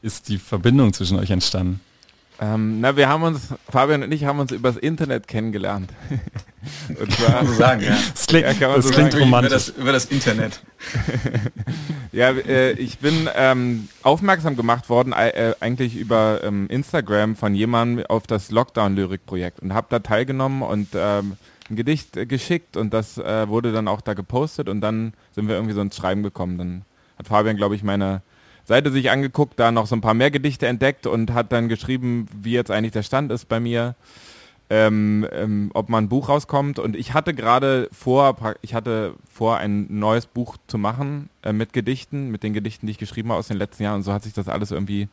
ist 0.02 0.28
die 0.28 0.38
Verbindung 0.38 0.92
zwischen 0.92 1.18
euch 1.18 1.30
entstanden? 1.30 1.80
Ähm, 2.42 2.80
na, 2.80 2.96
wir 2.96 3.08
haben 3.08 3.22
uns, 3.22 3.54
Fabian 3.68 4.02
und 4.02 4.12
ich 4.12 4.24
haben 4.24 4.40
uns 4.40 4.50
übers 4.50 4.76
Internet 4.76 5.28
kennengelernt. 5.28 5.92
und 6.88 7.12
zwar, 7.12 7.26
kann 7.26 7.34
man 7.36 7.46
so 7.46 7.52
sagen, 7.52 7.82
ja. 7.82 7.96
Das 8.12 8.26
klingt, 8.26 8.60
ja, 8.60 8.74
das 8.74 8.86
so 8.86 8.90
klingt 8.92 9.14
romantisch. 9.14 9.52
Über 9.52 9.54
das, 9.54 9.68
über 9.68 9.92
das 9.92 10.04
Internet. 10.06 10.60
ja, 12.12 12.30
äh, 12.30 12.72
ich 12.72 12.98
bin 12.98 13.28
ähm, 13.36 13.88
aufmerksam 14.02 14.56
gemacht 14.56 14.88
worden, 14.88 15.12
äh, 15.12 15.54
eigentlich 15.60 15.94
über 15.96 16.40
ähm, 16.42 16.66
Instagram 16.68 17.36
von 17.36 17.54
jemandem 17.54 18.06
auf 18.06 18.26
das 18.26 18.50
Lockdown-Lyrik-Projekt 18.50 19.60
und 19.60 19.72
habe 19.72 19.86
da 19.88 20.00
teilgenommen 20.00 20.62
und 20.62 20.88
ähm, 20.96 21.36
ein 21.70 21.76
Gedicht 21.76 22.16
äh, 22.16 22.26
geschickt 22.26 22.76
und 22.76 22.92
das 22.92 23.18
äh, 23.18 23.46
wurde 23.46 23.70
dann 23.70 23.86
auch 23.86 24.00
da 24.00 24.14
gepostet 24.14 24.68
und 24.68 24.80
dann 24.80 25.12
sind 25.32 25.46
wir 25.46 25.54
irgendwie 25.54 25.74
so 25.74 25.80
ins 25.80 25.96
Schreiben 25.96 26.24
gekommen. 26.24 26.58
Dann 26.58 26.82
hat 27.20 27.28
Fabian, 27.28 27.56
glaube 27.56 27.76
ich, 27.76 27.84
meine 27.84 28.20
Seite 28.64 28.90
sich 28.90 29.10
angeguckt, 29.10 29.58
da 29.58 29.72
noch 29.72 29.86
so 29.86 29.96
ein 29.96 30.00
paar 30.00 30.14
mehr 30.14 30.30
Gedichte 30.30 30.66
entdeckt 30.66 31.06
und 31.06 31.32
hat 31.32 31.52
dann 31.52 31.68
geschrieben, 31.68 32.26
wie 32.40 32.52
jetzt 32.52 32.70
eigentlich 32.70 32.92
der 32.92 33.02
Stand 33.02 33.32
ist 33.32 33.48
bei 33.48 33.60
mir, 33.60 33.94
ähm, 34.70 35.26
ähm, 35.32 35.70
ob 35.74 35.88
mal 35.88 35.98
ein 35.98 36.08
Buch 36.08 36.28
rauskommt. 36.28 36.78
Und 36.78 36.96
ich 36.96 37.12
hatte 37.12 37.34
gerade 37.34 37.88
vor, 37.92 38.36
ich 38.62 38.74
hatte 38.74 39.14
vor, 39.30 39.58
ein 39.58 39.86
neues 39.88 40.26
Buch 40.26 40.56
zu 40.66 40.78
machen 40.78 41.28
äh, 41.42 41.52
mit 41.52 41.72
Gedichten, 41.72 42.30
mit 42.30 42.42
den 42.42 42.52
Gedichten, 42.52 42.86
die 42.86 42.92
ich 42.92 42.98
geschrieben 42.98 43.30
habe 43.30 43.40
aus 43.40 43.48
den 43.48 43.58
letzten 43.58 43.82
Jahren. 43.82 43.96
Und 43.96 44.02
so 44.04 44.12
hat 44.12 44.22
sich 44.22 44.32
das 44.32 44.48
alles 44.48 44.70
irgendwie 44.70 45.08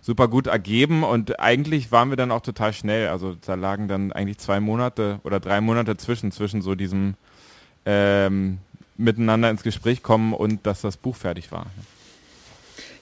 super 0.00 0.28
gut 0.28 0.48
ergeben 0.48 1.02
und 1.02 1.40
eigentlich 1.40 1.90
waren 1.90 2.10
wir 2.10 2.18
dann 2.18 2.30
auch 2.30 2.42
total 2.42 2.74
schnell. 2.74 3.08
Also 3.08 3.36
da 3.46 3.54
lagen 3.54 3.88
dann 3.88 4.12
eigentlich 4.12 4.36
zwei 4.36 4.60
Monate 4.60 5.18
oder 5.24 5.40
drei 5.40 5.62
Monate 5.62 5.96
zwischen, 5.96 6.30
zwischen 6.30 6.60
so 6.60 6.74
diesem 6.74 7.14
ähm, 7.86 8.58
miteinander 8.98 9.48
ins 9.48 9.62
Gespräch 9.62 10.02
kommen 10.02 10.34
und 10.34 10.66
dass 10.66 10.82
das 10.82 10.98
Buch 10.98 11.16
fertig 11.16 11.50
war. 11.52 11.66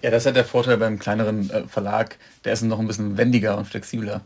Ja, 0.03 0.11
das 0.11 0.25
ja 0.25 0.33
der 0.33 0.45
Vorteil 0.45 0.79
beim 0.79 0.99
kleineren 0.99 1.49
äh, 1.51 1.63
Verlag. 1.69 2.17
Der 2.45 2.53
ist 2.53 2.63
noch 2.63 2.81
ein 2.81 2.89
bisschen 2.89 3.17
wendiger 3.17 3.57
und 3.57 3.67
flexibler. 3.67 4.23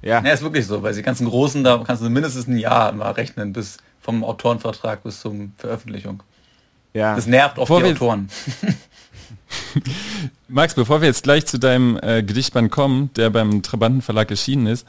Ja. 0.00 0.24
ja, 0.24 0.32
ist 0.32 0.42
wirklich 0.42 0.66
so, 0.66 0.82
weil 0.82 0.94
die 0.94 1.02
ganzen 1.02 1.28
großen, 1.28 1.62
da 1.62 1.82
kannst 1.86 2.02
du 2.02 2.08
mindestens 2.08 2.46
ein 2.46 2.56
Jahr 2.56 2.90
mal 2.92 3.10
rechnen, 3.10 3.52
bis 3.52 3.76
vom 4.00 4.24
Autorenvertrag 4.24 5.02
bis 5.02 5.20
zum 5.20 5.52
Veröffentlichung. 5.58 6.22
Ja. 6.94 7.14
Das 7.14 7.26
nervt 7.26 7.58
auch 7.58 7.66
die 7.66 7.84
Autoren. 7.84 8.30
Max, 10.48 10.74
bevor 10.74 11.00
wir 11.00 11.08
jetzt 11.08 11.24
gleich 11.24 11.46
zu 11.46 11.58
deinem 11.58 11.98
äh, 12.02 12.22
Gedichtband 12.22 12.70
kommen, 12.70 13.10
der 13.14 13.30
beim 13.30 13.62
Trabanten 13.62 14.00
Verlag 14.00 14.30
erschienen 14.30 14.66
ist, 14.66 14.86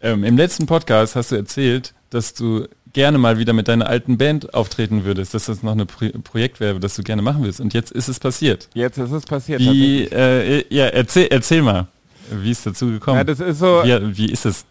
ähm, 0.00 0.24
im 0.24 0.36
letzten 0.36 0.66
Podcast 0.66 1.14
hast 1.14 1.30
du 1.30 1.36
erzählt, 1.36 1.94
dass 2.10 2.34
du 2.34 2.66
gerne 2.92 3.18
mal 3.18 3.38
wieder 3.38 3.52
mit 3.52 3.68
deiner 3.68 3.86
alten 3.86 4.18
Band 4.18 4.54
auftreten 4.54 5.04
würdest, 5.04 5.34
dass 5.34 5.46
das 5.46 5.62
noch 5.62 5.72
ein 5.72 5.86
Pro 5.86 6.08
Projekt 6.22 6.60
wäre, 6.60 6.80
das 6.80 6.96
du 6.96 7.02
gerne 7.02 7.22
machen 7.22 7.42
willst. 7.42 7.60
Und 7.60 7.74
jetzt 7.74 7.92
ist 7.92 8.08
es 8.08 8.20
passiert. 8.20 8.68
Jetzt 8.74 8.98
ist 8.98 9.12
es 9.12 9.24
passiert. 9.24 9.60
Wie, 9.60 10.04
äh, 10.04 10.64
ja, 10.74 10.86
erzähl, 10.86 11.28
erzähl 11.30 11.62
mal, 11.62 11.86
wie 12.30 12.50
ist 12.50 12.66
dazu 12.66 12.86
gekommen? 12.86 13.18
Ja, 13.18 13.24
das 13.24 13.40
ist 13.40 13.58
so. 13.58 13.82
Wie, 13.84 14.16
wie 14.16 14.30
ist 14.30 14.44
es? 14.44 14.64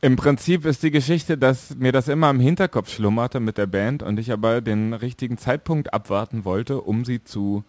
Im 0.00 0.16
Prinzip 0.16 0.64
ist 0.64 0.82
die 0.82 0.90
Geschichte, 0.90 1.38
dass 1.38 1.76
mir 1.76 1.92
das 1.92 2.08
immer 2.08 2.28
im 2.30 2.40
Hinterkopf 2.40 2.92
schlummerte 2.92 3.38
mit 3.38 3.56
der 3.56 3.66
Band 3.66 4.02
und 4.02 4.18
ich 4.18 4.32
aber 4.32 4.60
den 4.60 4.94
richtigen 4.94 5.38
Zeitpunkt 5.38 5.94
abwarten 5.94 6.44
wollte, 6.44 6.80
um 6.80 7.04
sie 7.04 7.22
zu 7.22 7.62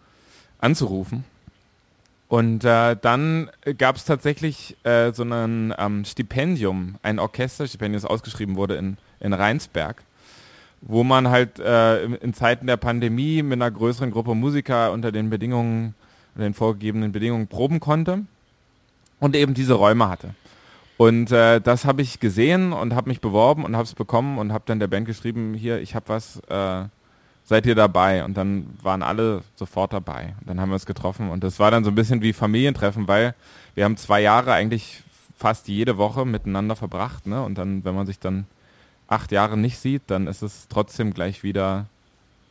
anzurufen. 0.58 1.24
Und 2.26 2.64
äh, 2.64 2.96
dann 3.00 3.50
gab 3.78 3.94
es 3.94 4.04
tatsächlich 4.04 4.76
äh, 4.82 5.12
so 5.12 5.22
ein 5.22 5.72
ähm, 5.78 6.04
Stipendium, 6.04 6.96
ein 7.02 7.20
Orchesterstipendium, 7.20 8.02
das 8.02 8.10
ausgeschrieben 8.10 8.56
wurde 8.56 8.74
in 8.74 8.96
in 9.24 9.32
Rheinsberg, 9.32 10.02
wo 10.82 11.02
man 11.02 11.28
halt 11.28 11.58
äh, 11.58 12.04
in 12.04 12.34
Zeiten 12.34 12.66
der 12.66 12.76
Pandemie 12.76 13.42
mit 13.42 13.54
einer 13.54 13.70
größeren 13.70 14.10
Gruppe 14.10 14.34
Musiker 14.34 14.92
unter 14.92 15.10
den 15.10 15.30
Bedingungen, 15.30 15.94
unter 16.34 16.46
den 16.46 16.54
vorgegebenen 16.54 17.10
Bedingungen 17.10 17.48
proben 17.48 17.80
konnte 17.80 18.24
und 19.18 19.34
eben 19.34 19.54
diese 19.54 19.74
Räume 19.74 20.08
hatte. 20.08 20.34
Und 20.96 21.32
äh, 21.32 21.60
das 21.60 21.86
habe 21.86 22.02
ich 22.02 22.20
gesehen 22.20 22.72
und 22.72 22.94
habe 22.94 23.08
mich 23.08 23.20
beworben 23.20 23.64
und 23.64 23.74
habe 23.74 23.84
es 23.84 23.94
bekommen 23.94 24.38
und 24.38 24.52
habe 24.52 24.64
dann 24.66 24.78
der 24.78 24.86
Band 24.86 25.06
geschrieben, 25.06 25.54
hier, 25.54 25.80
ich 25.80 25.94
habe 25.94 26.08
was, 26.08 26.38
äh, 26.48 26.84
seid 27.44 27.66
ihr 27.66 27.74
dabei? 27.74 28.24
Und 28.24 28.36
dann 28.36 28.66
waren 28.82 29.02
alle 29.02 29.42
sofort 29.56 29.92
dabei. 29.92 30.34
Und 30.40 30.48
dann 30.48 30.60
haben 30.60 30.68
wir 30.68 30.74
uns 30.74 30.86
getroffen 30.86 31.30
und 31.30 31.42
das 31.42 31.58
war 31.58 31.70
dann 31.70 31.82
so 31.82 31.90
ein 31.90 31.96
bisschen 31.96 32.22
wie 32.22 32.32
Familientreffen, 32.32 33.08
weil 33.08 33.34
wir 33.74 33.84
haben 33.84 33.96
zwei 33.96 34.20
Jahre 34.20 34.52
eigentlich 34.52 35.02
fast 35.36 35.66
jede 35.66 35.98
Woche 35.98 36.24
miteinander 36.24 36.76
verbracht. 36.76 37.26
Ne? 37.26 37.42
Und 37.42 37.58
dann, 37.58 37.84
wenn 37.84 37.94
man 37.94 38.06
sich 38.06 38.20
dann 38.20 38.46
acht 39.08 39.32
Jahre 39.32 39.56
nicht 39.56 39.78
sieht, 39.78 40.02
dann 40.08 40.26
ist 40.26 40.42
es 40.42 40.66
trotzdem 40.68 41.14
gleich 41.14 41.42
wieder, 41.42 41.86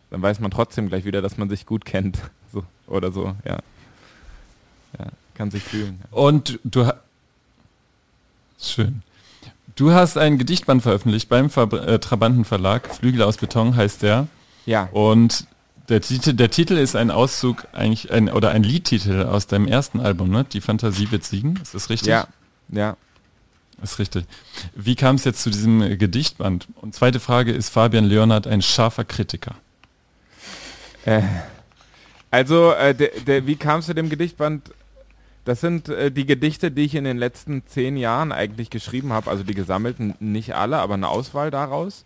dann 0.10 0.22
weiß 0.22 0.40
man 0.40 0.52
trotzdem 0.52 0.90
gleich 0.90 1.06
wieder, 1.06 1.22
dass 1.22 1.38
man 1.38 1.50
sich 1.50 1.66
gut 1.66 1.86
kennt. 1.86 2.20
So, 2.54 2.64
oder 2.86 3.12
so, 3.12 3.34
ja. 3.46 3.58
ja 5.00 5.06
kann 5.34 5.50
sich 5.50 5.64
fühlen. 5.64 6.00
Ja. 6.04 6.16
Und 6.16 6.60
du 6.64 6.86
hast 6.86 7.00
schön. 8.60 9.02
Du 9.76 9.92
hast 9.92 10.18
ein 10.18 10.38
Gedichtband 10.38 10.84
veröffentlicht 10.84 11.30
beim 11.30 11.50
Ver 11.50 11.74
äh, 11.74 11.98
Trabanten 11.98 12.46
Verlag, 12.46 12.94
Flügel 12.94 13.24
aus 13.24 13.38
Beton 13.38 13.76
heißt 13.76 14.04
der. 14.04 14.28
Ja. 14.68 14.88
Und 14.92 15.48
der 15.90 16.02
Titel, 16.02 16.34
der 16.34 16.52
Titel 16.52 16.78
ist 16.78 16.96
ein 16.96 17.12
Auszug 17.12 17.68
eigentlich 17.74 18.12
ein 18.12 18.30
oder 18.30 18.52
ein 18.52 18.64
Liedtitel 18.64 19.24
aus 19.24 19.48
deinem 19.48 19.68
ersten 19.68 20.00
Album, 20.00 20.30
ne? 20.30 20.46
Die 20.46 20.62
Fantasie 20.62 21.12
wird 21.12 21.24
siegen. 21.24 21.60
Ist 21.62 21.74
das 21.74 21.90
richtig? 21.90 22.10
Ja. 22.10 22.28
Ja. 22.70 22.96
Ist 23.84 24.00
richtig. 24.00 24.26
Wie 24.76 24.96
kam 24.96 25.18
es 25.18 25.26
jetzt 25.26 25.44
zu 25.44 25.50
diesem 25.50 25.98
Gedichtband? 25.98 26.68
Und 26.82 26.96
zweite 26.96 27.20
Frage, 27.20 27.52
ist 27.52 27.70
Fabian 27.70 28.06
Leonhardt 28.06 28.48
ein 28.48 28.62
scharfer 28.62 29.04
Kritiker? 29.04 29.56
Äh, 31.06 31.22
also, 32.32 32.72
äh, 32.72 32.96
der, 32.96 33.10
der, 33.28 33.46
wie 33.46 33.58
kam 33.58 33.82
es 33.82 33.88
zu 33.88 33.94
dem 33.94 34.10
Gedichtband? 34.10 34.72
Das 35.44 35.60
sind 35.60 35.90
äh, 35.90 36.12
die 36.12 36.26
Gedichte, 36.26 36.72
die 36.72 36.86
ich 36.86 36.96
in 36.96 37.04
den 37.04 37.18
letzten 37.18 37.68
zehn 37.68 37.98
Jahren 37.98 38.32
eigentlich 38.32 38.70
geschrieben 38.70 39.12
habe, 39.12 39.30
also 39.30 39.44
die 39.44 39.54
gesammelten, 39.54 40.16
nicht 40.20 40.56
alle, 40.56 40.78
aber 40.78 40.94
eine 40.94 41.10
Auswahl 41.10 41.52
daraus. 41.52 42.06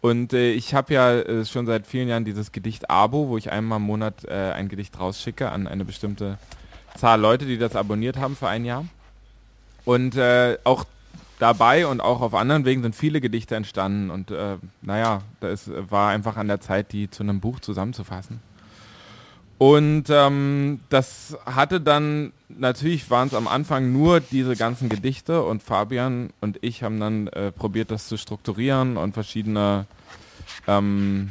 Und 0.00 0.32
äh, 0.32 0.50
ich 0.50 0.74
habe 0.74 0.92
ja 0.92 1.12
äh, 1.20 1.44
schon 1.44 1.66
seit 1.66 1.86
vielen 1.86 2.08
Jahren 2.08 2.24
dieses 2.24 2.50
Gedicht 2.50 2.90
Abo, 2.90 3.28
wo 3.28 3.38
ich 3.38 3.52
einmal 3.52 3.78
im 3.78 3.84
Monat 3.84 4.24
äh, 4.24 4.32
ein 4.32 4.68
Gedicht 4.68 4.98
rausschicke 4.98 5.52
an 5.52 5.68
eine 5.68 5.84
bestimmte 5.84 6.38
Zahl 6.96 7.20
Leute, 7.20 7.46
die 7.46 7.58
das 7.58 7.76
abonniert 7.76 8.16
haben 8.16 8.34
für 8.34 8.48
ein 8.48 8.64
Jahr. 8.64 8.84
Und 9.84 10.16
äh, 10.16 10.58
auch 10.64 10.84
dabei 11.38 11.86
und 11.86 12.00
auch 12.00 12.20
auf 12.20 12.34
anderen 12.34 12.64
Wegen 12.64 12.82
sind 12.82 12.94
viele 12.94 13.20
Gedichte 13.20 13.56
entstanden 13.56 14.10
und 14.10 14.30
äh, 14.30 14.56
naja, 14.80 15.22
da 15.40 15.48
ist, 15.48 15.70
war 15.90 16.10
einfach 16.10 16.36
an 16.36 16.48
der 16.48 16.60
Zeit, 16.60 16.92
die 16.92 17.10
zu 17.10 17.22
einem 17.22 17.40
Buch 17.40 17.60
zusammenzufassen. 17.60 18.40
Und 19.58 20.06
ähm, 20.10 20.80
das 20.88 21.36
hatte 21.46 21.80
dann, 21.80 22.32
natürlich 22.48 23.10
waren 23.10 23.28
es 23.28 23.34
am 23.34 23.46
Anfang 23.46 23.92
nur 23.92 24.18
diese 24.18 24.56
ganzen 24.56 24.88
Gedichte 24.88 25.42
und 25.44 25.62
Fabian 25.62 26.30
und 26.40 26.58
ich 26.62 26.82
haben 26.82 26.98
dann 26.98 27.28
äh, 27.28 27.52
probiert, 27.52 27.92
das 27.92 28.08
zu 28.08 28.16
strukturieren 28.16 28.96
und 28.96 29.14
verschiedene 29.14 29.86
ähm, 30.66 31.30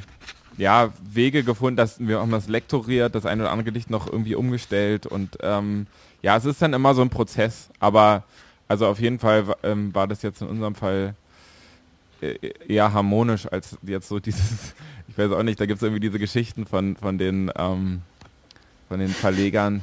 ja, 0.57 0.93
Wege 1.03 1.43
gefunden, 1.43 1.75
dass 1.75 1.99
wir 1.99 2.21
haben 2.21 2.31
das 2.31 2.47
lektoriert, 2.47 3.15
das 3.15 3.25
eine 3.25 3.43
oder 3.43 3.51
andere 3.51 3.65
Gedicht 3.65 3.89
noch 3.89 4.07
irgendwie 4.07 4.35
umgestellt 4.35 5.07
und 5.07 5.37
ähm, 5.41 5.87
ja, 6.21 6.37
es 6.37 6.45
ist 6.45 6.61
dann 6.61 6.71
immer 6.73 6.93
so 6.93 7.01
ein 7.01 7.09
Prozess, 7.09 7.69
aber 7.79 8.23
also 8.71 8.87
auf 8.87 9.01
jeden 9.01 9.19
Fall 9.19 9.43
ähm, 9.63 9.93
war 9.93 10.07
das 10.07 10.21
jetzt 10.21 10.41
in 10.41 10.47
unserem 10.47 10.75
Fall 10.75 11.13
äh, 12.21 12.35
eher 12.65 12.93
harmonisch 12.93 13.45
als 13.51 13.77
jetzt 13.83 14.07
so 14.07 14.19
dieses, 14.19 14.73
ich 15.09 15.17
weiß 15.17 15.31
auch 15.31 15.43
nicht, 15.43 15.59
da 15.59 15.65
gibt 15.65 15.77
es 15.77 15.83
irgendwie 15.83 15.99
diese 15.99 16.19
Geschichten 16.19 16.65
von, 16.65 16.95
von 16.95 17.17
den 17.17 17.51
ähm, 17.57 18.01
von 18.87 18.99
den 18.99 19.09
Verlegern, 19.09 19.81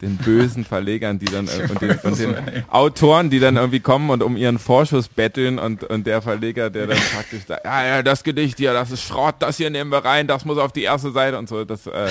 den 0.00 0.16
bösen 0.16 0.64
Verlegern, 0.64 1.18
die 1.18 1.26
dann 1.26 1.48
äh, 1.48 1.68
und, 1.68 1.82
den, 1.82 1.98
und 1.98 2.18
den 2.18 2.64
Autoren, 2.70 3.30
die 3.30 3.40
dann 3.40 3.56
irgendwie 3.56 3.80
kommen 3.80 4.10
und 4.10 4.22
um 4.22 4.36
ihren 4.36 4.60
Vorschuss 4.60 5.08
betteln 5.08 5.58
und, 5.58 5.82
und 5.82 6.06
der 6.06 6.22
Verleger, 6.22 6.70
der 6.70 6.86
dann 6.86 6.98
praktisch 7.14 7.46
da, 7.46 7.58
ja, 7.64 7.86
ja, 7.86 8.02
das 8.04 8.22
Gedicht 8.22 8.58
hier, 8.58 8.72
das 8.72 8.92
ist 8.92 9.02
Schrott, 9.02 9.36
das 9.40 9.56
hier 9.56 9.70
nehmen 9.70 9.90
wir 9.90 10.04
rein, 10.04 10.28
das 10.28 10.44
muss 10.44 10.56
auf 10.56 10.70
die 10.70 10.84
erste 10.84 11.10
Seite 11.10 11.36
und 11.36 11.48
so, 11.48 11.64
das 11.64 11.88
äh, 11.88 12.08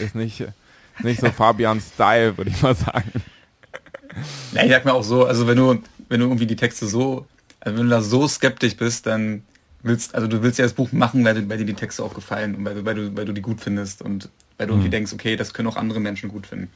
ist 0.00 0.14
nicht, 0.14 0.44
nicht 1.02 1.20
so 1.20 1.30
Fabians 1.36 1.92
Style, 1.94 2.36
würde 2.36 2.50
ich 2.50 2.60
mal 2.60 2.74
sagen. 2.74 3.10
Ja, 4.52 4.64
ich 4.64 4.70
sag 4.70 4.84
mir 4.84 4.92
auch 4.92 5.04
so, 5.04 5.24
also 5.24 5.46
wenn 5.46 5.56
du, 5.56 5.82
wenn 6.08 6.20
du 6.20 6.26
irgendwie 6.26 6.46
die 6.46 6.56
Texte 6.56 6.86
so, 6.86 7.26
also 7.60 7.78
wenn 7.78 7.84
du 7.84 7.90
da 7.90 8.02
so 8.02 8.28
skeptisch 8.28 8.76
bist, 8.76 9.06
dann 9.06 9.42
willst, 9.82 10.14
also 10.14 10.26
du 10.26 10.42
willst 10.42 10.58
ja 10.58 10.64
das 10.64 10.74
Buch 10.74 10.92
machen, 10.92 11.24
weil, 11.24 11.48
weil 11.48 11.58
dir 11.58 11.64
die 11.64 11.74
Texte 11.74 12.02
auch 12.02 12.14
gefallen 12.14 12.54
und 12.54 12.64
weil, 12.64 12.84
weil, 12.84 12.94
du, 12.94 13.16
weil 13.16 13.24
du 13.24 13.32
die 13.32 13.42
gut 13.42 13.60
findest 13.60 14.02
und 14.02 14.28
weil 14.58 14.66
du 14.66 14.74
mhm. 14.74 14.80
irgendwie 14.80 14.90
denkst, 14.90 15.12
okay, 15.12 15.36
das 15.36 15.54
können 15.54 15.68
auch 15.68 15.76
andere 15.76 16.00
Menschen 16.00 16.28
gut 16.28 16.46
finden. 16.46 16.70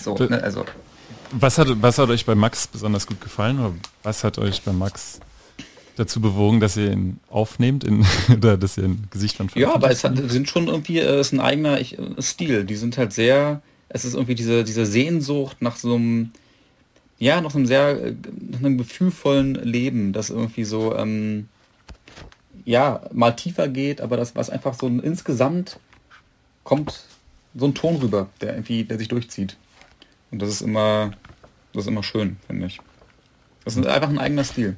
So, 0.00 0.16
ne, 0.16 0.42
also. 0.42 0.64
Was 1.32 1.58
hat, 1.58 1.68
was 1.82 1.98
hat 1.98 2.08
euch 2.08 2.24
bei 2.24 2.34
Max 2.34 2.66
besonders 2.66 3.06
gut 3.06 3.20
gefallen 3.20 3.58
oder 3.58 3.74
was 4.02 4.24
hat 4.24 4.38
euch 4.38 4.62
bei 4.62 4.72
Max 4.72 5.20
dazu 5.96 6.20
bewogen, 6.20 6.60
dass 6.60 6.76
ihr 6.76 6.92
ihn 6.92 7.20
aufnehmt 7.28 7.84
in, 7.84 8.04
oder 8.36 8.56
dass 8.56 8.76
ihr 8.76 8.84
ein 8.84 9.06
Gesicht 9.10 9.36
von 9.36 9.48
Ja, 9.54 9.74
aber 9.74 9.90
es 9.90 10.04
hat, 10.04 10.16
sind 10.30 10.48
schon 10.48 10.68
irgendwie, 10.68 10.98
äh, 10.98 11.18
es 11.18 11.28
ist 11.28 11.32
ein 11.32 11.40
eigener 11.40 11.80
ich, 11.80 11.98
äh, 11.98 12.22
Stil. 12.22 12.64
Die 12.64 12.76
sind 12.76 12.98
halt 12.98 13.12
sehr, 13.12 13.62
es 13.88 14.04
ist 14.04 14.14
irgendwie 14.14 14.34
diese, 14.34 14.64
diese 14.64 14.86
Sehnsucht 14.86 15.60
nach 15.60 15.76
so 15.76 15.94
einem, 15.94 16.32
ja, 17.18 17.40
nach 17.40 17.54
einem 17.54 17.66
sehr, 17.66 18.04
äh, 18.04 18.14
nach 18.50 18.58
einem 18.58 18.78
gefühlvollen 18.78 19.54
Leben, 19.54 20.12
das 20.12 20.30
irgendwie 20.30 20.64
so, 20.64 20.96
ähm, 20.96 21.48
ja, 22.64 23.02
mal 23.12 23.32
tiefer 23.32 23.68
geht, 23.68 24.00
aber 24.00 24.16
das, 24.16 24.34
was 24.36 24.50
einfach 24.50 24.74
so 24.74 24.86
insgesamt 24.86 25.78
kommt 26.62 27.04
so 27.54 27.66
ein 27.66 27.74
Ton 27.74 27.96
rüber, 27.96 28.28
der 28.40 28.54
irgendwie, 28.54 28.84
der 28.84 28.98
sich 28.98 29.08
durchzieht. 29.08 29.56
Und 30.30 30.42
das 30.42 30.48
ist 30.48 30.62
immer, 30.62 31.12
das 31.72 31.84
ist 31.84 31.88
immer 31.88 32.02
schön, 32.02 32.36
finde 32.46 32.66
ich. 32.66 32.80
Das 33.64 33.76
ist 33.76 33.86
einfach 33.86 34.08
ein 34.08 34.18
eigener 34.18 34.44
Stil. 34.44 34.76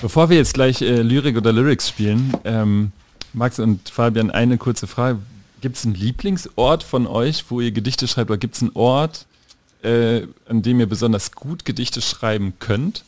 Bevor 0.00 0.30
wir 0.30 0.36
jetzt 0.36 0.54
gleich 0.54 0.82
äh, 0.82 1.02
Lyrik 1.02 1.36
oder 1.36 1.52
Lyrics 1.52 1.88
spielen, 1.88 2.32
ähm, 2.44 2.92
Max 3.32 3.58
und 3.58 3.88
Fabian, 3.88 4.30
eine 4.30 4.58
kurze 4.58 4.86
Frage. 4.86 5.18
Gibt 5.60 5.76
es 5.76 5.84
einen 5.84 5.94
Lieblingsort 5.94 6.82
von 6.82 7.06
euch, 7.06 7.44
wo 7.50 7.60
ihr 7.60 7.70
Gedichte 7.70 8.08
schreibt, 8.08 8.30
oder 8.30 8.38
gibt 8.38 8.56
es 8.56 8.62
einen 8.62 8.72
Ort, 8.74 9.26
äh, 9.82 10.26
an 10.46 10.62
dem 10.62 10.80
ihr 10.80 10.86
besonders 10.86 11.32
gut 11.32 11.64
Gedichte 11.64 12.00
schreiben 12.00 12.54
könnt? 12.58 13.04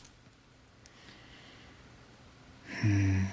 Hm. 2.81 3.27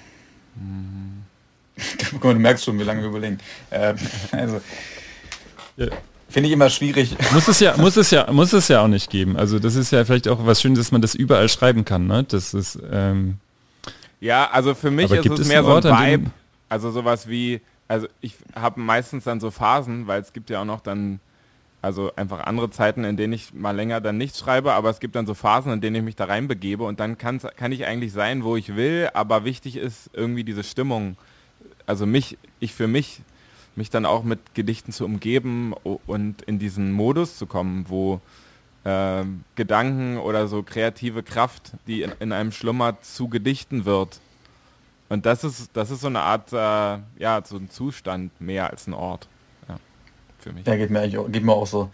Guck 2.10 2.24
mal, 2.24 2.34
du 2.34 2.40
merkst 2.40 2.64
schon, 2.64 2.78
wie 2.78 2.84
lange 2.84 3.02
wir 3.02 3.08
überlegen. 3.08 3.38
Ähm, 3.70 3.96
also, 4.32 4.60
ja. 5.76 5.86
Finde 6.28 6.48
ich 6.48 6.52
immer 6.52 6.70
schwierig. 6.70 7.16
Muss 7.32 7.48
es 7.48 7.58
ja, 7.58 7.76
muss 7.76 7.96
es 7.96 8.12
ja, 8.12 8.30
muss 8.30 8.52
es 8.52 8.68
ja 8.68 8.82
auch 8.82 8.88
nicht 8.88 9.10
geben. 9.10 9.36
Also 9.36 9.58
das 9.58 9.74
ist 9.74 9.90
ja 9.90 10.04
vielleicht 10.04 10.28
auch 10.28 10.46
was 10.46 10.60
Schönes, 10.60 10.78
dass 10.78 10.92
man 10.92 11.02
das 11.02 11.16
überall 11.16 11.48
schreiben 11.48 11.84
kann. 11.84 12.06
Ne? 12.06 12.22
Das 12.22 12.54
ist 12.54 12.78
ähm 12.92 13.38
ja, 14.20 14.48
also 14.50 14.74
für 14.74 14.92
mich 14.92 15.10
ist 15.10 15.26
es, 15.26 15.40
es 15.40 15.48
mehr 15.48 15.64
so 15.64 15.74
ein 15.74 15.82
Vibe. 15.82 16.30
Also 16.68 16.92
sowas 16.92 17.28
wie, 17.28 17.60
also 17.88 18.06
ich 18.20 18.36
habe 18.54 18.78
meistens 18.78 19.24
dann 19.24 19.40
so 19.40 19.50
Phasen, 19.50 20.06
weil 20.06 20.20
es 20.20 20.32
gibt 20.32 20.50
ja 20.50 20.60
auch 20.60 20.64
noch 20.64 20.80
dann 20.80 21.18
also 21.82 22.14
einfach 22.16 22.40
andere 22.40 22.70
Zeiten, 22.70 23.04
in 23.04 23.16
denen 23.16 23.32
ich 23.32 23.54
mal 23.54 23.74
länger 23.74 24.00
dann 24.00 24.18
nichts 24.18 24.38
schreibe, 24.38 24.72
aber 24.72 24.90
es 24.90 25.00
gibt 25.00 25.16
dann 25.16 25.26
so 25.26 25.34
Phasen, 25.34 25.72
in 25.72 25.80
denen 25.80 25.96
ich 25.96 26.02
mich 26.02 26.16
da 26.16 26.26
reinbegebe 26.26 26.84
und 26.84 27.00
dann 27.00 27.16
kann 27.18 27.72
ich 27.72 27.86
eigentlich 27.86 28.12
sein, 28.12 28.44
wo 28.44 28.56
ich 28.56 28.76
will, 28.76 29.08
aber 29.14 29.44
wichtig 29.44 29.76
ist 29.76 30.10
irgendwie 30.12 30.44
diese 30.44 30.62
Stimmung 30.62 31.16
also 31.90 32.06
mich, 32.06 32.38
ich 32.60 32.72
für 32.72 32.86
mich, 32.86 33.20
mich 33.74 33.90
dann 33.90 34.06
auch 34.06 34.22
mit 34.22 34.54
Gedichten 34.54 34.92
zu 34.92 35.04
umgeben 35.04 35.74
und 36.06 36.42
in 36.42 36.60
diesen 36.60 36.92
Modus 36.92 37.36
zu 37.36 37.46
kommen, 37.46 37.86
wo 37.88 38.20
äh, 38.84 39.24
Gedanken 39.56 40.18
oder 40.18 40.46
so 40.46 40.62
kreative 40.62 41.24
Kraft, 41.24 41.72
die 41.88 42.02
in, 42.02 42.12
in, 42.20 42.32
einem 42.32 42.52
Schlummer 42.52 43.00
zu 43.02 43.28
Gedichten 43.28 43.84
wird. 43.84 44.20
Und 45.08 45.26
das 45.26 45.42
ist, 45.42 45.70
das 45.72 45.90
ist 45.90 46.02
so 46.02 46.06
eine 46.06 46.20
Art, 46.20 46.52
äh, 46.52 47.20
ja, 47.20 47.42
so 47.44 47.56
ein 47.56 47.68
Zustand 47.70 48.40
mehr 48.40 48.70
als 48.70 48.86
ein 48.86 48.94
Ort. 48.94 49.26
Ja, 50.44 50.50
für 50.50 50.52
mich. 50.52 50.66
Ja, 50.66 50.76
geht 50.76 50.90
mir 50.90 51.00
eigentlich 51.00 51.18
auch, 51.18 51.30
geht 51.30 51.44
mir 51.44 51.52
auch 51.52 51.66
so. 51.66 51.90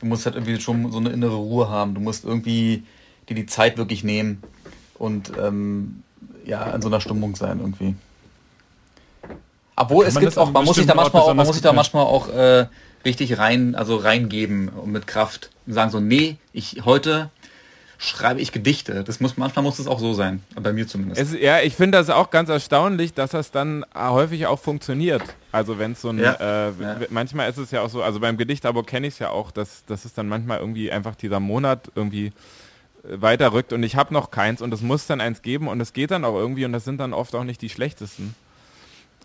Du 0.00 0.06
musst 0.06 0.26
halt 0.26 0.34
irgendwie 0.34 0.60
schon 0.60 0.90
so 0.90 0.98
eine 0.98 1.10
innere 1.10 1.36
Ruhe 1.36 1.68
haben. 1.68 1.94
Du 1.94 2.00
musst 2.00 2.24
irgendwie 2.24 2.84
dir 3.28 3.34
die 3.34 3.46
Zeit 3.46 3.78
wirklich 3.78 4.02
nehmen 4.02 4.42
und 4.98 5.32
ähm, 5.38 6.02
ja, 6.44 6.70
in 6.72 6.82
so 6.82 6.88
einer 6.88 7.00
Stimmung 7.00 7.36
sein 7.36 7.60
irgendwie. 7.60 7.94
Obwohl 9.76 10.04
es 10.06 10.18
gibt 10.18 10.36
auch, 10.38 10.50
man 10.50 10.64
muss 10.64 10.76
sich 10.76 10.86
da 10.86 10.94
manchmal 10.94 11.22
auch, 11.22 11.34
man 11.34 11.46
muss 11.46 11.56
sich 11.56 11.62
da 11.62 11.72
manchmal 11.72 12.04
auch 12.04 12.28
äh, 12.28 12.66
richtig 13.04 13.38
rein, 13.38 13.74
also 13.74 13.96
reingeben 13.96 14.68
und 14.68 14.92
mit 14.92 15.06
Kraft 15.06 15.50
und 15.66 15.72
sagen 15.72 15.90
so, 15.90 16.00
nee, 16.00 16.36
ich 16.52 16.84
heute 16.84 17.30
schreibe 18.02 18.40
ich 18.40 18.52
Gedichte. 18.52 19.04
Das 19.04 19.20
muss 19.20 19.36
manchmal 19.36 19.62
muss 19.62 19.78
es 19.78 19.86
auch 19.86 20.00
so 20.00 20.12
sein, 20.12 20.42
bei 20.60 20.72
mir 20.72 20.86
zumindest. 20.88 21.20
Es, 21.20 21.40
ja, 21.40 21.60
ich 21.60 21.76
finde 21.76 21.98
das 21.98 22.10
auch 22.10 22.30
ganz 22.30 22.48
erstaunlich, 22.48 23.14
dass 23.14 23.30
das 23.30 23.50
dann 23.50 23.84
häufig 23.94 24.46
auch 24.46 24.58
funktioniert. 24.58 25.22
Also 25.52 25.78
wenn 25.78 25.92
es 25.92 26.00
so 26.00 26.08
ein, 26.08 26.18
ja, 26.18 26.32
äh, 26.34 26.72
ja. 26.80 26.96
manchmal 27.10 27.48
ist 27.48 27.58
es 27.58 27.70
ja 27.70 27.82
auch 27.82 27.90
so, 27.90 28.02
also 28.02 28.18
beim 28.20 28.36
Gedichtabo 28.36 28.82
kenne 28.82 29.06
ich 29.06 29.14
es 29.14 29.18
ja 29.20 29.30
auch, 29.30 29.50
dass 29.50 29.84
das 29.86 30.04
ist 30.04 30.18
dann 30.18 30.28
manchmal 30.28 30.58
irgendwie 30.58 30.90
einfach 30.90 31.14
dieser 31.14 31.40
Monat 31.40 31.92
irgendwie 31.94 32.26
äh, 32.26 32.32
weiterrückt 33.20 33.72
und 33.72 33.82
ich 33.84 33.94
habe 33.94 34.12
noch 34.12 34.30
keins 34.30 34.62
und 34.62 34.74
es 34.74 34.80
muss 34.80 35.06
dann 35.06 35.20
eins 35.20 35.42
geben 35.42 35.68
und 35.68 35.80
es 35.80 35.92
geht 35.92 36.10
dann 36.10 36.24
auch 36.24 36.34
irgendwie 36.34 36.64
und 36.64 36.72
das 36.72 36.84
sind 36.84 36.98
dann 36.98 37.12
oft 37.12 37.34
auch 37.34 37.44
nicht 37.44 37.62
die 37.62 37.68
schlechtesten. 37.68 38.34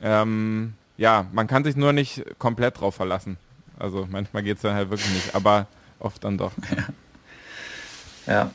Ähm, 0.01 0.73
ja, 0.97 1.25
man 1.31 1.47
kann 1.47 1.63
sich 1.63 1.75
nur 1.75 1.93
nicht 1.93 2.23
komplett 2.37 2.79
drauf 2.79 2.95
verlassen. 2.95 3.37
Also 3.79 4.07
manchmal 4.09 4.43
geht 4.43 4.57
es 4.57 4.61
dann 4.61 4.75
halt 4.75 4.89
wirklich 4.91 5.11
nicht, 5.11 5.35
aber 5.35 5.65
oft 5.99 6.23
dann 6.23 6.37
doch. 6.37 6.51
Ja. 8.27 8.33
ja. 8.33 8.51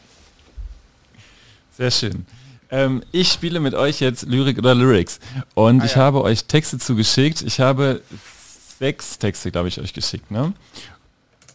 Sehr 1.76 1.90
schön. 1.90 2.26
Ähm, 2.70 3.02
ich 3.12 3.30
spiele 3.30 3.60
mit 3.60 3.74
euch 3.74 4.00
jetzt 4.00 4.22
Lyrik 4.22 4.58
oder 4.58 4.74
Lyrics 4.74 5.20
und 5.54 5.82
ah, 5.82 5.84
ich 5.84 5.94
ja. 5.94 6.02
habe 6.02 6.22
euch 6.22 6.44
Texte 6.44 6.78
zugeschickt. 6.78 7.42
Ich 7.42 7.60
habe 7.60 8.00
sechs 8.78 9.18
Texte, 9.18 9.50
glaube 9.50 9.68
ich, 9.68 9.80
euch 9.80 9.92
geschickt. 9.92 10.30
Ne? 10.30 10.52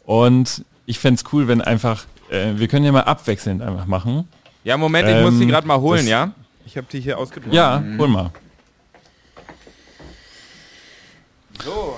Und 0.05 0.63
ich 0.85 0.99
fände 0.99 1.21
es 1.21 1.33
cool, 1.33 1.47
wenn 1.47 1.61
einfach, 1.61 2.05
äh, 2.29 2.53
wir 2.55 2.67
können 2.67 2.85
ja 2.85 2.91
mal 2.91 3.01
abwechselnd 3.01 3.61
einfach 3.61 3.85
machen. 3.85 4.27
Ja, 4.63 4.77
Moment, 4.77 5.07
ich 5.07 5.15
ähm, 5.15 5.23
muss 5.23 5.39
die 5.39 5.47
gerade 5.47 5.67
mal 5.67 5.79
holen, 5.79 6.07
ja? 6.07 6.33
Ich 6.65 6.77
habe 6.77 6.87
die 6.91 6.99
hier 6.99 7.17
ausgedruckt. 7.17 7.53
Ja, 7.53 7.83
hol 7.97 8.07
mal. 8.07 8.31
So, 11.63 11.97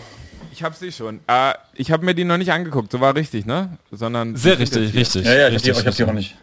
ich 0.51 0.63
habe 0.63 0.75
sie 0.75 0.91
schon. 0.91 1.19
Äh, 1.27 1.53
ich 1.73 1.91
habe 1.91 2.05
mir 2.05 2.13
die 2.13 2.23
noch 2.23 2.37
nicht 2.37 2.51
angeguckt, 2.51 2.91
so 2.91 2.99
war 2.99 3.15
richtig, 3.15 3.45
ne? 3.45 3.77
Sondern 3.91 4.35
Sehr 4.35 4.59
richtig, 4.59 4.93
richtig. 4.93 5.25
Ja, 5.25 5.33
ja, 5.33 5.47
ich 5.49 5.55
habe 5.55 5.81
die, 5.81 5.87
hab 5.87 5.95
die 5.95 6.03
auch 6.03 6.13
nicht. 6.13 6.37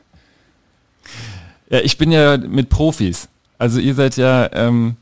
Ja, 1.68 1.80
ich 1.80 1.98
bin 1.98 2.12
ja 2.12 2.36
mit 2.36 2.68
Profis. 2.68 3.28
Also 3.58 3.80
ihr 3.80 3.94
seid 3.94 4.16
ja 4.16 4.50
ähm, 4.52 4.96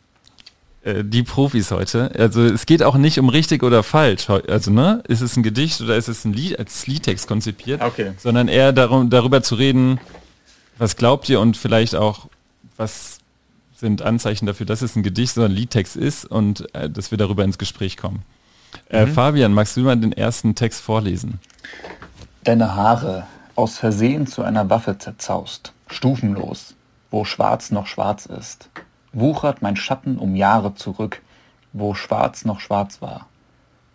äh, 0.83 1.05
die 1.05 1.23
Profis 1.23 1.71
heute. 1.71 2.11
Also 2.17 2.43
es 2.43 2.67
geht 2.67 2.83
auch 2.83 2.97
nicht 2.97 3.19
um 3.19 3.29
richtig 3.29 3.62
oder 3.62 3.83
falsch. 3.83 4.29
Also 4.31 4.71
ne, 4.71 5.03
ist 5.09 5.21
es 5.21 5.37
ein 5.37 5.43
Gedicht 5.43 5.81
oder 5.81 5.97
ist 5.97 6.09
es 6.09 6.25
ein 6.25 6.33
Lied 6.33 6.59
als 6.59 6.87
Liedtext 6.87 7.27
konzipiert, 7.27 7.83
okay. 7.83 8.12
sondern 8.19 8.49
eher 8.49 8.73
darum, 8.73 9.11
darüber 9.11 9.43
zu 9.43 9.57
reden, 9.57 10.01
was 10.79 10.97
glaubt 10.97 11.29
ihr 11.29 11.41
und 11.41 11.57
vielleicht 11.57 11.95
auch 11.95 12.29
was 12.77 13.19
sind 13.77 14.03
Anzeichen 14.03 14.47
dafür, 14.47 14.67
dass 14.67 14.83
es 14.83 14.97
ein 14.97 15.03
Gedicht, 15.03 15.35
sondern 15.35 15.53
Liedtext 15.53 15.97
ist 15.97 16.25
und 16.25 16.75
äh, 16.75 16.89
dass 16.89 17.11
wir 17.11 17.19
darüber 17.19 17.45
ins 17.45 17.59
Gespräch 17.59 17.97
kommen. 17.97 18.23
Äh, 18.89 19.07
mhm. 19.07 19.12
Fabian, 19.12 19.53
magst 19.53 19.77
du 19.77 19.81
mal 19.81 19.97
den 19.97 20.12
ersten 20.12 20.55
Text 20.55 20.81
vorlesen? 20.81 21.39
Deine 22.45 22.75
Haare 22.75 23.27
aus 23.57 23.79
Versehen 23.79 24.27
zu 24.27 24.43
einer 24.43 24.71
Waffe 24.71 24.99
zerzaust, 24.99 25.74
stufenlos, 25.89 26.74
wo 27.11 27.24
schwarz 27.24 27.70
noch 27.70 27.87
schwarz 27.87 28.26
ist, 28.26 28.70
wuchert 29.12 29.62
mein 29.62 29.76
Schatten 29.76 30.18
um 30.18 30.37
Jahre 30.37 30.74
zurück, 30.74 31.22
wo 31.72 31.95
schwarz 31.95 32.45
noch 32.45 32.61
schwarz 32.61 33.01
war, 33.01 33.28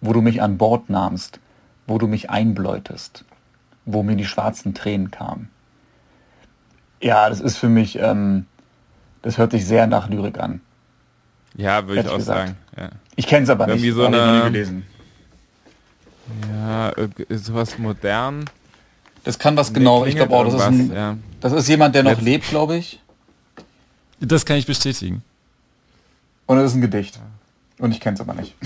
wo 0.02 0.14
du 0.14 0.22
mich 0.22 0.42
an 0.42 0.58
Bord 0.58 0.90
nahmst, 0.90 1.40
wo 1.88 1.98
du 1.98 2.08
mich 2.08 2.30
einbläutest, 2.30 3.26
wo 3.86 4.04
mir 4.04 4.16
die 4.16 4.26
schwarzen 4.26 4.74
Tränen 4.74 5.12
kamen. 5.12 5.50
Ja, 7.02 7.30
das 7.30 7.40
ist 7.40 7.58
für 7.58 7.70
mich 7.70 7.98
ähm, 7.98 8.46
das 9.22 9.38
hört 9.38 9.52
sich 9.52 9.66
sehr 9.66 9.88
nach 9.88 10.10
Lyrik 10.10 10.40
an. 10.40 10.62
Ja, 11.56 11.88
würde 11.88 12.02
ich 12.02 12.08
auch 12.08 12.18
gesagt. 12.18 12.48
sagen. 12.48 12.58
Ja. 12.78 12.90
Ich 13.16 13.28
kenne 13.28 13.44
es 13.44 13.50
aber 13.50 13.68
Irgendwie 13.68 13.88
nicht. 13.88 13.96
So 13.96 14.06
eine, 14.06 14.38
nie 14.38 14.44
gelesen. 14.44 14.86
Ja, 16.52 16.92
sowas 17.30 17.78
modern. 17.78 18.46
Das 19.24 19.38
kann 19.38 19.56
was 19.58 19.74
genau, 19.74 20.06
ich 20.06 20.16
glaube 20.16 20.34
auch, 20.36 20.46
das 20.46 20.54
ist, 20.56 20.62
ein, 20.62 20.92
ja. 20.94 21.18
das 21.42 21.52
ist 21.54 21.68
jemand, 21.68 21.94
der 21.96 22.04
noch 22.04 22.12
Jetzt- 22.12 22.22
lebt, 22.22 22.50
glaube 22.50 22.78
ich. 22.78 23.00
Das 24.20 24.46
kann 24.46 24.58
ich 24.58 24.66
bestätigen. 24.66 25.24
Und 26.46 26.58
es 26.58 26.72
ist 26.72 26.76
ein 26.76 26.82
Gedicht. 26.82 27.20
Und 27.78 27.92
ich 27.92 28.00
kenne 28.02 28.16
es 28.16 28.22
aber 28.22 28.34
nicht. 28.34 28.56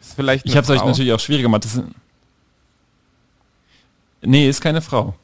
Ist 0.00 0.14
vielleicht 0.14 0.46
Ich 0.46 0.56
habe 0.56 0.64
es 0.64 0.70
euch 0.70 0.84
natürlich 0.84 1.12
auch 1.12 1.20
schwierig 1.20 1.42
gemacht. 1.42 1.64
Das 1.64 1.74
ist, 1.74 1.84
nee, 4.22 4.48
ist 4.48 4.60
keine 4.60 4.80
Frau. 4.80 5.14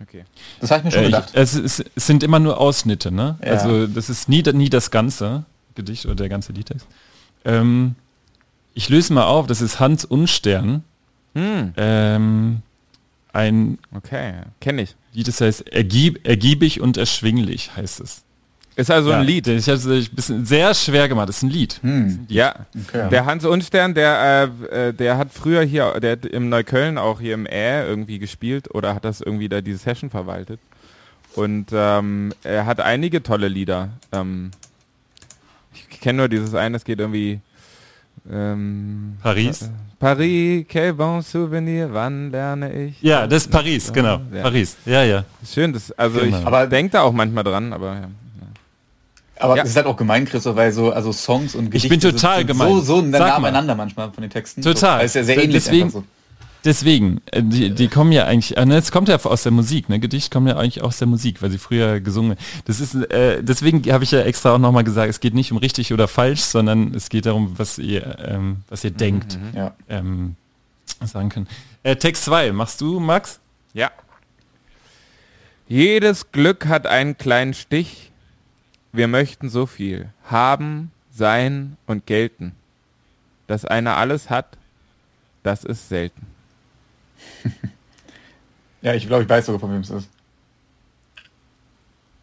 Okay. 0.00 0.24
Das 0.60 0.70
habe 0.70 0.80
ich 0.80 0.84
mir 0.86 0.90
schon 0.92 1.00
Äh, 1.02 1.06
ich, 1.08 1.12
gedacht. 1.14 1.30
es, 1.34 1.54
ist, 1.54 1.84
es 1.94 2.06
sind 2.06 2.22
immer 2.22 2.38
nur 2.38 2.58
Ausschnitte, 2.58 3.12
ne? 3.12 3.38
Ja. 3.44 3.52
Also 3.52 3.86
das 3.86 4.08
ist 4.10 4.28
nie, 4.28 4.42
nie 4.42 4.68
das 4.70 4.90
ganze 4.90 5.44
Gedicht 5.74 6.06
oder 6.06 6.14
der 6.16 6.28
ganze 6.28 6.52
Liedtext. 6.52 6.86
Ähm, 7.44 7.94
ich 8.74 8.88
löse 8.88 9.12
mal 9.12 9.24
auf, 9.26 9.46
das 9.46 9.60
ist 9.60 9.78
Hans 9.80 10.04
Unstern. 10.04 10.82
Hm, 11.34 11.72
Ähm, 11.76 12.62
ein 13.32 13.78
okay, 13.94 14.34
kenne 14.60 14.82
ich. 14.82 14.94
Lied, 15.14 15.28
das 15.28 15.40
heißt 15.40 15.68
ergieb, 15.72 16.26
ergiebig 16.26 16.80
und 16.80 16.96
erschwinglich 16.96 17.74
heißt 17.76 18.00
es. 18.00 18.22
Ist 18.74 18.90
also 18.90 19.10
Ja, 19.10 19.18
ein 19.20 19.26
Lied. 19.26 19.46
Ich 19.48 19.66
habe 19.68 19.76
es 19.76 19.86
ein 19.86 20.06
bisschen 20.14 20.46
sehr 20.46 20.72
schwer 20.74 21.06
gemacht. 21.08 21.28
Das 21.28 21.36
ist 21.38 21.42
ein 21.42 21.50
Lied. 21.50 21.78
Hm. 21.82 22.24
Ja, 22.28 22.54
Okay. 22.88 23.10
der 23.10 23.26
Hans 23.26 23.44
Unstern, 23.44 23.92
der, 23.94 24.50
äh, 24.70 24.88
äh, 24.88 24.92
der 24.94 25.18
hat 25.18 25.30
früher 25.32 25.62
hier, 25.62 26.00
der 26.00 26.12
hat 26.12 26.24
im 26.24 26.48
Neukölln 26.48 26.96
auch 26.96 27.20
hier 27.20 27.34
im 27.34 27.44
Ä 27.46 27.86
irgendwie 27.86 28.18
gespielt 28.18 28.74
oder 28.74 28.94
hat 28.94 29.04
das 29.04 29.20
irgendwie 29.20 29.50
da 29.50 29.60
diese 29.60 29.76
Session 29.78 30.08
verwaltet. 30.08 30.58
Und 31.34 31.66
ähm, 31.72 32.32
er 32.44 32.64
hat 32.64 32.80
einige 32.80 33.22
tolle 33.22 33.48
Lieder. 33.48 33.90
Ähm, 34.10 34.52
ich 35.74 36.00
kenne 36.00 36.18
nur 36.18 36.28
dieses 36.30 36.54
eine, 36.54 36.76
es 36.78 36.84
geht 36.84 36.98
irgendwie 36.98 37.40
ähm, 38.30 39.16
Paris? 39.22 39.62
äh, 39.62 39.66
Paris, 39.98 40.64
quel 40.68 40.92
bon 40.94 41.22
souvenir, 41.22 41.88
wann 41.92 42.30
lerne 42.30 42.72
ich? 42.86 43.00
Ja, 43.02 43.26
das 43.26 43.44
ist 43.44 43.50
Paris, 43.50 43.92
genau. 43.92 44.20
Ja. 44.34 44.42
Paris. 44.42 44.76
Ja, 44.84 45.02
ja. 45.04 45.24
Schön, 45.48 45.72
das, 45.72 45.92
also 45.92 46.18
Genau. 46.20 46.38
ich 46.40 46.46
Aber- 46.46 46.66
denke 46.66 46.92
da 46.92 47.02
auch 47.02 47.12
manchmal 47.12 47.44
dran, 47.44 47.72
aber 47.72 47.94
ja. 47.94 48.08
Aber 49.38 49.56
Ja. 49.56 49.62
es 49.64 49.70
ist 49.70 49.76
halt 49.76 49.86
auch 49.86 49.96
gemein, 49.96 50.24
Christoph, 50.24 50.54
weil 50.56 50.70
so 50.72 50.92
also 50.92 51.10
Songs 51.12 51.54
und 51.56 51.64
Gedichte 51.66 51.88
bin 51.88 51.98
total 52.00 52.38
sind, 52.38 52.46
gemein. 52.48 52.68
so, 52.68 52.80
so 52.80 53.02
nah 53.02 53.18
Sag 53.18 53.28
mal. 53.38 53.40
beieinander 53.40 53.74
manchmal 53.74 54.10
von 54.12 54.22
den 54.22 54.30
Texten. 54.30 54.62
Total. 54.62 54.76
So, 54.76 54.98
weil 54.98 55.06
es 55.06 55.14
ja 55.14 55.24
sehr 55.24 55.36
ähnlich 55.36 55.64
deswegen- 55.64 55.84
einfach 55.84 56.00
so. 56.00 56.04
Deswegen, 56.64 57.20
äh, 57.32 57.42
die, 57.42 57.70
die 57.74 57.88
kommen 57.88 58.12
ja 58.12 58.24
eigentlich, 58.26 58.56
äh, 58.56 58.64
ne, 58.64 58.76
es 58.76 58.92
kommt 58.92 59.08
ja 59.08 59.16
aus 59.16 59.42
der 59.42 59.50
Musik, 59.52 59.88
ne? 59.88 59.98
Gedicht 59.98 60.30
kommen 60.32 60.46
ja 60.46 60.56
eigentlich 60.56 60.82
aus 60.82 60.98
der 60.98 61.08
Musik, 61.08 61.42
weil 61.42 61.50
sie 61.50 61.58
früher 61.58 62.00
gesungen. 62.00 62.36
Das 62.66 62.78
ist, 62.78 62.94
äh, 62.94 63.42
deswegen 63.42 63.82
habe 63.92 64.04
ich 64.04 64.12
ja 64.12 64.20
extra 64.20 64.54
auch 64.54 64.58
nochmal 64.58 64.84
gesagt, 64.84 65.10
es 65.10 65.18
geht 65.20 65.34
nicht 65.34 65.50
um 65.50 65.58
richtig 65.58 65.92
oder 65.92 66.06
falsch, 66.06 66.40
sondern 66.42 66.94
es 66.94 67.08
geht 67.08 67.26
darum, 67.26 67.58
was 67.58 67.78
ihr, 67.78 68.16
ähm, 68.24 68.58
was 68.68 68.84
ihr 68.84 68.92
denkt, 68.92 69.38
Ja. 69.54 69.74
ähm, 69.88 70.36
sagen 71.04 71.30
können. 71.30 71.48
Äh, 71.82 71.96
Text 71.96 72.24
2, 72.26 72.52
machst 72.52 72.80
du, 72.80 73.00
Max? 73.00 73.40
Ja. 73.74 73.90
Jedes 75.68 76.30
Glück 76.32 76.66
hat 76.66 76.86
einen 76.86 77.16
kleinen 77.18 77.54
Stich. 77.54 78.10
Wir 78.92 79.08
möchten 79.08 79.48
so 79.48 79.66
viel 79.66 80.10
haben, 80.26 80.92
sein 81.12 81.76
und 81.86 82.06
gelten. 82.06 82.52
Dass 83.46 83.64
einer 83.64 83.96
alles 83.96 84.30
hat, 84.30 84.58
das 85.42 85.64
ist 85.64 85.88
selten. 85.88 86.26
ja, 88.82 88.94
ich 88.94 89.06
glaube, 89.06 89.22
ich 89.24 89.28
weiß 89.28 89.46
sogar, 89.46 89.60
von 89.60 89.72
wem 89.72 89.80
es 89.80 89.90
ist. 89.90 90.08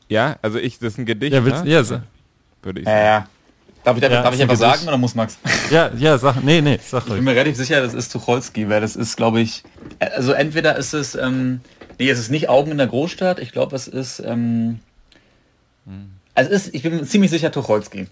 Ja, 0.07 0.38
also 0.41 0.57
ich, 0.57 0.80
das 0.80 0.93
ist 0.93 0.97
ein 0.99 1.05
Gedicht, 1.05 1.34
Ja, 1.34 1.45
willst, 1.45 1.63
ne? 1.63 1.72
ja, 1.72 1.84
würde 2.63 2.82
ich 2.82 2.86
Ja, 2.88 2.91
sagen. 2.91 3.05
ja. 3.05 3.28
Darf 3.84 3.95
ich, 3.97 4.01
darf, 4.01 4.11
Ja, 4.11 4.24
darf 4.24 4.34
ich 4.34 4.41
ein 4.41 4.49
einfach 4.49 4.59
Gedicht. 4.59 4.78
sagen 4.78 4.88
oder 4.88 4.97
muss 4.97 5.15
Max? 5.15 5.38
ja, 5.72 5.91
ja, 5.95 6.17
sag, 6.17 6.43
nee, 6.43 6.61
nee, 6.61 6.80
sag 6.84 6.99
Ich 7.01 7.05
bin 7.05 7.13
ruhig. 7.13 7.24
mir 7.26 7.32
relativ 7.36 7.55
sicher, 7.57 7.82
das 7.82 7.93
ist 7.93 8.11
Tucholsky, 8.11 8.67
weil 8.70 8.82
das 8.82 8.95
ist, 8.95 9.15
glaube 9.15 9.39
ich, 9.41 9.63
also 9.99 10.32
entweder 10.34 10.76
ist 10.76 10.93
es, 10.93 11.15
ähm, 11.15 11.61
nee, 11.99 12.09
es 12.09 12.20
ist 12.20 12.30
nicht 12.30 12.49
Augen 12.49 12.72
in 12.72 12.78
der 12.78 12.88
Großstadt, 12.88 13.39
ich 13.39 13.51
glaube, 13.51 13.76
es 13.76 13.88
ist, 13.88 14.20
ähm, 14.20 14.80
also 16.36 16.51
es 16.51 16.65
ist, 16.67 16.76
ich 16.76 16.84
bin 16.84 17.05
ziemlich 17.05 17.32
sicher 17.32 17.51
Tucholsky. 17.51 18.07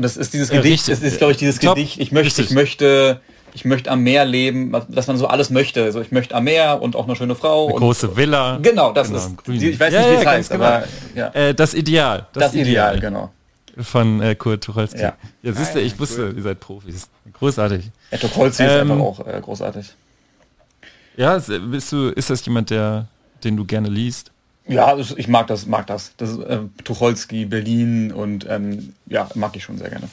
Und 0.00 0.04
das 0.04 0.16
ist 0.16 0.32
dieses 0.32 0.48
Ja, 0.48 0.56
Gedicht, 0.62 0.88
richtig. 0.88 0.94
das 1.04 1.12
ist, 1.12 1.18
glaube 1.18 1.32
ich, 1.32 1.36
dieses 1.36 1.58
Top. 1.58 1.74
Gedicht, 1.74 2.00
ich 2.00 2.10
möchte, 2.10 2.40
ich 2.40 2.52
möchte, 2.52 3.20
ich 3.52 3.66
möchte 3.66 3.90
am 3.90 4.00
Meer 4.00 4.24
leben, 4.24 4.72
dass 4.88 5.08
man 5.08 5.18
so 5.18 5.26
alles 5.26 5.50
möchte. 5.50 5.84
Also 5.84 6.00
ich 6.00 6.10
möchte 6.10 6.34
am 6.34 6.44
Meer 6.44 6.80
und 6.80 6.96
auch 6.96 7.04
eine 7.06 7.16
schöne 7.16 7.34
Frau. 7.34 7.66
Eine 7.66 7.74
und, 7.74 7.80
große 7.82 8.16
Villa. 8.16 8.58
Genau, 8.62 8.92
das 8.94 9.08
Genau, 9.08 9.18
ist, 9.18 9.62
ich 9.62 9.78
weiß 9.78 9.92
Ja, 9.92 10.00
nicht, 10.00 10.08
wie 10.08 10.14
ja, 10.14 10.20
es 10.20 10.26
heißt, 10.26 10.50
genau. 10.52 10.64
aber 10.64 10.84
ja, 11.14 11.28
Äh, 11.34 11.54
das 11.54 11.74
Ideal. 11.74 12.26
das, 12.32 12.54
Ideal, 12.54 12.98
genau. 12.98 13.30
Von 13.78 14.22
äh, 14.22 14.34
Kurt 14.36 14.64
Tucholsky. 14.64 15.02
Ja. 15.02 15.12
Ja, 15.42 15.52
siehst 15.52 15.74
du, 15.74 15.80
ich 15.82 15.98
wusste, 15.98 16.32
ihr 16.34 16.42
seid 16.42 16.60
Profis. 16.60 17.06
Großartig. 17.34 17.90
Ja, 18.10 18.16
Tucholsky 18.16 18.64
ist 18.64 18.70
Ähm, 18.70 18.90
einfach 18.92 19.04
auch 19.04 19.26
äh, 19.26 19.38
großartig. 19.38 19.84
Ja, 21.18 21.38
bist 21.38 21.92
du, 21.92 22.08
ist 22.08 22.30
das 22.30 22.42
jemand, 22.46 22.70
der, 22.70 23.06
den 23.44 23.54
du 23.54 23.66
gerne 23.66 23.90
liest? 23.90 24.30
Ja, 24.70 24.96
ich 24.96 25.26
mag 25.28 25.48
das, 25.48 25.66
mag 25.66 25.86
das. 25.88 26.12
Das 26.16 26.30
ist 26.30 26.38
äh, 26.38 26.60
Tucholsky, 26.84 27.44
Berlin 27.44 28.12
und 28.12 28.46
ähm, 28.48 28.94
ja, 29.06 29.28
mag 29.34 29.56
ich 29.56 29.64
schon 29.64 29.78
sehr 29.78 29.90
gerne. 29.90 30.08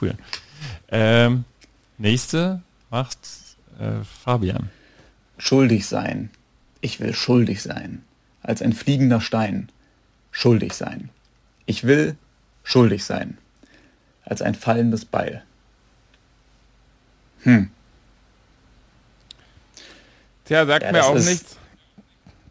Cool. 0.00 0.14
Ähm, 0.88 1.44
nächste 1.98 2.62
macht 2.90 3.18
äh, 3.78 4.02
Fabian. 4.24 4.70
Schuldig 5.36 5.86
sein. 5.86 6.30
Ich 6.80 7.00
will 7.00 7.12
schuldig 7.14 7.62
sein. 7.62 8.02
Als 8.42 8.62
ein 8.62 8.72
fliegender 8.72 9.20
Stein. 9.20 9.68
Schuldig 10.32 10.72
sein. 10.72 11.10
Ich 11.66 11.84
will 11.84 12.16
schuldig 12.64 13.04
sein. 13.04 13.36
Als 14.24 14.40
ein 14.42 14.54
fallendes 14.54 15.04
Beil. 15.04 15.42
Hm. 17.42 17.70
Tja, 20.46 20.66
sagt 20.66 20.82
Ja, 20.84 20.92
mir 20.92 21.04
auch 21.04 21.14
ist- 21.14 21.26
nichts. 21.28 21.56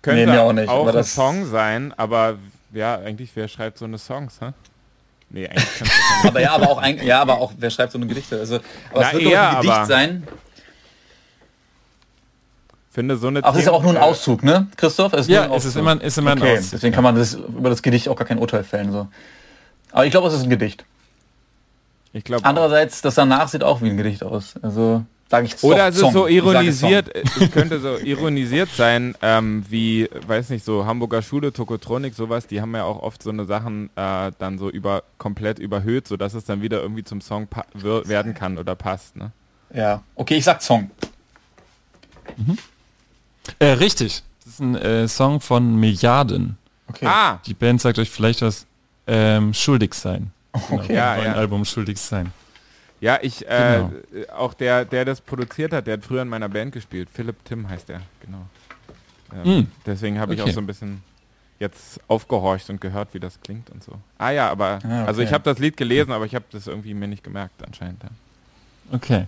Könnte 0.07 0.25
Nee, 0.25 0.31
mir 0.31 0.41
auch 0.41 0.53
nicht, 0.53 0.69
aber 0.69 0.89
ein 0.89 0.95
das- 0.95 1.13
Song 1.13 1.45
sein, 1.45 1.93
aber 1.97 2.35
ja, 2.73 2.95
eigentlich, 2.95 3.29
wer 3.35 3.47
schreibt 3.49 3.77
so 3.77 3.83
eine 3.85 3.97
Songs, 3.97 4.39
hä? 4.39 4.51
Nee, 5.29 5.47
eigentlich 5.47 5.65
kann's 5.77 5.91
das 5.91 5.99
nicht. 6.23 6.29
Aber 6.31 6.39
ja, 6.39 6.51
aber 6.53 6.69
auch 6.69 6.77
ein, 6.77 7.03
ja, 7.05 7.21
aber 7.21 7.39
auch, 7.39 7.51
wer 7.57 7.69
schreibt 7.69 7.91
so 7.91 7.97
eine 7.97 8.07
Gedichte? 8.07 8.39
Also, 8.39 8.55
aber 8.55 9.01
Na, 9.01 9.07
es 9.07 9.13
wird 9.13 9.25
doch 9.25 9.31
eher, 9.31 9.49
ein 9.49 9.55
Gedicht 9.57 9.73
aber- 9.73 9.85
sein. 9.85 10.27
finde 12.91 13.17
so 13.17 13.27
eine 13.27 13.39
Ach, 13.43 13.49
das 13.51 13.59
ist 13.59 13.65
ja 13.65 13.71
auch 13.73 13.83
nur 13.83 13.91
ein 13.91 13.97
Auszug, 13.97 14.43
ne, 14.43 14.67
Christoph? 14.77 15.13
Es 15.13 15.21
ist 15.21 15.29
Ja, 15.29 15.43
ein 15.43 15.51
es 15.51 15.65
ist 15.65 15.75
immer, 15.75 16.01
ist 16.01 16.17
immer 16.17 16.31
ein 16.31 16.41
Okay, 16.41 16.57
Auszug. 16.57 16.71
deswegen 16.71 16.95
kann 16.95 17.03
man 17.03 17.15
das, 17.15 17.33
über 17.35 17.69
das 17.69 17.81
Gedicht 17.83 18.09
auch 18.09 18.15
gar 18.15 18.25
kein 18.27 18.39
Urteil 18.39 18.63
fällen. 18.63 18.91
So. 18.91 19.07
Aber 19.91 20.05
ich 20.05 20.11
glaube, 20.11 20.27
es 20.29 20.33
ist 20.33 20.43
ein 20.43 20.49
Gedicht. 20.49 20.85
Ich 22.13 22.23
glaube 22.23 22.45
Andererseits, 22.45 23.01
das 23.01 23.15
danach 23.15 23.49
sieht 23.49 23.63
auch 23.63 23.81
wie 23.81 23.89
ein 23.89 23.97
Gedicht 23.97 24.23
aus. 24.23 24.55
Also 24.61 25.03
Oder 25.61 25.88
es 25.89 25.95
ist 25.97 26.11
so 26.13 26.28
ironisiert, 26.28 27.13
es 27.13 27.51
könnte 27.51 27.80
so 27.80 27.97
ironisiert 27.97 28.69
sein, 28.69 29.13
ähm, 29.21 29.65
wie, 29.69 30.09
weiß 30.25 30.49
nicht, 30.49 30.63
so 30.63 30.86
Hamburger 30.86 31.21
Schule, 31.21 31.51
Tokotronik, 31.51 32.13
sowas, 32.15 32.47
die 32.47 32.61
haben 32.61 32.73
ja 32.75 32.84
auch 32.86 33.01
oft 33.01 33.21
so 33.21 33.30
eine 33.30 33.45
Sachen 33.45 33.89
äh, 33.95 34.32
dann 34.39 34.57
so 34.57 34.69
über 34.69 35.03
komplett 35.17 35.59
überhöht, 35.59 36.07
sodass 36.07 36.34
es 36.34 36.45
dann 36.45 36.61
wieder 36.61 36.82
irgendwie 36.82 37.03
zum 37.03 37.19
Song 37.21 37.47
werden 37.73 38.34
kann 38.34 38.57
oder 38.57 38.75
passt. 38.75 39.15
Ne? 39.17 39.32
Ja. 39.73 40.01
Okay, 40.15 40.36
ich 40.38 40.45
sag 40.45 40.61
Song. 40.61 40.89
Äh, 43.59 43.65
richtig. 43.67 44.23
Das 44.43 44.53
ist 44.53 44.59
ein 44.59 44.75
äh, 44.75 45.07
Song 45.07 45.41
von 45.41 45.75
Milliarden. 45.75 46.57
Okay. 46.88 47.05
Ah, 47.05 47.39
Die 47.45 47.53
Band 47.53 47.82
sagt 47.82 47.99
euch 47.99 48.09
vielleicht 48.09 48.41
was. 48.41 48.65
Ähm, 49.07 49.53
Schuldig 49.53 49.93
sein. 49.93 50.32
okay. 50.53 50.95
Ja, 50.95 51.15
Genau, 51.15 51.25
ja. 51.25 51.32
Ein 51.32 51.34
Album 51.38 51.65
Schuldig 51.65 51.97
sein. 51.97 52.32
Ja, 52.99 53.19
ich, 53.21 53.47
äh, 53.47 53.83
Genau. 54.11 54.33
auch 54.35 54.53
der, 54.53 54.85
der 54.85 55.05
das 55.05 55.21
produziert 55.21 55.73
hat, 55.73 55.87
der 55.87 55.93
hat 55.97 56.03
früher 56.05 56.21
in 56.21 56.29
meiner 56.29 56.49
Band 56.49 56.71
gespielt. 56.73 57.09
Philipp 57.13 57.43
Tim 57.45 57.67
heißt 57.69 57.89
der, 57.89 58.01
genau. 58.21 58.45
Ähm, 59.33 59.59
Mm. 59.59 59.71
Deswegen 59.85 60.19
habe 60.19 60.33
ich 60.33 60.41
Okay. 60.41 60.49
auch 60.51 60.53
so 60.55 60.61
ein 60.61 60.67
bisschen 60.67 61.03
jetzt 61.59 61.99
aufgehorcht 62.07 62.69
und 62.69 62.79
gehört, 62.79 63.13
wie 63.13 63.19
das 63.19 63.41
klingt 63.41 63.69
und 63.71 63.83
so. 63.83 63.93
Ah 64.17 64.29
ja, 64.31 64.49
aber, 64.49 64.79
Ah, 64.83 65.05
also 65.05 65.21
ich 65.21 65.27
okay. 65.27 65.33
habe 65.35 65.43
das 65.43 65.59
Lied 65.59 65.75
gelesen, 65.75 66.11
aber 66.11 66.25
ich 66.25 66.33
habe 66.35 66.45
das 66.51 66.67
irgendwie 66.67 66.93
mir 66.93 67.07
nicht 67.07 67.23
gemerkt 67.23 67.61
anscheinend. 67.65 68.03
Ja. 68.03 68.09
Okay. 68.91 69.25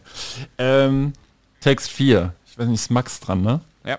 Ähm, 0.58 1.14
Text 1.60 1.92
4. 1.92 2.34
Ich 2.46 2.58
weiß 2.58 2.68
nicht, 2.68 2.80
ist 2.82 2.92
Max 2.92 3.20
dran, 3.20 3.42
ne? 3.42 3.60
Ja. 3.84 3.98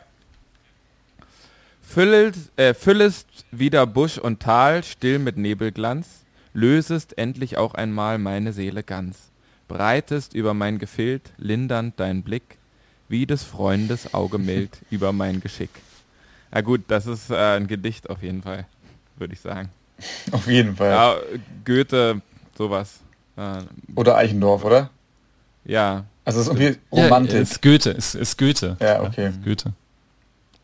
Füllest, 1.82 2.56
äh, 2.58 2.72
füllest 2.74 3.26
wieder 3.50 3.86
Busch 3.86 4.16
und 4.18 4.40
Tal 4.40 4.84
still 4.84 5.18
mit 5.18 5.36
Nebelglanz, 5.36 6.06
lösest 6.54 7.18
endlich 7.18 7.56
auch 7.58 7.74
einmal 7.74 8.18
meine 8.18 8.52
Seele 8.52 8.82
ganz, 8.82 9.29
breitest 9.70 10.34
über 10.34 10.52
mein 10.52 10.78
Gefild 10.78 11.22
lindernd 11.38 11.94
dein 11.98 12.22
Blick, 12.22 12.58
wie 13.08 13.24
des 13.26 13.44
Freundes 13.44 14.12
Auge 14.14 14.38
mild 14.38 14.78
über 14.90 15.12
mein 15.12 15.40
Geschick. 15.40 15.70
Na 16.50 16.60
gut, 16.60 16.82
das 16.88 17.06
ist 17.06 17.30
äh, 17.30 17.56
ein 17.56 17.66
Gedicht 17.68 18.10
auf 18.10 18.22
jeden 18.22 18.42
Fall, 18.42 18.66
würde 19.16 19.34
ich 19.34 19.40
sagen. 19.40 19.70
Auf 20.32 20.46
jeden 20.46 20.76
Fall. 20.76 20.90
Ja, 20.90 21.16
Goethe, 21.66 22.22
sowas. 22.56 23.00
Äh, 23.36 23.58
Oder 23.94 24.16
Eichendorf, 24.16 24.64
oder? 24.64 24.88
ja, 25.66 26.04
Also 26.24 26.40
es 26.40 26.46
ist 26.48 26.54
irgendwie 26.58 26.78
Ja, 26.90 27.04
Romantik. 27.04 27.34
ist 27.40 27.60
Goethe. 27.60 27.90
Ist, 27.90 28.14
ist 28.14 28.38
Goethe. 28.38 28.78
Ja, 28.80 29.02
okay. 29.02 29.28
ist 29.28 29.44
Goethe. 29.44 29.72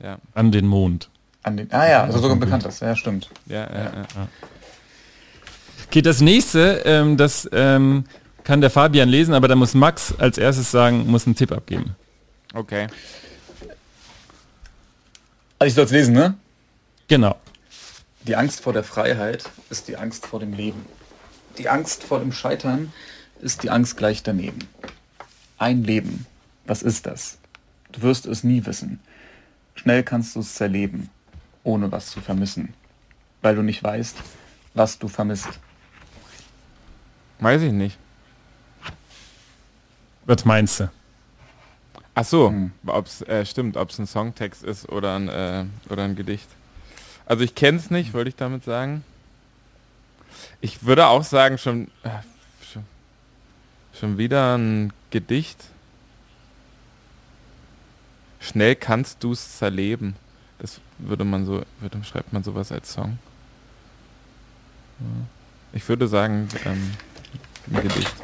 ja, 0.02 0.16
An 0.32 0.50
den 0.52 0.66
Mond. 0.66 1.11
An 1.42 1.59
den, 1.59 1.70
ah 1.70 1.86
ja, 1.86 2.02
also 2.04 2.18
sogar 2.18 2.34
ein 2.34 2.40
bekanntes. 2.40 2.80
Ja, 2.80 2.96
stimmt. 2.96 3.28
ja, 3.44 3.70
ja, 3.70 3.84
ja. 4.16 4.28
Okay, 5.86 6.00
das 6.00 6.22
nächste, 6.22 6.80
ähm, 6.86 7.18
das 7.18 7.46
ähm, 7.52 8.04
kann 8.47 8.61
der 8.61 8.70
Fabian 8.70 9.09
lesen, 9.09 9.34
aber 9.34 9.49
da 9.49 9.57
muss 9.57 9.74
Max 9.74 10.14
als 10.18 10.38
erstes 10.38 10.70
sagen, 10.70 11.09
muss 11.09 11.26
einen 11.26 11.34
Tipp 11.34 11.51
abgeben. 11.51 11.97
Okay. 12.55 12.86
Also 15.59 15.68
ich 15.68 15.74
soll 15.74 15.84
es 15.86 15.90
lesen, 15.90 16.14
ne? 16.14 16.34
Genau. 17.09 17.36
Die 18.22 18.36
Angst 18.36 18.61
vor 18.61 18.72
der 18.72 18.84
Freiheit 18.84 19.51
ist 19.68 19.88
die 19.88 19.97
Angst 19.97 20.26
vor 20.26 20.38
dem 20.38 20.53
Leben. 20.53 20.86
Die 21.59 21.68
Angst 21.68 22.05
vor 22.05 22.20
dem 22.20 22.30
Scheitern 22.30 22.92
ist 23.40 23.64
die 23.64 23.70
Angst 23.70 23.97
gleich 23.97 24.22
daneben. 24.22 24.61
Ein 25.59 25.82
Leben. 25.82 26.24
Was 26.66 26.84
ist 26.84 27.07
das? 27.07 27.38
Du 27.90 28.03
wirst 28.03 28.26
es 28.26 28.44
nie 28.44 28.64
wissen. 28.64 29.01
Schnell 29.74 30.05
kannst 30.05 30.36
du 30.36 30.40
es 30.40 30.55
zerleben, 30.55 31.11
ohne 31.64 31.90
was 31.90 32.11
zu 32.11 32.20
vermissen. 32.20 32.74
Weil 33.42 33.57
du 33.57 33.62
nicht 33.62 33.82
weißt, 33.82 34.16
was 34.74 35.01
du 35.01 35.09
vermisst. 35.09 35.49
Weiß 37.40 37.62
ich 37.62 37.72
nicht. 37.72 37.99
Was 40.27 40.45
meinst 40.45 40.81
du? 40.81 40.91
Ach 42.14 42.24
so, 42.24 42.49
Hm. 42.49 42.72
ob's, 42.87 43.22
äh, 43.22 43.45
stimmt, 43.45 43.77
ob 43.77 43.91
es 43.91 43.99
ein 43.99 44.07
Songtext 44.07 44.62
ist 44.64 44.89
oder 44.89 45.16
ein, 45.16 45.29
äh, 45.29 45.64
oder 45.91 46.05
ein 46.05 46.16
Gedicht. 46.16 46.49
Also 47.27 47.45
ich 47.45 47.55
kenne 47.55 47.79
es 47.79 47.91
nicht, 47.91 48.14
wollte 48.14 48.29
ich 48.29 48.37
damit 48.37 48.64
sagen. 48.64 49.05
Ich 50.61 50.85
würde 50.85 51.07
auch 51.07 51.24
sagen, 51.24 51.59
schon, 51.59 51.89
äh, 52.03 52.11
schon, 52.72 52.85
schon 53.99 54.18
wieder 54.18 54.57
ein 54.57 54.93
Gedicht. 55.11 55.64
Schnell 58.41 58.77
kannst 58.77 59.22
du 59.22 59.33
es 59.33 59.59
zerleben. 59.59 60.16
Das 60.59 60.81
würde 60.99 61.24
man 61.24 61.45
so, 61.45 61.62
würde, 61.81 62.03
schreibt 62.05 62.33
man 62.33 62.43
sowas 62.43 62.72
als 62.72 62.93
Song. 62.93 63.18
Ich 65.72 65.87
würde 65.89 66.09
sagen, 66.09 66.49
ähm, 66.64 66.93
ein 67.72 67.83
Gedicht. 67.83 68.14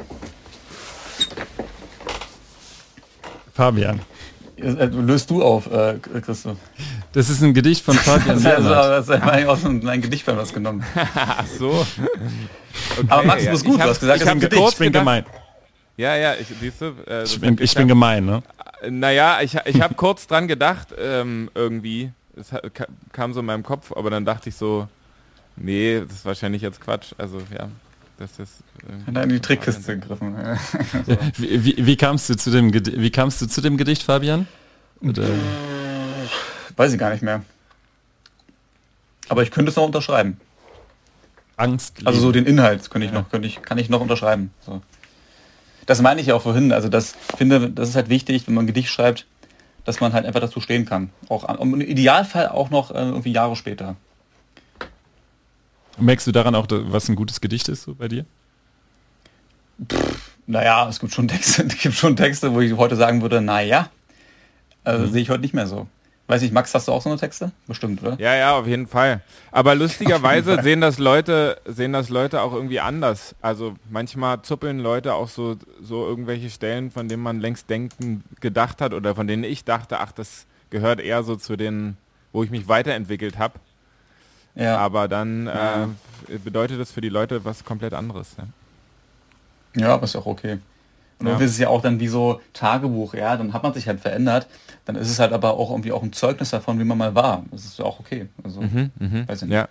Fabian. 3.53 4.01
Äh, 4.57 4.85
Löst 4.85 5.29
du 5.29 5.41
auf, 5.43 5.69
äh, 5.71 5.97
Christoph. 6.21 6.57
Das 7.11 7.29
ist 7.29 7.41
ein 7.43 7.53
Gedicht 7.53 7.83
von 7.83 7.95
Fabian 7.95 8.35
Das 8.43 8.45
ist 8.45 8.67
also, 8.67 8.69
das 8.69 9.09
ist 9.09 9.11
eigentlich 9.11 9.47
aus 9.47 9.65
einem 9.65 9.87
ein 9.87 10.01
Gedicht 10.01 10.23
von 10.25 10.37
was 10.37 10.53
genommen. 10.53 10.83
Ach 11.15 11.45
so. 11.47 11.69
Okay, 11.69 13.07
Aber 13.09 13.23
Max, 13.23 13.43
du 13.45 13.51
bist 13.51 13.65
gut, 13.65 13.73
Ich 13.73 13.77
du 13.77 13.83
hab- 13.83 13.89
hast 13.89 13.99
gesagt, 13.99 14.17
ich 14.17 14.23
das 14.25 14.27
ist 14.27 14.29
hab 14.29 14.35
ein 14.35 14.49
Gedicht. 14.49 14.69
Ich 14.73 14.77
bin 14.77 14.91
gemein. 14.91 15.25
Ja, 15.97 16.15
ja, 16.15 16.33
ich, 16.35 16.47
siehst 16.59 16.81
du, 16.81 16.85
äh, 16.85 16.93
das 17.07 17.33
Ich 17.33 17.41
bin, 17.41 17.57
ich 17.59 17.73
bin 17.75 17.87
gemein, 17.87 18.25
ne? 18.25 18.41
Naja, 18.89 19.39
ich, 19.41 19.55
ich 19.65 19.81
habe 19.81 19.93
kurz 19.93 20.27
dran 20.27 20.47
gedacht, 20.47 20.87
ähm, 20.97 21.49
irgendwie. 21.55 22.11
Es 22.35 22.47
kam 23.11 23.33
so 23.33 23.41
in 23.41 23.45
meinem 23.45 23.61
Kopf, 23.63 23.91
aber 23.95 24.09
dann 24.09 24.25
dachte 24.25 24.49
ich 24.49 24.55
so, 24.55 24.87
nee, 25.55 26.01
das 26.01 26.17
ist 26.17 26.25
wahrscheinlich 26.25 26.63
jetzt 26.63 26.81
Quatsch. 26.81 27.13
Also 27.17 27.37
ja, 27.55 27.67
das 28.23 28.39
ist. 28.39 28.53
irgendwie- 28.87 29.05
Hat 29.07 29.15
er 29.17 29.23
in 29.23 29.29
die 29.29 29.39
Trickkiste 29.39 29.99
gegriffen. 29.99 30.35
Ja. 30.37 30.57
Wie, 31.37 31.65
wie, 31.65 31.85
wie 31.85 31.95
kamst 31.97 32.29
du 32.29 32.35
zu 32.35 32.49
dem 32.51 32.71
Gedicht, 32.71 32.97
wie 32.99 33.09
kamst 33.11 33.41
du 33.41 33.45
zu 33.47 33.61
dem 33.61 33.77
Gedicht, 33.77 34.03
Fabian? 34.03 34.47
Oder, 35.01 35.27
Weiß 36.75 36.93
ich 36.93 36.99
gar 36.99 37.11
nicht 37.11 37.21
mehr. 37.23 37.43
Aber 39.29 39.43
ich 39.43 39.51
könnte 39.51 39.69
es 39.69 39.75
noch 39.75 39.85
unterschreiben. 39.85 40.39
Angst. 41.57 41.97
Also 42.05 42.19
so 42.19 42.31
den 42.31 42.45
Inhalt 42.45 42.89
könnte 42.89 43.05
ich 43.07 43.13
noch, 43.13 43.29
könnte 43.29 43.47
ich, 43.47 43.61
kann 43.61 43.77
ich 43.77 43.89
noch 43.89 44.01
unterschreiben. 44.01 44.51
So. 44.65 44.81
Das 45.85 46.01
meine 46.01 46.19
ich 46.21 46.27
ja 46.27 46.35
auch 46.35 46.41
vorhin. 46.41 46.71
Also 46.71 46.89
das 46.89 47.15
ich 47.31 47.37
finde, 47.37 47.69
das 47.69 47.89
ist 47.89 47.95
halt 47.95 48.09
wichtig, 48.09 48.47
wenn 48.47 48.53
man 48.55 48.63
ein 48.63 48.67
Gedicht 48.67 48.89
schreibt, 48.89 49.27
dass 49.85 49.99
man 49.99 50.13
halt 50.13 50.25
einfach 50.25 50.39
dazu 50.39 50.61
stehen 50.61 50.85
kann. 50.85 51.09
Auch 51.29 51.43
an- 51.43 51.59
im 51.59 51.81
Idealfall 51.81 52.47
auch 52.49 52.69
noch 52.69 52.91
äh, 52.91 52.95
irgendwie 52.99 53.31
Jahre 53.33 53.55
später. 53.55 53.95
Merkst 55.99 56.27
du 56.27 56.31
daran 56.31 56.55
auch, 56.55 56.67
was 56.69 57.07
ein 57.09 57.15
gutes 57.15 57.39
Gedicht 57.41 57.69
ist 57.69 57.83
so 57.83 57.95
bei 57.95 58.07
dir? 58.07 58.25
Naja, 60.47 60.87
es 60.89 60.99
gibt 60.99 61.13
schon 61.13 61.27
Texte, 61.27 61.63
es 61.67 61.77
gibt 61.77 61.95
schon 61.95 62.15
Texte, 62.15 62.53
wo 62.53 62.61
ich 62.61 62.73
heute 62.75 62.95
sagen 62.95 63.21
würde, 63.21 63.41
naja, 63.41 63.89
also 64.83 65.05
Mhm. 65.05 65.11
sehe 65.11 65.21
ich 65.21 65.29
heute 65.29 65.41
nicht 65.41 65.53
mehr 65.53 65.67
so. 65.67 65.87
Weiß 66.27 66.41
nicht, 66.41 66.53
Max, 66.53 66.73
hast 66.73 66.87
du 66.87 66.93
auch 66.93 67.01
so 67.01 67.09
eine 67.09 67.19
Texte? 67.19 67.51
Bestimmt, 67.67 68.01
oder? 68.01 68.17
Ja, 68.17 68.33
ja, 68.33 68.57
auf 68.57 68.65
jeden 68.65 68.87
Fall. 68.87 69.21
Aber 69.51 69.75
lustigerweise 69.75 70.57
sehen 70.63 70.79
das 70.79 70.97
Leute, 70.97 71.59
sehen 71.65 71.91
das 71.91 72.07
Leute 72.09 72.41
auch 72.41 72.53
irgendwie 72.53 72.79
anders. 72.79 73.35
Also 73.41 73.75
manchmal 73.89 74.41
zuppeln 74.41 74.79
Leute 74.79 75.15
auch 75.15 75.27
so, 75.27 75.57
so 75.81 76.05
irgendwelche 76.07 76.49
Stellen, 76.49 76.91
von 76.91 77.09
denen 77.09 77.21
man 77.21 77.41
längst 77.41 77.69
denken 77.69 78.23
gedacht 78.39 78.79
hat 78.81 78.93
oder 78.93 79.15
von 79.15 79.27
denen 79.27 79.43
ich 79.43 79.65
dachte, 79.65 79.99
ach, 79.99 80.13
das 80.13 80.45
gehört 80.69 81.01
eher 81.01 81.23
so 81.23 81.35
zu 81.35 81.57
den, 81.57 81.97
wo 82.31 82.41
ich 82.43 82.49
mich 82.49 82.69
weiterentwickelt 82.69 83.37
habe. 83.37 83.55
Ja. 84.55 84.77
Aber 84.77 85.07
dann 85.07 85.47
Ja. 85.47 85.83
äh, 86.29 86.37
bedeutet 86.37 86.79
das 86.79 86.91
für 86.91 87.01
die 87.01 87.09
Leute 87.09 87.43
was 87.45 87.63
komplett 87.63 87.93
anderes. 87.93 88.35
Ja. 88.37 88.45
Ja, 89.81 89.93
aber 89.95 90.03
ist 90.03 90.13
ja 90.13 90.19
auch 90.21 90.25
okay. 90.27 90.59
Und 91.19 91.25
Ja. 91.27 91.31
irgendwie 91.33 91.45
ist 91.45 91.51
es 91.51 91.57
ja 91.59 91.69
auch 91.69 91.81
dann 91.81 91.99
wie 91.99 92.07
so 92.07 92.41
Tagebuch, 92.53 93.13
ja, 93.15 93.35
dann 93.37 93.53
hat 93.53 93.63
man 93.63 93.73
sich 93.73 93.87
halt 93.87 93.99
verändert, 94.01 94.47
dann 94.85 94.95
ist 94.95 95.09
es 95.09 95.19
halt 95.19 95.31
aber 95.33 95.53
auch 95.55 95.71
irgendwie 95.71 95.91
auch 95.91 96.03
ein 96.03 96.13
Zeugnis 96.13 96.49
davon, 96.51 96.79
wie 96.79 96.83
man 96.83 96.97
mal 96.97 97.15
war. 97.15 97.43
Das 97.51 97.65
ist 97.65 97.79
ja 97.79 97.85
auch 97.85 97.99
okay. 97.99 98.27
Also, 98.43 98.61
weiß 98.61 99.41
ich 99.43 99.47
nicht. 99.47 99.51
Ja. 99.51 99.67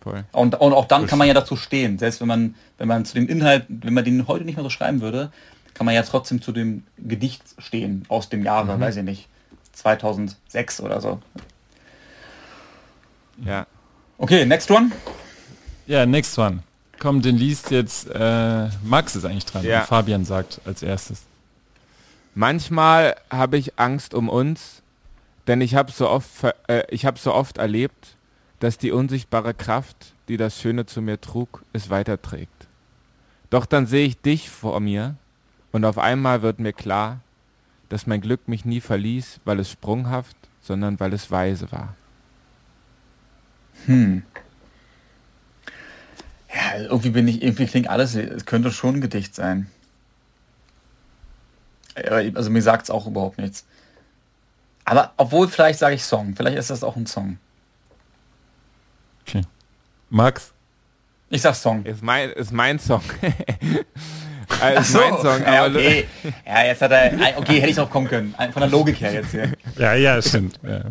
Voll. 0.00 0.24
Und, 0.32 0.54
und 0.60 0.72
auch 0.74 0.84
dann 0.86 1.06
kann 1.06 1.18
man 1.18 1.26
ja 1.28 1.34
dazu 1.34 1.56
stehen. 1.56 1.98
Selbst 1.98 2.20
wenn 2.20 2.28
man, 2.28 2.54
wenn 2.78 2.88
man 2.88 3.04
zu 3.04 3.14
dem 3.14 3.26
Inhalt, 3.26 3.64
wenn 3.68 3.94
man 3.94 4.04
den 4.04 4.26
heute 4.28 4.44
nicht 4.44 4.56
mehr 4.56 4.62
so 4.62 4.70
schreiben 4.70 5.00
würde, 5.00 5.32
kann 5.72 5.86
man 5.86 5.94
ja 5.94 6.02
trotzdem 6.02 6.40
zu 6.40 6.52
dem 6.52 6.84
Gedicht 6.98 7.42
stehen 7.58 8.04
aus 8.08 8.28
dem 8.28 8.44
Jahre, 8.44 8.78
weiß 8.78 8.96
ich 8.96 9.02
nicht, 9.02 9.28
2006 9.72 10.80
oder 10.80 11.00
so. 11.00 11.20
Ja. 13.44 13.66
Okay, 14.24 14.46
next 14.46 14.70
one. 14.70 14.90
Ja, 15.86 16.06
next 16.06 16.38
one. 16.38 16.60
Komm, 16.98 17.20
den 17.20 17.36
liest 17.36 17.70
jetzt 17.70 18.08
äh, 18.08 18.68
Max 18.82 19.16
ist 19.16 19.26
eigentlich 19.26 19.44
dran. 19.44 19.62
Ja. 19.66 19.82
Fabian 19.82 20.24
sagt 20.24 20.62
als 20.64 20.82
erstes. 20.82 21.24
Manchmal 22.34 23.16
habe 23.28 23.58
ich 23.58 23.78
Angst 23.78 24.14
um 24.14 24.30
uns, 24.30 24.80
denn 25.46 25.60
ich 25.60 25.74
habe 25.74 25.92
so 25.92 26.08
oft, 26.08 26.26
äh, 26.68 26.84
ich 26.88 27.04
habe 27.04 27.18
so 27.18 27.34
oft 27.34 27.58
erlebt, 27.58 28.16
dass 28.60 28.78
die 28.78 28.92
unsichtbare 28.92 29.52
Kraft, 29.52 30.14
die 30.28 30.38
das 30.38 30.58
Schöne 30.58 30.86
zu 30.86 31.02
mir 31.02 31.20
trug, 31.20 31.62
es 31.74 31.90
weiterträgt. 31.90 32.66
Doch 33.50 33.66
dann 33.66 33.86
sehe 33.86 34.06
ich 34.06 34.18
dich 34.22 34.48
vor 34.48 34.80
mir 34.80 35.16
und 35.70 35.84
auf 35.84 35.98
einmal 35.98 36.40
wird 36.40 36.60
mir 36.60 36.72
klar, 36.72 37.20
dass 37.90 38.06
mein 38.06 38.22
Glück 38.22 38.48
mich 38.48 38.64
nie 38.64 38.80
verließ, 38.80 39.40
weil 39.44 39.60
es 39.60 39.70
sprunghaft, 39.70 40.36
sondern 40.62 40.98
weil 40.98 41.12
es 41.12 41.30
weise 41.30 41.70
war. 41.70 41.94
Hm. 43.86 44.22
Ja, 46.54 46.82
irgendwie 46.82 47.10
bin 47.10 47.26
ich, 47.26 47.42
irgendwie 47.42 47.66
klingt 47.66 47.88
alles, 47.88 48.14
es 48.14 48.46
könnte 48.46 48.70
schon 48.70 48.96
ein 48.96 49.00
Gedicht 49.00 49.34
sein. 49.34 49.68
Also 52.34 52.50
mir 52.50 52.62
sagt 52.62 52.84
es 52.84 52.90
auch 52.90 53.06
überhaupt 53.06 53.38
nichts. 53.38 53.64
Aber 54.84 55.12
obwohl, 55.16 55.48
vielleicht 55.48 55.78
sage 55.78 55.94
ich 55.94 56.04
Song. 56.04 56.34
Vielleicht 56.36 56.58
ist 56.58 56.70
das 56.70 56.84
auch 56.84 56.96
ein 56.96 57.06
Song. 57.06 57.38
Okay. 59.26 59.42
Max, 60.10 60.52
Ich 61.30 61.42
sag 61.42 61.54
Song. 61.54 61.84
Ist 61.84 62.02
mein, 62.02 62.30
ist 62.30 62.52
mein 62.52 62.78
Song. 62.78 63.02
ist 63.22 64.94
mein 64.94 65.16
Song, 65.18 65.42
ja, 65.42 65.64
aber 65.64 65.74
okay. 65.74 66.06
ja, 66.46 66.64
jetzt 66.64 66.82
hat 66.82 66.92
er, 66.92 67.38
okay, 67.38 67.60
hätte 67.60 67.70
ich 67.70 67.76
drauf 67.76 67.90
kommen 67.90 68.08
können. 68.08 68.34
Von 68.52 68.60
der 68.60 68.68
Logik 68.68 69.00
her 69.00 69.12
jetzt 69.12 69.30
hier. 69.30 69.52
Ja, 69.76 69.94
ja, 69.94 70.20
stimmt. 70.20 70.60
Ja. 70.62 70.82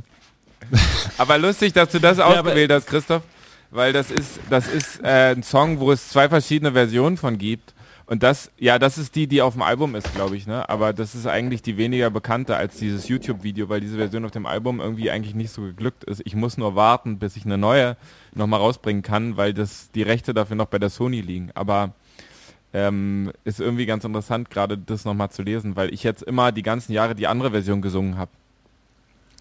Aber 1.18 1.38
lustig, 1.38 1.74
dass 1.74 1.90
du 1.90 2.00
das 2.00 2.20
ausgewählt 2.20 2.72
hast, 2.72 2.88
Christoph, 2.88 3.24
weil 3.72 3.94
das 3.94 4.12
ist, 4.12 4.40
das 4.50 4.68
ist 4.68 5.02
äh, 5.04 5.34
ein 5.36 5.44
Song, 5.44 5.80
wo 5.80 5.92
es 5.92 6.10
zwei 6.10 6.30
verschiedene 6.30 6.74
Versionen 6.74 7.18
von 7.18 7.38
gibt. 7.38 7.74
Und 8.06 8.22
das, 8.22 8.52
ja, 8.58 8.80
das 8.80 8.98
ist 8.98 9.16
die, 9.16 9.28
die 9.28 9.42
auf 9.42 9.54
dem 9.54 9.62
Album 9.62 9.96
ist, 9.96 10.14
glaube 10.14 10.36
ich, 10.36 10.46
ne? 10.46 10.68
Aber 10.68 10.92
das 10.92 11.16
ist 11.16 11.26
eigentlich 11.26 11.62
die 11.62 11.78
weniger 11.78 12.10
bekannte 12.10 12.58
als 12.58 12.76
dieses 12.76 13.08
YouTube-Video, 13.08 13.70
weil 13.70 13.80
diese 13.80 13.96
Version 13.96 14.26
auf 14.26 14.32
dem 14.32 14.46
Album 14.46 14.82
irgendwie 14.82 15.10
eigentlich 15.10 15.36
nicht 15.36 15.52
so 15.52 15.62
geglückt 15.62 16.04
ist. 16.04 16.22
Ich 16.26 16.36
muss 16.36 16.58
nur 16.58 16.76
warten, 16.76 17.18
bis 17.18 17.38
ich 17.38 17.46
eine 17.46 17.58
neue 17.58 17.96
nochmal 18.36 18.60
rausbringen 18.60 19.04
kann, 19.04 19.38
weil 19.38 19.54
das 19.54 19.90
die 19.92 20.02
Rechte 20.02 20.34
dafür 20.34 20.58
noch 20.58 20.66
bei 20.66 20.80
der 20.80 20.90
Sony 20.90 21.22
liegen. 21.22 21.52
Aber 21.56 21.94
ähm, 22.74 23.32
ist 23.46 23.62
irgendwie 23.62 23.86
ganz 23.86 24.04
interessant, 24.04 24.50
gerade 24.50 24.78
das 24.78 25.06
nochmal 25.06 25.32
zu 25.32 25.42
lesen, 25.42 25.78
weil 25.78 25.94
ich 25.94 26.04
jetzt 26.04 26.24
immer 26.24 26.52
die 26.52 26.64
ganzen 26.64 26.92
Jahre 26.92 27.16
die 27.16 27.28
andere 27.28 27.52
Version 27.52 27.82
gesungen 27.82 28.18
habe. 28.18 28.32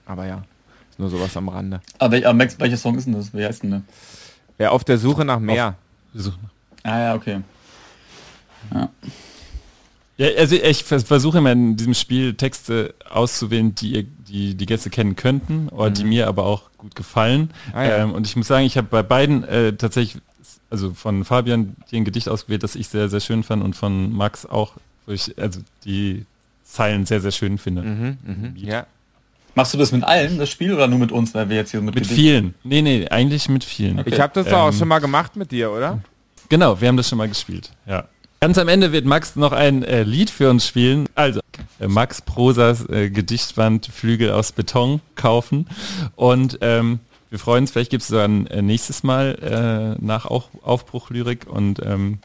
Aber 0.07 0.27
ja, 0.27 0.45
ist 0.93 0.99
nur 1.01 1.11
sowas 1.11 1.37
am 1.37 1.49
Rande. 1.49 1.81
Aber, 1.99 2.15
wel- 2.17 2.25
aber 2.25 2.35
Max, 2.35 2.59
welcher 2.61 2.77
Song 2.77 2.97
ist 2.97 3.07
denn 3.07 3.15
das? 3.15 3.35
Wie 3.35 3.45
heißt 3.45 3.63
denn 3.65 3.71
der? 3.71 3.83
Ja, 4.59 4.71
auf 4.71 4.85
der 4.85 4.99
Suche 4.99 5.25
nach 5.25 5.41
mehr. 5.41 5.75
So. 6.15 6.31
Ah 6.85 6.99
ja, 6.99 7.15
okay. 7.15 7.41
Ja, 10.19 10.29
also 10.39 10.55
ich 10.55 10.85
vers- 10.85 11.05
versuche 11.05 11.39
immer 11.39 11.53
in 11.53 11.77
diesem 11.77 11.95
Spiel 11.95 12.35
Texte 12.35 12.95
auszuwählen, 13.09 13.75
die 13.75 13.93
ihr, 13.95 14.03
die, 14.29 14.55
die 14.55 14.67
Gäste 14.67 14.91
kennen 14.91 15.17
könnten 15.17 15.69
oder 15.69 15.91
die 15.91 16.05
mir 16.05 16.29
aber 16.29 16.45
auch 16.45 16.71
gut 16.79 16.95
gefallen. 16.95 17.51
Mhm. 17.69 17.73
Ah, 17.75 17.85
ja. 17.85 17.97
ähm, 17.99 18.13
und 18.13 18.27
ich 18.27 18.37
muss 18.37 18.47
sagen, 18.47 18.65
ich 18.67 18.77
habe 18.77 18.87
bei 18.89 19.03
beiden 19.03 19.43
äh, 19.45 19.73
tatsächlich, 19.75 20.23
also 20.71 20.93
von 20.93 21.25
Fabian 21.25 21.77
ein 21.93 22.05
Gedicht 22.05 22.29
ausgewählt, 22.29 22.63
das 22.63 22.77
ich 22.77 22.89
sehr, 22.89 23.09
sehr 23.09 23.21
schön 23.21 23.43
fand 23.43 23.63
und 23.65 23.75
von 23.75 24.13
Max 24.13 24.47
auch, 24.47 24.75
wo 25.07 25.13
ich 25.13 25.37
also 25.39 25.61
die 25.85 26.25
Zeilen 26.65 27.05
sehr, 27.07 27.21
sehr 27.21 27.33
schön 27.33 27.59
finde. 27.59 27.83
Mhm, 27.83 28.19
mhm, 28.23 28.53
ja. 28.57 28.87
Machst 29.55 29.75
du 29.75 29.79
das 29.79 29.93
mit 29.93 30.03
allen, 30.05 30.39
das 30.39 30.51
Spiel, 30.51 30.73
oder 30.73 30.89
nur 30.89 30.99
mit 30.99 31.13
uns, 31.13 31.35
weil 31.35 31.49
wir 31.49 31.57
jetzt 31.57 31.71
hier 31.71 31.81
mit, 31.83 31.95
Mit 31.95 32.07
vielen. 32.07 32.55
Nee, 32.65 32.83
nee, 32.83 33.07
eigentlich 33.09 33.49
mit 33.49 33.65
vielen. 33.65 33.99
Okay. 33.99 34.11
Ich 34.13 34.21
habe 34.21 34.33
das 34.35 34.47
doch 34.47 34.59
auch 34.59 34.73
Ähm, 34.73 34.79
schon 34.79 34.89
mal 34.89 34.99
gemacht 35.01 35.37
mit 35.37 35.51
dir, 35.51 35.71
oder? 35.71 36.01
Genau, 36.49 36.81
wir 36.81 36.89
haben 36.89 36.97
das 36.97 37.09
schon 37.09 37.19
mal 37.19 37.29
gespielt. 37.29 37.71
Ja. 37.87 38.05
Ganz 38.41 38.59
am 38.59 38.69
Ende 38.69 38.93
wird 38.93 39.05
Max 39.05 39.37
noch 39.37 39.53
ein 39.53 39.85
äh, 39.85 40.03
Lied 40.03 40.29
für 40.29 40.51
uns 40.51 40.67
spielen. 40.67 41.09
Also 41.15 41.41
äh, 41.79 41.87
Max 41.87 42.21
Prosas 42.23 42.89
äh, 42.89 43.09
Gedichtband 43.09 43.87
Flügel 43.87 44.33
aus 44.33 44.53
Beton 44.53 45.01
kaufen. 45.15 45.69
Und 46.17 46.59
ähm, 46.61 46.99
wir 47.31 47.39
freuen 47.39 47.65
uns, 47.65 47.71
vielleicht 47.71 47.91
gibt 47.91 48.03
es 48.03 48.09
dann 48.09 48.47
äh, 48.49 48.61
nächstes 48.61 49.05
Mal 49.05 49.97
äh, 50.01 50.05
nach 50.05 50.27
auch 50.27 50.49
Aufbruch 50.63 51.11
Lyrik. 51.11 51.47
Und 51.47 51.81
ähm, 51.85 52.19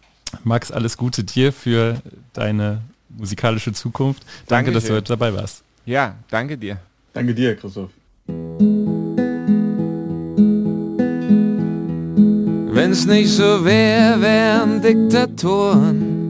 Max, 0.44 0.72
alles 0.72 0.98
Gute 0.98 1.24
dir 1.24 1.54
für 1.54 2.02
deine 2.34 2.82
musikalische 3.10 3.74
Zukunft. 3.74 4.24
Danke, 4.48 4.72
dass 4.72 4.86
du 4.86 4.94
heute 4.94 5.10
dabei 5.10 5.34
warst. 5.34 5.64
Ja, 5.86 6.16
danke 6.30 6.58
dir. 6.58 6.78
Danke 7.18 7.34
dir, 7.34 7.56
Christoph. 7.56 7.90
Wenn's 12.76 13.08
nicht 13.08 13.30
so 13.30 13.66
wär, 13.66 14.22
wären 14.22 14.84
Diktatoren 14.84 16.30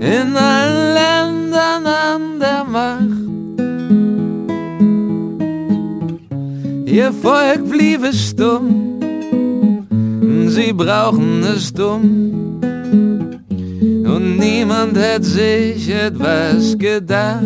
in 0.00 0.36
allen 0.36 0.94
Ländern 0.98 1.86
an 1.86 2.40
der 2.40 2.64
Macht. 2.64 3.22
Ihr 6.86 7.12
Volk 7.12 7.70
bliebe 7.70 8.12
stumm, 8.12 8.98
sie 10.48 10.72
brauchen 10.72 11.44
es 11.44 11.72
dumm. 11.72 12.57
Niemand 14.38 14.96
hätte 14.96 15.24
sich 15.24 15.90
etwas 15.90 16.78
gedacht. 16.78 17.42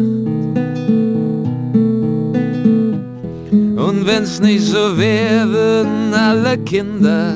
Und 3.86 4.06
wenn's 4.06 4.40
nicht 4.40 4.66
so 4.66 4.98
wär, 4.98 5.48
würden 5.48 6.12
alle 6.12 6.58
Kinder 6.58 7.34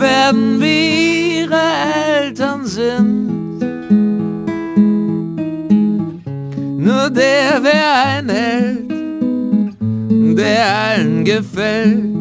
werden 0.00 0.60
wie 0.60 1.42
ihre 1.42 1.60
Eltern 2.22 2.66
sind. 2.66 3.60
Nur 6.78 7.08
der 7.10 7.62
wär 7.62 8.04
ein 8.06 8.28
Held, 8.28 8.90
der 10.36 10.66
allen 10.66 11.24
gefällt. 11.24 12.17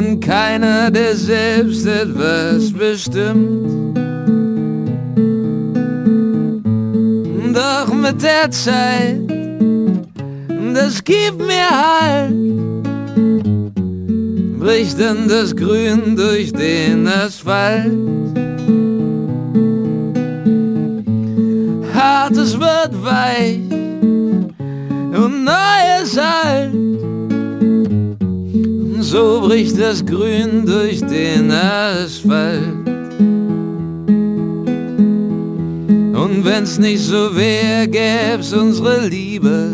Und 0.00 0.20
keiner, 0.20 0.90
der 0.90 1.14
selbst 1.14 1.86
etwas 1.86 2.72
bestimmt. 2.72 3.94
Doch 7.54 7.92
mit 7.92 8.22
der 8.22 8.50
Zeit, 8.50 9.20
das 10.72 11.04
gibt 11.04 11.38
mir 11.38 11.68
Halt, 11.68 12.32
bricht 14.58 14.98
dann 14.98 15.28
das 15.28 15.54
Grün 15.54 16.16
durch 16.16 16.50
den 16.50 17.06
Asphalt. 17.06 17.92
Hartes 21.94 22.58
wird 22.58 23.04
weich 23.04 23.70
und 25.12 25.44
Neues 25.44 26.16
alt. 26.16 26.89
So 29.10 29.40
bricht 29.40 29.76
das 29.76 30.06
Grün 30.06 30.64
durch 30.64 31.00
den 31.00 31.50
Asphalt. 31.50 32.86
Und 36.14 36.44
wenn's 36.44 36.78
nicht 36.78 37.00
so 37.00 37.34
wär, 37.34 37.88
gäb's 37.88 38.52
unsere 38.52 39.08
Liebe. 39.08 39.72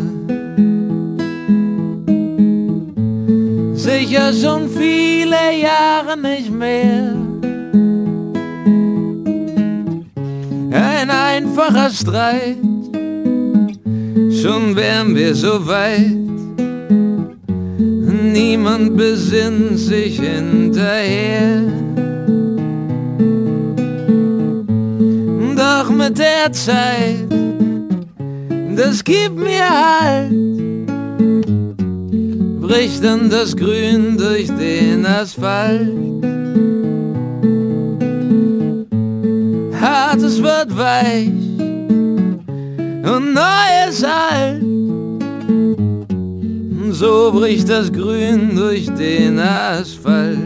Sicher 3.75 4.33
schon 4.33 4.67
viele 4.69 5.61
Jahre 5.61 6.17
nicht 6.19 6.51
mehr. 6.51 7.13
Ein 10.71 11.11
einfacher 11.11 11.91
Streit, 11.91 12.57
schon 14.41 14.75
wären 14.75 15.15
wir 15.15 15.35
so 15.35 15.67
weit. 15.67 16.26
Niemand 18.33 18.97
besinnt 18.97 19.79
sich 19.79 20.19
hinterher. 20.19 21.63
Doch 25.55 25.89
mit 25.89 26.17
der 26.17 26.51
Zeit, 26.51 27.27
das 28.75 29.03
gibt 29.03 29.37
mir 29.37 29.69
Halt, 29.69 30.31
bricht 32.61 33.03
dann 33.03 33.29
das 33.29 33.55
Grün 33.55 34.17
durch 34.17 34.47
den 34.47 35.05
Asphalt. 35.05 35.91
Hartes 39.79 40.41
wird 40.41 40.77
weich 40.77 41.29
und 43.03 43.33
Neues 43.33 44.03
alt. 44.03 44.66
Und 46.87 46.93
so 46.93 47.33
bricht 47.33 47.67
das 47.67 47.91
Grün 47.91 48.55
durch 48.55 48.85
den 48.85 49.37
Asphalt. 49.39 50.37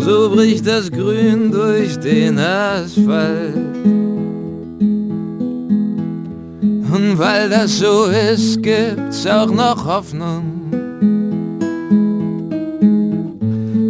So 0.00 0.30
bricht 0.30 0.66
das 0.66 0.90
Grün 0.90 1.52
durch 1.52 1.96
den 2.00 2.36
Asphalt. 2.40 3.54
Und 6.92 7.16
weil 7.16 7.48
das 7.50 7.78
so 7.78 8.06
ist, 8.06 8.60
gibt's 8.60 9.24
auch 9.28 9.52
noch 9.52 9.86
Hoffnung. 9.86 10.42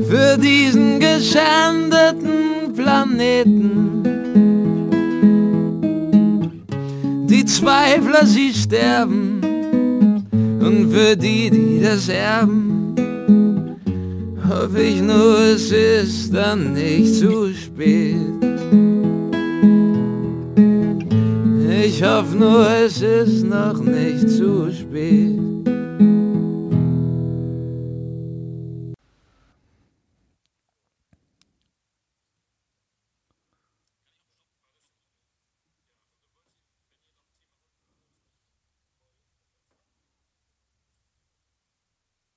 Für 0.07 0.37
diesen 0.37 1.01
geschändeten 1.01 2.75
Planeten. 2.75 3.96
Zweifler, 7.47 8.27
sie 8.27 8.53
sterben. 8.53 9.41
Und 10.61 10.93
für 10.93 11.17
die, 11.17 11.49
die 11.49 11.81
das 11.81 12.09
erben, 12.09 12.95
hoffe 14.49 14.83
ich 14.83 15.01
nur, 15.01 15.39
es 15.55 15.71
ist 15.71 16.35
dann 16.35 16.73
nicht 16.73 17.15
zu 17.15 17.55
spät. 17.55 18.17
Ich 21.85 22.03
hoffe 22.03 22.37
nur, 22.37 22.69
es 22.85 23.01
ist 23.01 23.45
noch 23.45 23.81
nicht 23.81 24.29
zu 24.29 24.73
spät. 24.73 25.36